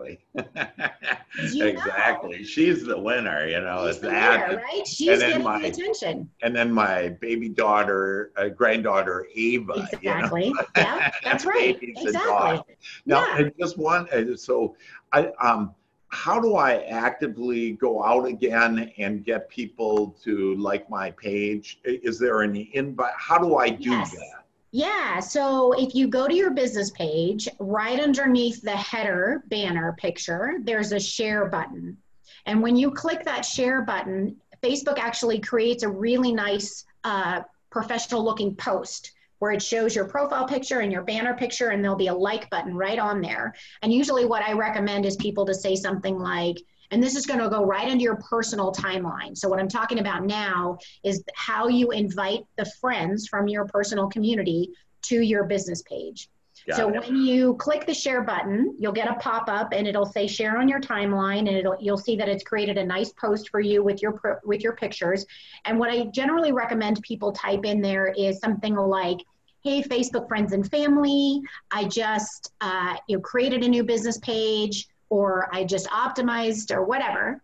Exactly. 0.07 1.69
exactly. 1.69 2.39
Know. 2.39 2.45
She's 2.45 2.85
the 2.85 2.99
winner, 2.99 3.47
you 3.47 3.61
know. 3.61 3.87
She's 3.87 4.01
the 4.01 4.09
that. 4.11 4.49
winner, 4.49 4.63
right? 4.63 4.87
She's 4.87 5.19
getting 5.19 5.43
my, 5.43 5.61
the 5.61 5.69
attention. 5.69 6.31
And 6.43 6.55
then 6.55 6.73
my 6.73 7.09
baby 7.21 7.49
daughter, 7.49 8.33
uh, 8.37 8.49
granddaughter 8.49 9.27
Ava. 9.35 9.89
Exactly. 9.93 10.47
You 10.47 10.55
know? 10.55 10.63
yeah, 10.77 11.11
that's 11.25 11.45
right. 11.45 11.79
exactly. 11.81 12.77
Now, 13.05 13.37
yeah. 13.39 13.49
just 13.59 13.79
one. 13.79 14.09
Uh, 14.11 14.37
so, 14.37 14.77
I 15.13 15.33
um, 15.41 15.75
how 16.09 16.41
do 16.41 16.57
I 16.57 16.83
actively 16.85 17.73
go 17.73 18.03
out 18.03 18.27
again 18.27 18.93
and 18.97 19.25
get 19.25 19.49
people 19.49 20.17
to 20.23 20.55
like 20.55 20.89
my 20.89 21.11
page? 21.11 21.81
Is 21.85 22.19
there 22.19 22.43
any 22.43 22.71
invite? 22.75 23.13
How 23.17 23.39
do 23.39 23.57
I 23.57 23.69
do 23.69 23.91
yes. 23.91 24.13
that? 24.13 24.46
Yeah, 24.77 25.21
so 25.21 25.73
if 25.73 25.95
you 25.95 26.07
go 26.07 26.29
to 26.29 26.35
your 26.35 26.51
business 26.51 26.91
page, 26.91 27.49
right 27.59 27.99
underneath 27.99 28.61
the 28.61 28.77
header 28.77 29.43
banner 29.47 29.97
picture, 29.99 30.59
there's 30.65 30.93
a 30.93 31.01
share 31.01 31.47
button. 31.47 31.97
And 32.45 32.63
when 32.63 32.77
you 32.77 32.91
click 32.91 33.25
that 33.25 33.47
share 33.47 33.81
button, 33.81 34.37
Facebook 34.63 34.99
actually 34.99 35.41
creates 35.41 35.83
a 35.83 35.89
really 35.89 36.31
nice 36.31 36.85
uh, 37.05 37.41
professional 37.71 38.23
looking 38.23 38.55
post 38.55 39.13
where 39.39 39.53
it 39.53 39.63
shows 39.63 39.97
your 39.97 40.09
profile 40.09 40.47
picture 40.47 40.81
and 40.81 40.93
your 40.93 41.05
banner 41.05 41.33
picture, 41.33 41.71
and 41.71 41.83
there'll 41.83 41.97
be 41.97 42.09
a 42.09 42.15
like 42.15 42.51
button 42.51 42.77
right 42.77 42.99
on 42.99 43.23
there. 43.23 43.55
And 43.81 43.91
usually, 43.91 44.27
what 44.27 44.47
I 44.47 44.53
recommend 44.53 45.07
is 45.07 45.17
people 45.17 45.47
to 45.47 45.55
say 45.55 45.75
something 45.75 46.19
like, 46.19 46.59
and 46.91 47.03
this 47.03 47.17
is 47.17 47.27
going 47.27 47.41
to 47.41 47.49
go 47.49 47.65
right 47.65 47.89
into 47.89 48.03
your 48.03 48.17
personal 48.17 48.73
timeline. 48.73 49.37
So, 49.37 49.49
what 49.49 49.59
I'm 49.59 49.69
talking 49.69 49.99
about 49.99 50.25
now 50.25 50.79
is 51.05 51.23
how 51.35 51.69
you 51.69 51.91
invite 51.91 52.45
the 52.57 52.65
friends 52.81 53.29
from 53.29 53.49
your 53.49 53.67
personal 53.67 54.09
community 54.09 54.71
to 55.03 55.21
your 55.21 55.45
business 55.45 55.83
page. 55.83 56.29
Got 56.67 56.77
so 56.77 56.89
it. 56.89 57.01
when 57.01 57.17
you 57.17 57.55
click 57.57 57.87
the 57.87 57.95
share 57.95 58.23
button, 58.23 58.75
you'll 58.79 58.93
get 58.93 59.09
a 59.09 59.15
pop-up 59.15 59.69
and 59.73 59.87
it'll 59.87 60.07
say 60.07 60.27
share 60.27 60.59
on 60.59 60.69
your 60.69 60.81
timeline 60.81 61.41
and 61.41 61.51
it'll 61.51 61.77
you'll 61.81 61.99
see 61.99 62.17
that 62.17 62.29
it's 62.29 62.43
created 62.43 62.77
a 62.77 62.85
nice 62.85 63.13
post 63.13 63.51
for 63.51 63.61
you 63.61 63.85
with 63.85 64.03
your 64.03 64.41
with 64.45 64.63
your 64.63 64.75
pictures. 64.75 65.27
And 65.65 65.79
what 65.79 65.91
I 65.91 66.07
generally 66.07 66.53
recommend 66.53 67.01
people 67.03 67.33
type 67.33 67.65
in 67.65 67.81
there 67.81 68.09
is 68.09 68.39
something 68.41 68.75
like 68.75 69.19
hey 69.63 69.83
facebook 69.83 70.29
friends 70.29 70.53
and 70.53 70.71
family 70.71 71.41
i 71.73 71.83
just 71.85 72.53
uh, 72.61 72.95
you 73.09 73.17
know, 73.17 73.23
created 73.23 73.65
a 73.65 73.69
new 73.69 73.83
business 73.83 74.17
page 74.19 74.87
or 75.09 75.49
I 75.53 75.65
just 75.65 75.87
optimized 75.89 76.75
or 76.75 76.85
whatever. 76.85 77.41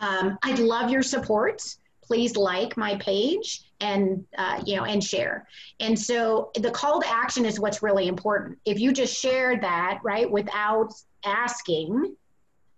Um, 0.00 0.38
I'd 0.42 0.58
love 0.58 0.90
your 0.90 1.02
support. 1.02 1.62
Please 2.02 2.36
like 2.36 2.76
my 2.76 2.96
page 2.96 3.62
and 3.80 4.24
uh, 4.36 4.62
you 4.66 4.76
know 4.76 4.84
and 4.84 5.02
share. 5.02 5.46
And 5.78 5.98
so 5.98 6.50
the 6.54 6.70
call 6.70 7.00
to 7.00 7.08
action 7.08 7.44
is 7.44 7.60
what's 7.60 7.82
really 7.82 8.08
important. 8.08 8.58
If 8.64 8.80
you 8.80 8.92
just 8.92 9.16
share 9.16 9.58
that 9.60 10.00
right 10.02 10.30
without 10.30 10.92
asking, 11.24 12.16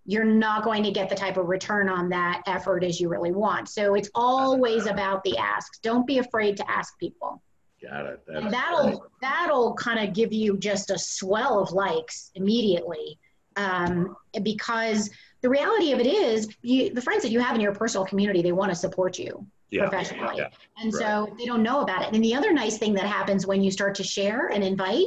you're 0.04 0.24
not 0.24 0.64
going 0.64 0.82
to 0.82 0.90
get 0.90 1.08
the 1.08 1.14
type 1.14 1.36
of 1.36 1.46
return 1.46 1.88
on 1.88 2.08
that 2.10 2.42
effort 2.46 2.82
as 2.84 3.00
you 3.00 3.08
really 3.08 3.32
want. 3.32 3.68
So 3.68 3.94
it's 3.94 4.10
always 4.14 4.86
about 4.86 5.22
the 5.22 5.36
ask. 5.38 5.80
Don't 5.82 6.06
be 6.06 6.18
afraid 6.18 6.56
to 6.56 6.70
ask 6.70 6.98
people. 6.98 7.40
Got 7.82 8.06
it. 8.06 8.20
That'll 8.26 9.06
that'll 9.20 9.74
kind 9.74 10.06
of 10.06 10.14
give 10.14 10.32
you 10.32 10.56
just 10.56 10.90
a 10.90 10.98
swell 10.98 11.60
of 11.60 11.72
likes 11.72 12.30
immediately 12.34 13.18
um, 13.56 14.16
because 14.42 15.10
the 15.40 15.48
reality 15.48 15.92
of 15.92 16.00
it 16.00 16.06
is 16.06 16.48
you, 16.62 16.92
the 16.92 17.02
friends 17.02 17.22
that 17.22 17.30
you 17.30 17.40
have 17.40 17.54
in 17.54 17.60
your 17.60 17.74
personal 17.74 18.06
community 18.06 18.42
they 18.42 18.52
want 18.52 18.70
to 18.70 18.76
support 18.76 19.18
you 19.18 19.46
yeah, 19.70 19.88
professionally. 19.88 20.36
Yeah, 20.36 20.48
and 20.78 20.92
right. 20.92 21.02
so 21.02 21.34
they 21.38 21.46
don't 21.46 21.62
know 21.62 21.80
about 21.80 22.02
it. 22.02 22.14
And 22.14 22.22
the 22.22 22.34
other 22.34 22.52
nice 22.52 22.78
thing 22.78 22.94
that 22.94 23.06
happens 23.06 23.46
when 23.46 23.62
you 23.62 23.70
start 23.70 23.94
to 23.96 24.04
share 24.04 24.48
and 24.48 24.62
invite 24.62 25.06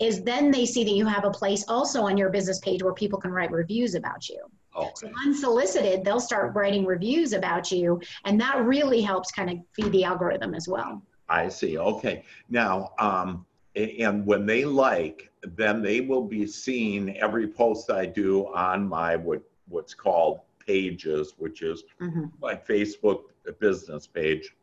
is 0.00 0.22
then 0.22 0.50
they 0.50 0.64
see 0.66 0.84
that 0.84 0.92
you 0.92 1.06
have 1.06 1.24
a 1.24 1.30
place 1.30 1.64
also 1.68 2.02
on 2.02 2.16
your 2.16 2.30
business 2.30 2.58
page 2.60 2.82
where 2.82 2.92
people 2.92 3.18
can 3.18 3.30
write 3.30 3.50
reviews 3.50 3.94
about 3.94 4.28
you. 4.28 4.38
Okay. 4.76 4.90
so 4.94 5.10
unsolicited 5.24 6.04
they'll 6.04 6.20
start 6.20 6.54
writing 6.54 6.84
reviews 6.84 7.32
about 7.32 7.72
you 7.72 7.98
and 8.26 8.38
that 8.38 8.62
really 8.62 9.00
helps 9.00 9.32
kind 9.32 9.48
of 9.48 9.56
feed 9.74 9.90
the 9.90 10.04
algorithm 10.04 10.54
as 10.54 10.68
well. 10.68 11.02
I 11.30 11.48
see. 11.48 11.78
Okay. 11.78 12.24
Now 12.50 12.90
um, 12.98 13.46
and 13.76 14.24
when 14.26 14.46
they 14.46 14.64
like 14.64 15.30
then 15.54 15.82
they 15.82 16.00
will 16.00 16.24
be 16.24 16.46
seeing 16.46 17.16
every 17.18 17.46
post 17.46 17.90
I 17.90 18.06
do 18.06 18.46
on 18.54 18.88
my 18.88 19.16
what 19.16 19.42
what's 19.68 19.94
called 19.94 20.40
pages, 20.66 21.34
which 21.38 21.62
is 21.62 21.84
mm-hmm. 22.00 22.24
my 22.40 22.54
Facebook 22.54 23.24
business 23.60 24.06
page 24.06 24.54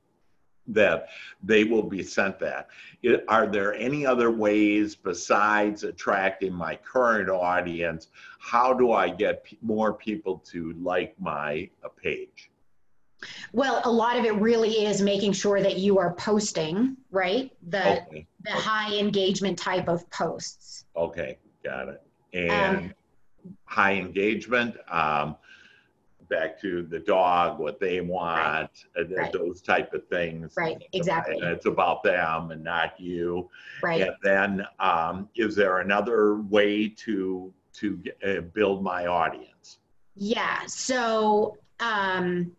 that 0.68 1.10
they 1.42 1.66
will 1.66 1.84
be 1.84 2.04
sent 2.04 2.40
that. 2.40 2.70
It, 3.02 3.26
are 3.28 3.48
there 3.48 3.74
any 3.74 4.06
other 4.06 4.32
ways 4.32 4.96
besides 4.96 5.84
attracting 5.84 6.54
my 6.54 6.78
current 6.78 7.30
audience? 7.30 8.10
How 8.40 8.74
do 8.74 8.94
I 8.94 9.10
get 9.10 9.44
p- 9.44 9.58
more 9.62 9.94
people 9.94 10.38
to 10.52 10.74
like 10.74 11.16
my 11.20 11.70
uh, 11.84 11.90
page? 11.90 12.50
Well, 13.54 13.82
a 13.86 13.92
lot 13.92 14.18
of 14.18 14.26
it 14.26 14.34
really 14.36 14.84
is 14.86 15.00
making 15.00 15.34
sure 15.34 15.62
that 15.62 15.78
you 15.78 16.00
are 16.00 16.16
posting, 16.16 16.98
right? 17.12 17.52
The 17.70 18.02
okay. 18.02 18.28
the 18.44 18.52
high 18.52 18.98
engagement 18.98 19.60
type 19.60 19.88
of 19.88 20.10
posts. 20.10 20.86
Okay, 20.96 21.38
got 21.64 21.88
it. 21.88 22.02
And 22.34 22.78
um, 22.78 22.94
high 23.66 23.94
engagement, 23.94 24.76
um, 24.90 25.36
back 26.30 26.60
to 26.62 26.82
the 26.82 26.98
dog, 26.98 27.60
what 27.60 27.80
they 27.80 28.02
want, 28.02 28.72
right. 28.98 29.12
right. 29.16 29.32
those 29.32 29.62
type 29.62 29.94
of 29.94 30.08
things. 30.08 30.54
Right, 30.58 30.82
exactly. 30.92 31.36
And 31.36 31.46
it's 31.46 31.68
about 31.68 32.02
them 32.02 32.50
and 32.50 32.64
not 32.64 33.00
you. 33.00 33.52
Right. 33.84 34.02
And 34.02 34.16
then, 34.24 34.66
um, 34.80 35.30
is 35.36 35.56
there 35.56 35.78
another 35.80 36.38
way 36.38 36.90
to 36.90 37.54
to 37.74 38.04
uh, 38.26 38.42
build 38.42 38.84
my 38.84 39.06
audience? 39.06 39.78
Yeah. 40.16 40.66
So 40.66 41.58
um, 41.80 42.52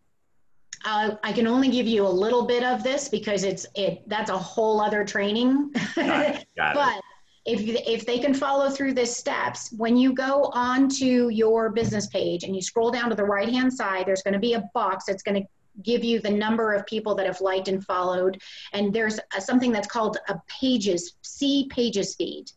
uh, 0.84 1.16
I 1.22 1.32
can 1.32 1.46
only 1.46 1.68
give 1.68 1.86
you 1.86 2.06
a 2.06 2.08
little 2.08 2.44
bit 2.46 2.62
of 2.62 2.82
this 2.82 3.08
because 3.08 3.44
it's 3.44 3.66
it. 3.74 4.02
That's 4.08 4.30
a 4.30 4.38
whole 4.38 4.80
other 4.80 5.04
training. 5.04 5.72
Got 5.94 6.36
it. 6.36 6.46
Got 6.56 6.74
but 6.74 7.02
if 7.46 7.60
if 7.86 8.06
they 8.06 8.18
can 8.18 8.34
follow 8.34 8.70
through 8.70 8.94
the 8.94 9.06
steps, 9.06 9.72
when 9.76 9.96
you 9.96 10.12
go 10.12 10.50
onto 10.54 11.28
your 11.28 11.70
business 11.70 12.06
page 12.08 12.44
and 12.44 12.54
you 12.54 12.62
scroll 12.62 12.90
down 12.90 13.10
to 13.10 13.16
the 13.16 13.24
right 13.24 13.48
hand 13.48 13.72
side, 13.72 14.06
there's 14.06 14.22
going 14.22 14.34
to 14.34 14.40
be 14.40 14.54
a 14.54 14.64
box 14.74 15.04
that's 15.06 15.22
going 15.22 15.42
to 15.42 15.48
give 15.82 16.04
you 16.04 16.20
the 16.20 16.30
number 16.30 16.72
of 16.72 16.86
people 16.86 17.14
that 17.16 17.26
have 17.26 17.40
liked 17.40 17.68
and 17.68 17.84
followed. 17.84 18.40
And 18.72 18.92
there's 18.92 19.18
a, 19.36 19.40
something 19.40 19.72
that's 19.72 19.88
called 19.88 20.18
a 20.28 20.40
pages, 20.48 21.16
see 21.22 21.68
pages 21.70 22.14
feed. 22.14 22.50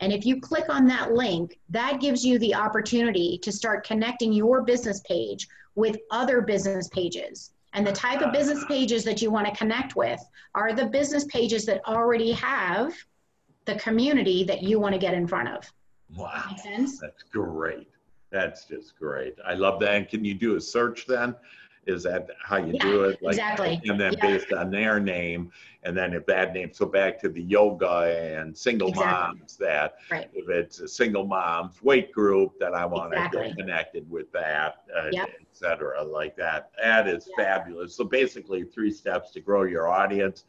And 0.00 0.12
if 0.12 0.26
you 0.26 0.40
click 0.40 0.68
on 0.68 0.86
that 0.86 1.12
link, 1.12 1.58
that 1.70 2.00
gives 2.00 2.24
you 2.24 2.38
the 2.38 2.54
opportunity 2.54 3.38
to 3.42 3.52
start 3.52 3.86
connecting 3.86 4.32
your 4.32 4.62
business 4.62 5.00
page 5.00 5.46
with 5.74 5.96
other 6.10 6.40
business 6.40 6.88
pages. 6.88 7.52
And 7.74 7.86
the 7.86 7.92
type 7.92 8.22
of 8.22 8.32
business 8.32 8.64
pages 8.66 9.04
that 9.04 9.20
you 9.20 9.30
want 9.30 9.46
to 9.46 9.54
connect 9.54 9.96
with 9.96 10.20
are 10.54 10.72
the 10.72 10.86
business 10.86 11.24
pages 11.24 11.66
that 11.66 11.84
already 11.86 12.32
have 12.32 12.94
the 13.64 13.74
community 13.76 14.44
that 14.44 14.62
you 14.62 14.78
want 14.78 14.92
to 14.94 14.98
get 14.98 15.14
in 15.14 15.26
front 15.26 15.48
of. 15.48 15.70
Wow. 16.14 16.44
That's 17.00 17.24
great. 17.30 17.88
That's 18.30 18.64
just 18.64 18.96
great. 18.98 19.36
I 19.46 19.54
love 19.54 19.80
that. 19.80 19.94
And 19.94 20.08
can 20.08 20.24
you 20.24 20.34
do 20.34 20.56
a 20.56 20.60
search 20.60 21.06
then? 21.06 21.34
Is 21.86 22.02
that 22.04 22.28
how 22.42 22.56
you 22.56 22.78
do 22.78 23.04
it? 23.04 23.22
Like, 23.22 23.32
exactly. 23.34 23.80
And 23.84 24.00
then 24.00 24.14
Yeah. 24.14 24.20
based 24.30 24.52
on 24.52 24.70
their 24.70 25.00
name, 25.00 25.50
and 25.82 25.96
then 25.96 26.14
if 26.14 26.24
that 26.26 26.52
name, 26.54 26.72
so 26.72 26.86
back 26.86 27.18
to 27.20 27.28
the 27.28 27.42
yoga 27.42 28.16
and 28.38 28.56
single 28.56 28.88
Exactly. 28.88 29.38
moms, 29.38 29.56
that 29.58 29.96
Right. 30.10 30.28
if 30.32 30.48
it's 30.48 30.80
a 30.80 30.88
single 30.88 31.26
mom's 31.26 31.82
weight 31.82 32.12
group, 32.12 32.58
that 32.58 32.74
I 32.74 32.86
want 32.86 33.12
to 33.12 33.18
Exactly. 33.18 33.48
get 33.48 33.56
connected 33.56 34.10
with 34.10 34.32
that, 34.32 34.82
uh, 34.96 35.08
Yep. 35.12 35.28
et 35.40 35.46
cetera, 35.52 36.02
like 36.02 36.36
that. 36.36 36.70
That 36.82 37.06
is 37.08 37.28
Yeah. 37.36 37.44
fabulous. 37.44 37.94
So 37.94 38.04
basically, 38.04 38.64
three 38.64 38.90
steps 38.90 39.30
to 39.32 39.40
grow 39.40 39.64
your 39.64 39.88
audience 39.88 40.44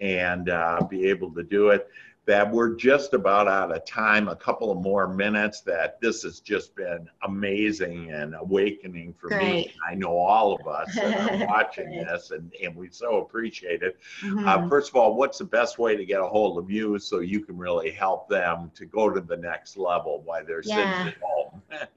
and 0.00 0.48
uh, 0.48 0.80
be 0.90 1.08
able 1.08 1.32
to 1.34 1.42
do 1.42 1.68
it. 1.68 1.88
That 2.24 2.52
we're 2.52 2.76
just 2.76 3.14
about 3.14 3.48
out 3.48 3.74
of 3.74 3.84
time. 3.84 4.28
A 4.28 4.36
couple 4.36 4.70
of 4.70 4.78
more 4.78 5.08
minutes. 5.08 5.60
That 5.62 6.00
this 6.00 6.22
has 6.22 6.38
just 6.38 6.76
been 6.76 7.08
amazing 7.24 8.12
and 8.12 8.36
awakening 8.36 9.14
for 9.14 9.28
me. 9.30 9.74
I 9.88 9.96
know 9.96 10.16
all 10.16 10.54
of 10.54 10.68
us 10.68 10.94
that 10.94 11.42
are 11.42 11.46
watching 11.48 11.90
this, 11.90 12.30
and, 12.30 12.52
and 12.62 12.76
we 12.76 12.90
so 12.90 13.22
appreciate 13.22 13.82
it. 13.82 13.98
Mhm. 14.20 14.46
Uh, 14.46 14.68
first 14.68 14.90
of 14.90 14.96
all, 14.96 15.16
what's 15.16 15.38
the 15.38 15.44
best 15.44 15.80
way 15.80 15.96
to 15.96 16.04
get 16.04 16.20
a 16.20 16.26
hold 16.26 16.58
of 16.58 16.70
you 16.70 16.96
so 17.00 17.18
you 17.18 17.40
can 17.40 17.58
really 17.58 17.90
help 17.90 18.28
them 18.28 18.70
to 18.76 18.86
go 18.86 19.10
to 19.10 19.20
the 19.20 19.36
next 19.36 19.76
level 19.76 20.22
while 20.22 20.44
they're 20.46 20.62
Yeah. 20.64 21.04
sitting 21.06 21.14
at 21.14 21.20
home? 21.20 21.62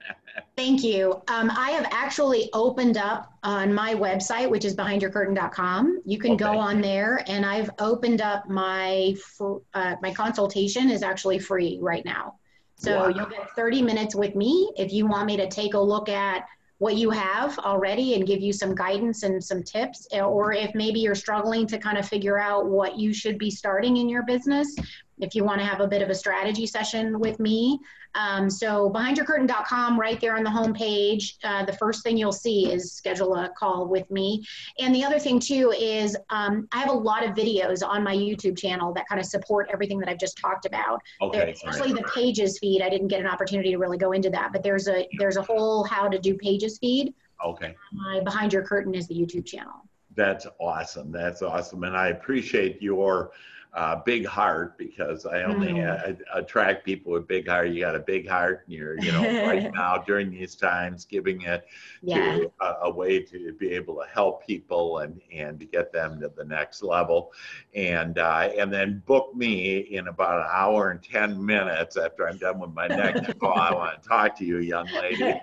Thank 0.58 0.84
you. 0.84 1.22
Um, 1.28 1.50
I 1.52 1.72
have 1.72 1.88
actually 1.92 2.50
opened 2.54 2.98
up 2.98 3.34
on 3.44 3.74
my 3.74 3.94
website, 3.94 4.50
which 4.50 4.66
is 4.66 4.76
behindyourcurtain.com. 4.76 6.02
You 6.06 6.20
can 6.20 6.36
go 6.36 6.58
on 6.58 6.82
there, 6.82 7.24
and 7.28 7.46
I've 7.46 7.70
opened 7.80 8.22
up 8.22 8.50
my 8.50 9.16
uh, 9.74 9.96
my 10.02 10.14
consultation 10.14 10.90
is 10.90 11.04
actually 11.04 11.40
free 11.40 11.80
right 11.82 12.04
now. 12.06 12.36
So 12.78 13.04
Wow. 13.04 13.08
you'll 13.08 13.26
get 13.28 13.50
30 13.56 13.82
minutes 13.82 14.16
with 14.16 14.36
me 14.36 14.72
if 14.76 14.92
you 14.92 15.08
want 15.08 15.26
me 15.26 15.38
to 15.38 15.48
take 15.48 15.74
a 15.74 15.80
look 15.80 16.10
at 16.10 16.46
what 16.80 16.98
you 16.98 17.10
have 17.10 17.58
already 17.60 18.16
and 18.16 18.28
give 18.28 18.42
you 18.42 18.52
some 18.52 18.76
guidance 18.76 19.24
and 19.24 19.42
some 19.42 19.64
tips, 19.64 20.06
or 20.14 20.52
if 20.52 20.76
maybe 20.76 21.00
you're 21.00 21.16
struggling 21.16 21.66
to 21.68 21.78
kind 21.78 21.98
of 21.98 22.06
figure 22.06 22.38
out 22.38 22.66
what 22.66 23.00
you 23.00 23.14
should 23.14 23.38
be 23.38 23.50
starting 23.50 23.96
in 23.96 24.10
your 24.10 24.24
business. 24.24 24.76
If 25.20 25.34
you 25.34 25.44
want 25.46 25.60
to 25.60 25.66
have 25.66 25.80
a 25.80 25.88
bit 25.88 26.02
of 26.02 26.10
a 26.10 26.16
strategy 26.16 26.66
session 26.68 27.20
with 27.20 27.40
me, 27.40 27.80
um, 28.16 28.50
so 28.50 28.90
behindyourcurtain.com, 28.90 30.00
right 30.00 30.20
there 30.20 30.36
on 30.36 30.44
the 30.44 30.50
homepage, 30.50 31.36
uh, 31.44 31.66
the 31.66 31.74
first 31.74 32.04
thing 32.04 32.18
you'll 32.18 32.32
see 32.32 32.72
is 32.72 32.94
schedule 32.94 33.36
a 33.36 33.50
call 33.58 33.88
with 33.88 34.10
me. 34.12 34.44
And 34.80 34.94
the 34.94 35.04
other 35.04 35.20
thing 35.20 35.40
too 35.40 35.74
is 35.78 36.18
um, 36.30 36.68
I 36.72 36.80
have 36.80 36.90
a 36.90 36.94
lot 36.94 37.24
of 37.26 37.32
videos 37.36 37.86
on 37.86 38.04
my 38.04 38.16
YouTube 38.16 38.58
channel 38.58 38.94
that 38.94 39.08
kind 39.08 39.20
of 39.20 39.26
support 39.26 39.70
everything 39.72 40.00
that 40.00 40.10
I've 40.10 40.20
just 40.20 40.38
talked 40.38 40.66
about. 40.66 41.02
There- 41.32 41.44
Okay. 41.44 41.52
especially 41.52 41.94
the 41.94 42.04
pages 42.14 42.60
feed. 42.60 42.82
I 42.82 42.90
didn't 42.90 43.08
get 43.08 43.20
an 43.20 43.28
opportunity 43.28 43.72
to 43.72 43.78
really 43.78 43.98
go 43.98 44.12
into 44.14 44.30
that, 44.32 44.52
but 44.54 44.64
there's 44.64 44.88
a 44.88 45.08
there's 45.18 45.38
a 45.38 45.42
whole 45.42 45.84
how 45.84 46.08
to 46.08 46.18
do 46.20 46.36
pages 46.36 46.78
feed. 46.80 47.14
Okay. 47.46 47.76
My 47.92 48.22
Behind 48.22 48.52
Your 48.54 48.64
Curtain 48.64 48.96
is 48.96 49.08
the 49.08 49.16
YouTube 49.16 49.46
channel. 49.46 49.74
That's 50.16 50.48
awesome. 50.60 51.12
That's 51.12 51.42
awesome. 51.42 51.84
And 51.84 51.96
I 51.98 52.08
appreciate 52.10 52.82
your 52.82 53.32
uh, 53.76 53.98
big 54.06 54.26
heart 54.26 54.78
because 54.78 55.26
I 55.26 55.44
only 55.44 55.74
Mm. 55.74 55.86
uh, 56.10 56.14
attract 56.34 56.86
people 56.86 57.12
with 57.14 57.28
big 57.28 57.48
heart. 57.48 57.70
You 57.70 57.82
got 57.82 57.96
a 57.96 58.00
big 58.00 58.28
heart 58.28 58.64
and 58.66 58.74
you're, 58.76 58.98
you 58.98 59.12
know, 59.12 59.36
right 59.42 59.66
now 59.74 59.98
during 59.98 60.32
these 60.32 60.56
times, 60.56 61.06
giving 61.06 61.42
it 61.44 61.66
Yeah. 62.02 62.40
to 62.42 62.52
a, 62.62 62.74
a 62.84 62.92
way 62.92 63.22
to 63.24 63.54
be 63.54 63.72
able 63.74 63.96
to 63.96 64.08
help 64.14 64.46
people 64.46 65.00
and, 65.00 65.22
and 65.34 65.60
to 65.60 65.66
get 65.66 65.92
them 65.92 66.20
to 66.22 66.30
the 66.36 66.46
next 66.46 66.84
level. 66.84 67.34
And, 67.76 68.18
uh, 68.18 68.50
and 68.58 68.72
then 68.74 69.04
book 69.06 69.36
me 69.36 69.80
in 69.80 70.08
about 70.08 70.40
an 70.42 70.48
hour 70.52 70.92
and 70.92 71.04
10 71.04 71.44
minutes 71.46 71.98
after 71.98 72.28
I'm 72.28 72.38
done 72.38 72.60
with 72.60 72.74
my 72.74 72.88
next 72.88 73.28
call. 73.40 73.58
I 73.60 73.74
want 73.74 74.02
to 74.02 74.08
talk 74.08 74.38
to 74.38 74.46
you, 74.46 74.60
young 74.60 74.92
lady. 74.92 75.36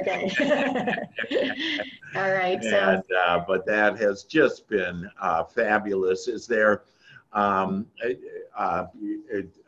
okay. 0.00 0.30
All 2.14 2.30
right. 2.30 2.62
So 2.62 2.76
and 2.78 3.02
uh, 3.26 3.40
but 3.46 3.66
that 3.66 3.98
has 3.98 4.24
just 4.24 4.68
been 4.68 5.08
uh, 5.20 5.44
fabulous. 5.44 6.28
Is 6.28 6.46
there 6.46 6.82
um, 7.32 7.86
a, 8.04 8.16
a, 8.58 8.88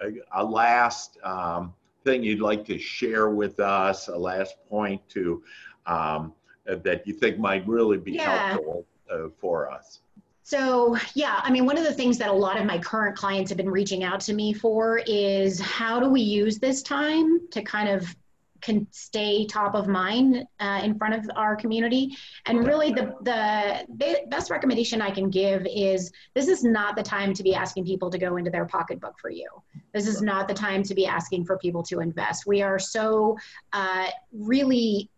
a, 0.00 0.12
a 0.32 0.44
last 0.44 1.18
um, 1.22 1.72
thing 2.04 2.22
you'd 2.22 2.40
like 2.40 2.64
to 2.66 2.78
share 2.78 3.30
with 3.30 3.60
us? 3.60 4.08
A 4.08 4.16
last 4.16 4.56
point 4.68 5.06
to 5.10 5.42
um, 5.86 6.32
that 6.66 7.06
you 7.06 7.14
think 7.14 7.38
might 7.38 7.66
really 7.66 7.98
be 7.98 8.12
Yeah. 8.12 8.52
helpful 8.52 8.86
uh, 9.10 9.28
for 9.40 9.70
us? 9.70 10.00
So, 10.44 10.96
yeah, 11.14 11.40
I 11.42 11.50
mean, 11.50 11.66
one 11.66 11.78
of 11.78 11.84
the 11.84 11.92
things 11.94 12.18
that 12.18 12.28
a 12.28 12.32
lot 12.32 12.58
of 12.58 12.66
my 12.66 12.78
current 12.78 13.16
clients 13.16 13.50
have 13.50 13.56
been 13.56 13.70
reaching 13.70 14.02
out 14.02 14.20
to 14.22 14.34
me 14.34 14.52
for 14.52 15.00
is 15.06 15.60
how 15.60 16.00
do 16.00 16.08
we 16.08 16.20
use 16.20 16.58
this 16.58 16.82
time 16.82 17.48
to 17.50 17.62
kind 17.62 17.88
of 17.88 18.14
can 18.62 18.86
stay 18.90 19.44
top 19.46 19.74
of 19.74 19.88
mind 19.88 20.46
uh, 20.60 20.80
in 20.82 20.96
front 20.96 21.14
of 21.14 21.28
our 21.36 21.54
community. 21.56 22.16
And 22.46 22.66
really 22.66 22.92
the, 22.92 23.14
the 23.22 23.84
the 23.98 24.20
best 24.28 24.50
recommendation 24.50 25.02
i 25.02 25.10
can 25.10 25.28
give 25.28 25.66
is 25.66 26.10
this 26.34 26.48
is 26.48 26.62
not 26.64 26.96
the 26.96 27.02
time 27.02 27.34
to 27.34 27.42
be 27.42 27.54
asking 27.54 27.84
people 27.84 28.08
to 28.10 28.18
go 28.18 28.36
into 28.36 28.50
their 28.50 28.64
pocketbook 28.64 29.18
for 29.20 29.30
you. 29.30 29.48
This 29.92 30.06
is 30.06 30.22
not 30.22 30.48
the 30.48 30.54
time 30.54 30.82
to 30.84 30.94
be 30.94 31.06
asking 31.06 31.44
for 31.44 31.58
people 31.58 31.82
to 31.84 32.00
invest. 32.00 32.46
We 32.46 32.62
are 32.62 32.78
so 32.78 33.36
uh, 33.72 34.08
really 34.32 35.10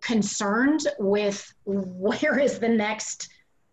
concerned 0.00 0.80
with 0.98 1.52
where 1.64 2.38
is 2.38 2.58
the 2.58 2.68
next 2.68 3.28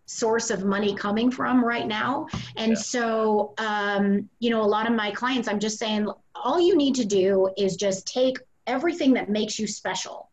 source 0.06 0.50
of 0.50 0.66
money 0.66 0.94
coming 0.96 1.32
from 1.32 1.64
right 1.64 1.88
now. 1.88 2.28
And 2.58 2.74
Yeah. 2.74 2.78
so, 2.78 3.54
um, 3.58 4.30
you 4.40 4.50
know, 4.50 4.62
a 4.62 4.72
lot 4.78 4.86
of 4.88 4.94
my 4.94 5.12
clients, 5.12 5.48
I'm 5.48 5.60
just 5.60 5.80
saying, 5.80 6.08
all 6.36 6.60
you 6.60 6.76
need 6.76 6.96
to 6.96 7.06
do 7.06 7.50
is 7.58 7.76
just 7.78 8.06
take 8.06 8.38
everything 8.68 9.14
that 9.14 9.30
makes 9.30 9.60
you 9.60 9.68
special 9.68 10.30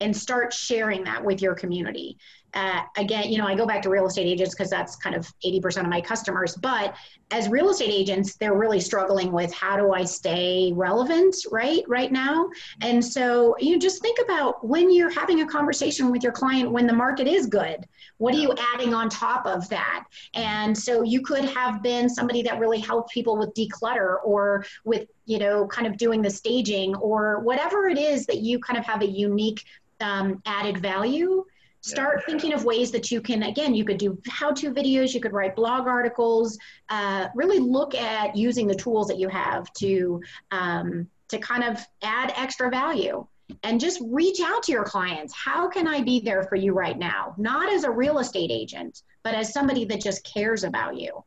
and 0.00 0.16
start 0.16 0.52
sharing 0.52 1.04
that 1.04 1.24
with 1.24 1.42
your 1.42 1.54
community. 1.54 2.18
Uh, 2.54 2.82
again, 2.96 3.30
you 3.30 3.38
know, 3.38 3.46
I 3.46 3.54
go 3.54 3.66
back 3.66 3.82
to 3.82 3.90
real 3.90 4.06
estate 4.06 4.26
agents 4.26 4.54
because 4.54 4.70
that's 4.70 4.96
kind 4.96 5.14
of 5.14 5.32
80% 5.44 5.82
of 5.82 5.86
my 5.86 6.00
customers. 6.00 6.54
But 6.56 6.94
as 7.30 7.48
real 7.48 7.70
estate 7.70 7.90
agents, 7.90 8.34
they're 8.36 8.56
really 8.56 8.80
struggling 8.80 9.30
with 9.30 9.52
how 9.54 9.76
do 9.76 9.92
I 9.92 10.04
stay 10.04 10.72
relevant, 10.74 11.36
right, 11.50 11.82
right 11.86 12.10
now. 12.10 12.48
And 12.80 13.04
so 13.04 13.54
you 13.60 13.78
just 13.78 14.02
think 14.02 14.18
about 14.24 14.66
when 14.66 14.92
you're 14.92 15.10
having 15.10 15.42
a 15.42 15.46
conversation 15.46 16.10
with 16.10 16.22
your 16.22 16.32
client 16.32 16.70
when 16.70 16.86
the 16.86 16.92
market 16.92 17.28
is 17.28 17.46
good, 17.46 17.86
what 18.18 18.34
are 18.34 18.38
you 18.38 18.52
adding 18.74 18.92
on 18.92 19.08
top 19.08 19.46
of 19.46 19.68
that? 19.68 20.04
And 20.34 20.76
so 20.76 21.02
you 21.02 21.22
could 21.22 21.44
have 21.44 21.82
been 21.82 22.08
somebody 22.08 22.42
that 22.42 22.58
really 22.58 22.80
helped 22.80 23.10
people 23.10 23.38
with 23.38 23.54
declutter 23.54 24.16
or 24.24 24.64
with, 24.84 25.06
you 25.24 25.38
know, 25.38 25.66
kind 25.68 25.86
of 25.86 25.96
doing 25.96 26.20
the 26.20 26.30
staging 26.30 26.94
or 26.96 27.40
whatever 27.40 27.88
it 27.88 27.98
is 27.98 28.26
that 28.26 28.38
you 28.38 28.58
kind 28.58 28.78
of 28.78 28.84
have 28.84 29.02
a 29.02 29.06
unique 29.06 29.64
um, 30.00 30.42
added 30.46 30.78
value. 30.78 31.44
Start 31.82 32.24
thinking 32.26 32.52
of 32.52 32.64
ways 32.64 32.90
that 32.90 33.10
you 33.10 33.20
can, 33.22 33.44
again, 33.44 33.74
you 33.74 33.84
could 33.84 33.98
do 33.98 34.20
how 34.28 34.52
to 34.52 34.70
videos, 34.70 35.14
you 35.14 35.20
could 35.20 35.32
write 35.32 35.56
blog 35.56 35.86
articles, 35.86 36.58
uh, 36.90 37.28
really 37.34 37.58
look 37.58 37.94
at 37.94 38.36
using 38.36 38.66
the 38.66 38.74
tools 38.74 39.08
that 39.08 39.18
you 39.18 39.28
have 39.28 39.72
to, 39.74 40.20
um, 40.50 41.08
to 41.28 41.38
kind 41.38 41.64
of 41.64 41.78
add 42.02 42.32
extra 42.36 42.68
value 42.68 43.26
and 43.62 43.80
just 43.80 44.00
reach 44.04 44.40
out 44.40 44.62
to 44.64 44.72
your 44.72 44.84
clients. 44.84 45.34
How 45.34 45.68
can 45.68 45.88
I 45.88 46.02
be 46.02 46.20
there 46.20 46.42
for 46.44 46.56
you 46.56 46.72
right 46.72 46.98
now? 46.98 47.34
Not 47.38 47.72
as 47.72 47.84
a 47.84 47.90
real 47.90 48.18
estate 48.18 48.50
agent, 48.50 49.02
but 49.22 49.34
as 49.34 49.52
somebody 49.52 49.84
that 49.86 50.02
just 50.02 50.22
cares 50.24 50.64
about 50.64 50.96
you 50.96 51.24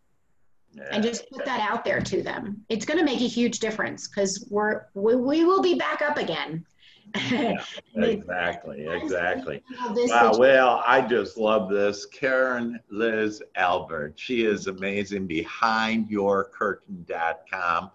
and 0.91 1.03
just 1.03 1.29
put 1.29 1.45
that 1.45 1.59
out 1.59 1.83
there 1.85 1.99
to 2.01 2.23
them. 2.23 2.63
It's 2.69 2.85
going 2.85 2.97
to 2.99 3.05
make 3.05 3.21
a 3.21 3.27
huge 3.27 3.59
difference 3.59 4.07
because 4.07 4.45
we're, 4.49 4.85
we, 4.93 5.15
we 5.15 5.45
will 5.45 5.61
be 5.61 5.75
back 5.75 6.01
up 6.01 6.17
again. 6.17 6.65
Exactly, 7.95 8.87
exactly. 8.87 9.61
Wow, 9.91 10.33
well, 10.37 10.83
I 10.85 11.01
just 11.01 11.37
love 11.37 11.69
this. 11.69 12.05
Karen 12.07 12.79
Liz 12.89 13.41
Albert. 13.55 14.13
She 14.15 14.45
is 14.45 14.65
amazing. 14.67 15.27
BehindYourCurtain.com 15.27 17.91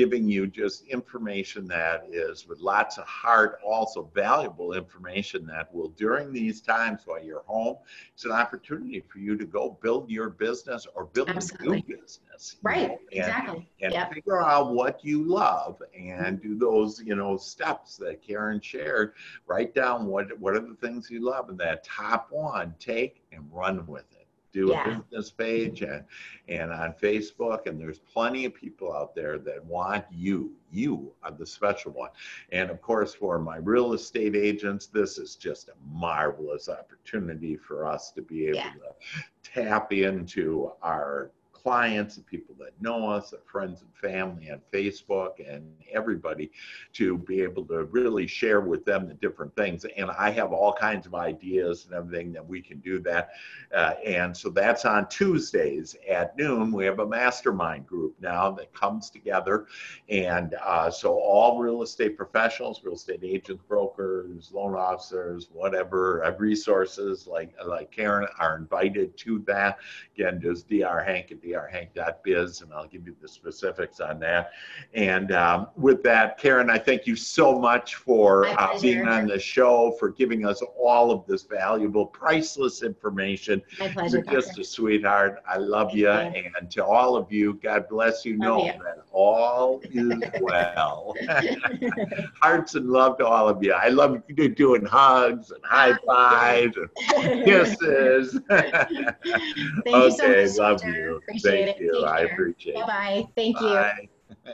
giving 0.00 0.26
you 0.26 0.46
just 0.46 0.86
information 0.86 1.68
that 1.68 2.06
is 2.10 2.48
with 2.48 2.58
lots 2.60 2.96
of 2.96 3.04
heart, 3.04 3.58
also 3.62 4.10
valuable 4.14 4.72
information 4.72 5.44
that 5.44 5.70
will, 5.74 5.90
during 5.90 6.32
these 6.32 6.62
times 6.62 7.02
while 7.04 7.22
you're 7.22 7.42
home, 7.46 7.76
it's 8.14 8.24
an 8.24 8.32
opportunity 8.32 9.04
for 9.06 9.18
you 9.18 9.36
to 9.36 9.44
go 9.44 9.76
build 9.82 10.08
your 10.08 10.30
business 10.30 10.86
or 10.94 11.04
build 11.04 11.28
Absolutely. 11.28 11.66
a 11.66 11.90
new 11.90 11.98
business. 11.98 12.56
Right, 12.62 12.88
know, 12.88 12.98
and, 13.12 13.20
exactly. 13.20 13.68
And 13.82 13.92
yep. 13.92 14.14
figure 14.14 14.40
out 14.40 14.72
what 14.72 15.04
you 15.04 15.22
love 15.22 15.82
and 15.94 16.38
mm-hmm. 16.38 16.48
do 16.48 16.58
those, 16.58 17.02
you 17.04 17.14
know, 17.14 17.36
steps 17.36 17.98
that 17.98 18.22
Karen 18.22 18.58
shared. 18.58 19.12
Write 19.46 19.74
down 19.74 20.06
what, 20.06 20.26
what 20.38 20.54
are 20.54 20.60
the 20.60 20.76
things 20.76 21.10
you 21.10 21.22
love 21.22 21.50
and 21.50 21.58
that 21.58 21.84
top 21.84 22.28
one, 22.30 22.74
take 22.78 23.20
and 23.32 23.44
run 23.52 23.86
with 23.86 24.10
it 24.12 24.19
do 24.52 24.68
yeah. 24.68 24.96
a 24.96 25.00
business 25.00 25.30
page 25.30 25.82
and 25.82 26.04
and 26.48 26.72
on 26.72 26.94
Facebook 27.00 27.66
and 27.66 27.80
there's 27.80 27.98
plenty 27.98 28.44
of 28.44 28.54
people 28.54 28.92
out 28.92 29.14
there 29.14 29.38
that 29.38 29.64
want 29.64 30.04
you 30.10 30.52
you 30.70 31.12
are 31.22 31.30
the 31.30 31.46
special 31.46 31.92
one 31.92 32.10
and 32.52 32.70
of 32.70 32.80
course 32.80 33.14
for 33.14 33.38
my 33.38 33.56
real 33.56 33.92
estate 33.92 34.36
agents 34.36 34.86
this 34.86 35.18
is 35.18 35.36
just 35.36 35.68
a 35.68 35.72
marvelous 35.92 36.68
opportunity 36.68 37.56
for 37.56 37.86
us 37.86 38.10
to 38.10 38.22
be 38.22 38.46
able 38.46 38.56
yeah. 38.56 38.72
to 38.72 39.22
tap 39.42 39.92
into 39.92 40.70
our 40.82 41.30
clients 41.62 42.16
and 42.16 42.26
people 42.26 42.54
that 42.58 42.80
know 42.80 43.08
us, 43.08 43.32
our 43.32 43.40
friends 43.44 43.82
and 43.82 43.90
family 43.94 44.50
on 44.50 44.60
Facebook 44.72 45.34
and 45.46 45.64
everybody 45.92 46.50
to 46.92 47.18
be 47.18 47.40
able 47.42 47.64
to 47.64 47.84
really 47.84 48.26
share 48.26 48.60
with 48.60 48.84
them 48.84 49.08
the 49.08 49.14
different 49.14 49.54
things. 49.56 49.84
And 49.96 50.10
I 50.10 50.30
have 50.30 50.52
all 50.52 50.72
kinds 50.72 51.06
of 51.06 51.14
ideas 51.14 51.86
and 51.86 51.94
everything 51.94 52.32
that 52.32 52.46
we 52.46 52.60
can 52.60 52.78
do 52.80 52.98
that. 53.00 53.30
Uh, 53.74 53.94
and 54.04 54.36
so 54.36 54.50
that's 54.50 54.84
on 54.84 55.08
Tuesdays 55.08 55.96
at 56.08 56.36
noon. 56.36 56.72
We 56.72 56.84
have 56.84 56.98
a 56.98 57.06
mastermind 57.06 57.86
group 57.86 58.14
now 58.20 58.50
that 58.52 58.72
comes 58.72 59.10
together. 59.10 59.66
And 60.08 60.54
uh, 60.64 60.90
so 60.90 61.18
all 61.18 61.58
real 61.58 61.82
estate 61.82 62.16
professionals, 62.16 62.82
real 62.84 62.94
estate 62.94 63.20
agents, 63.22 63.62
brokers, 63.68 64.50
loan 64.52 64.74
officers, 64.74 65.48
whatever, 65.52 66.24
uh, 66.24 66.32
resources 66.38 67.26
like, 67.26 67.54
like 67.64 67.90
Karen 67.90 68.26
are 68.38 68.56
invited 68.56 69.16
to 69.18 69.40
that. 69.46 69.78
Again, 70.14 70.40
just 70.40 70.68
Dr. 70.68 71.02
Hank 71.02 71.32
at 71.32 71.42
drhank.biz, 71.50 72.62
and 72.62 72.72
I'll 72.72 72.86
give 72.86 73.06
you 73.06 73.14
the 73.20 73.28
specifics 73.28 74.00
on 74.00 74.20
that. 74.20 74.52
And 74.94 75.32
um, 75.32 75.68
with 75.76 76.02
that, 76.04 76.38
Karen, 76.38 76.70
I 76.70 76.78
thank 76.78 77.06
you 77.06 77.16
so 77.16 77.58
much 77.58 77.96
for 77.96 78.46
uh, 78.46 78.78
being 78.80 79.06
on 79.06 79.26
the 79.26 79.38
show, 79.38 79.92
for 79.98 80.10
giving 80.10 80.46
us 80.46 80.62
all 80.78 81.10
of 81.10 81.26
this 81.26 81.42
valuable, 81.42 82.06
priceless 82.06 82.82
information. 82.82 83.62
My 83.78 83.88
pleasure. 83.88 84.18
You're 84.18 84.40
just 84.40 84.58
a 84.58 84.64
sweetheart. 84.64 85.42
I 85.48 85.58
love 85.58 85.94
you. 85.94 86.10
you. 86.10 86.10
And 86.10 86.70
to 86.72 86.84
all 86.84 87.16
of 87.16 87.30
you, 87.32 87.54
God 87.62 87.88
bless 87.88 88.24
you. 88.24 88.36
Know 88.36 88.64
you. 88.66 88.72
that 88.84 89.04
all 89.12 89.80
is 89.84 90.22
well. 90.40 91.14
Hearts 92.40 92.74
and 92.74 92.88
love 92.88 93.18
to 93.18 93.26
all 93.26 93.48
of 93.48 93.62
you. 93.62 93.72
I 93.72 93.88
love 93.88 94.22
doing 94.54 94.84
hugs 94.84 95.50
and 95.50 95.64
high 95.64 95.96
fives 96.06 96.76
and 96.76 96.90
kisses. 97.44 98.38
Thank 98.48 99.88
okay, 99.88 100.42
you 100.42 100.48
so 100.48 100.62
much, 100.62 100.82
love 100.82 100.84
you. 100.84 101.16
Appreciate 101.16 101.39
Thank 101.42 101.76
it. 101.76 101.80
you. 101.80 102.04
I 102.04 102.20
appreciate 102.20 102.76
it. 102.76 102.86
Bye 102.86 102.86
bye. 102.86 103.24
Thank 103.36 103.56
Bye. 103.58 104.08
you. 104.46 104.52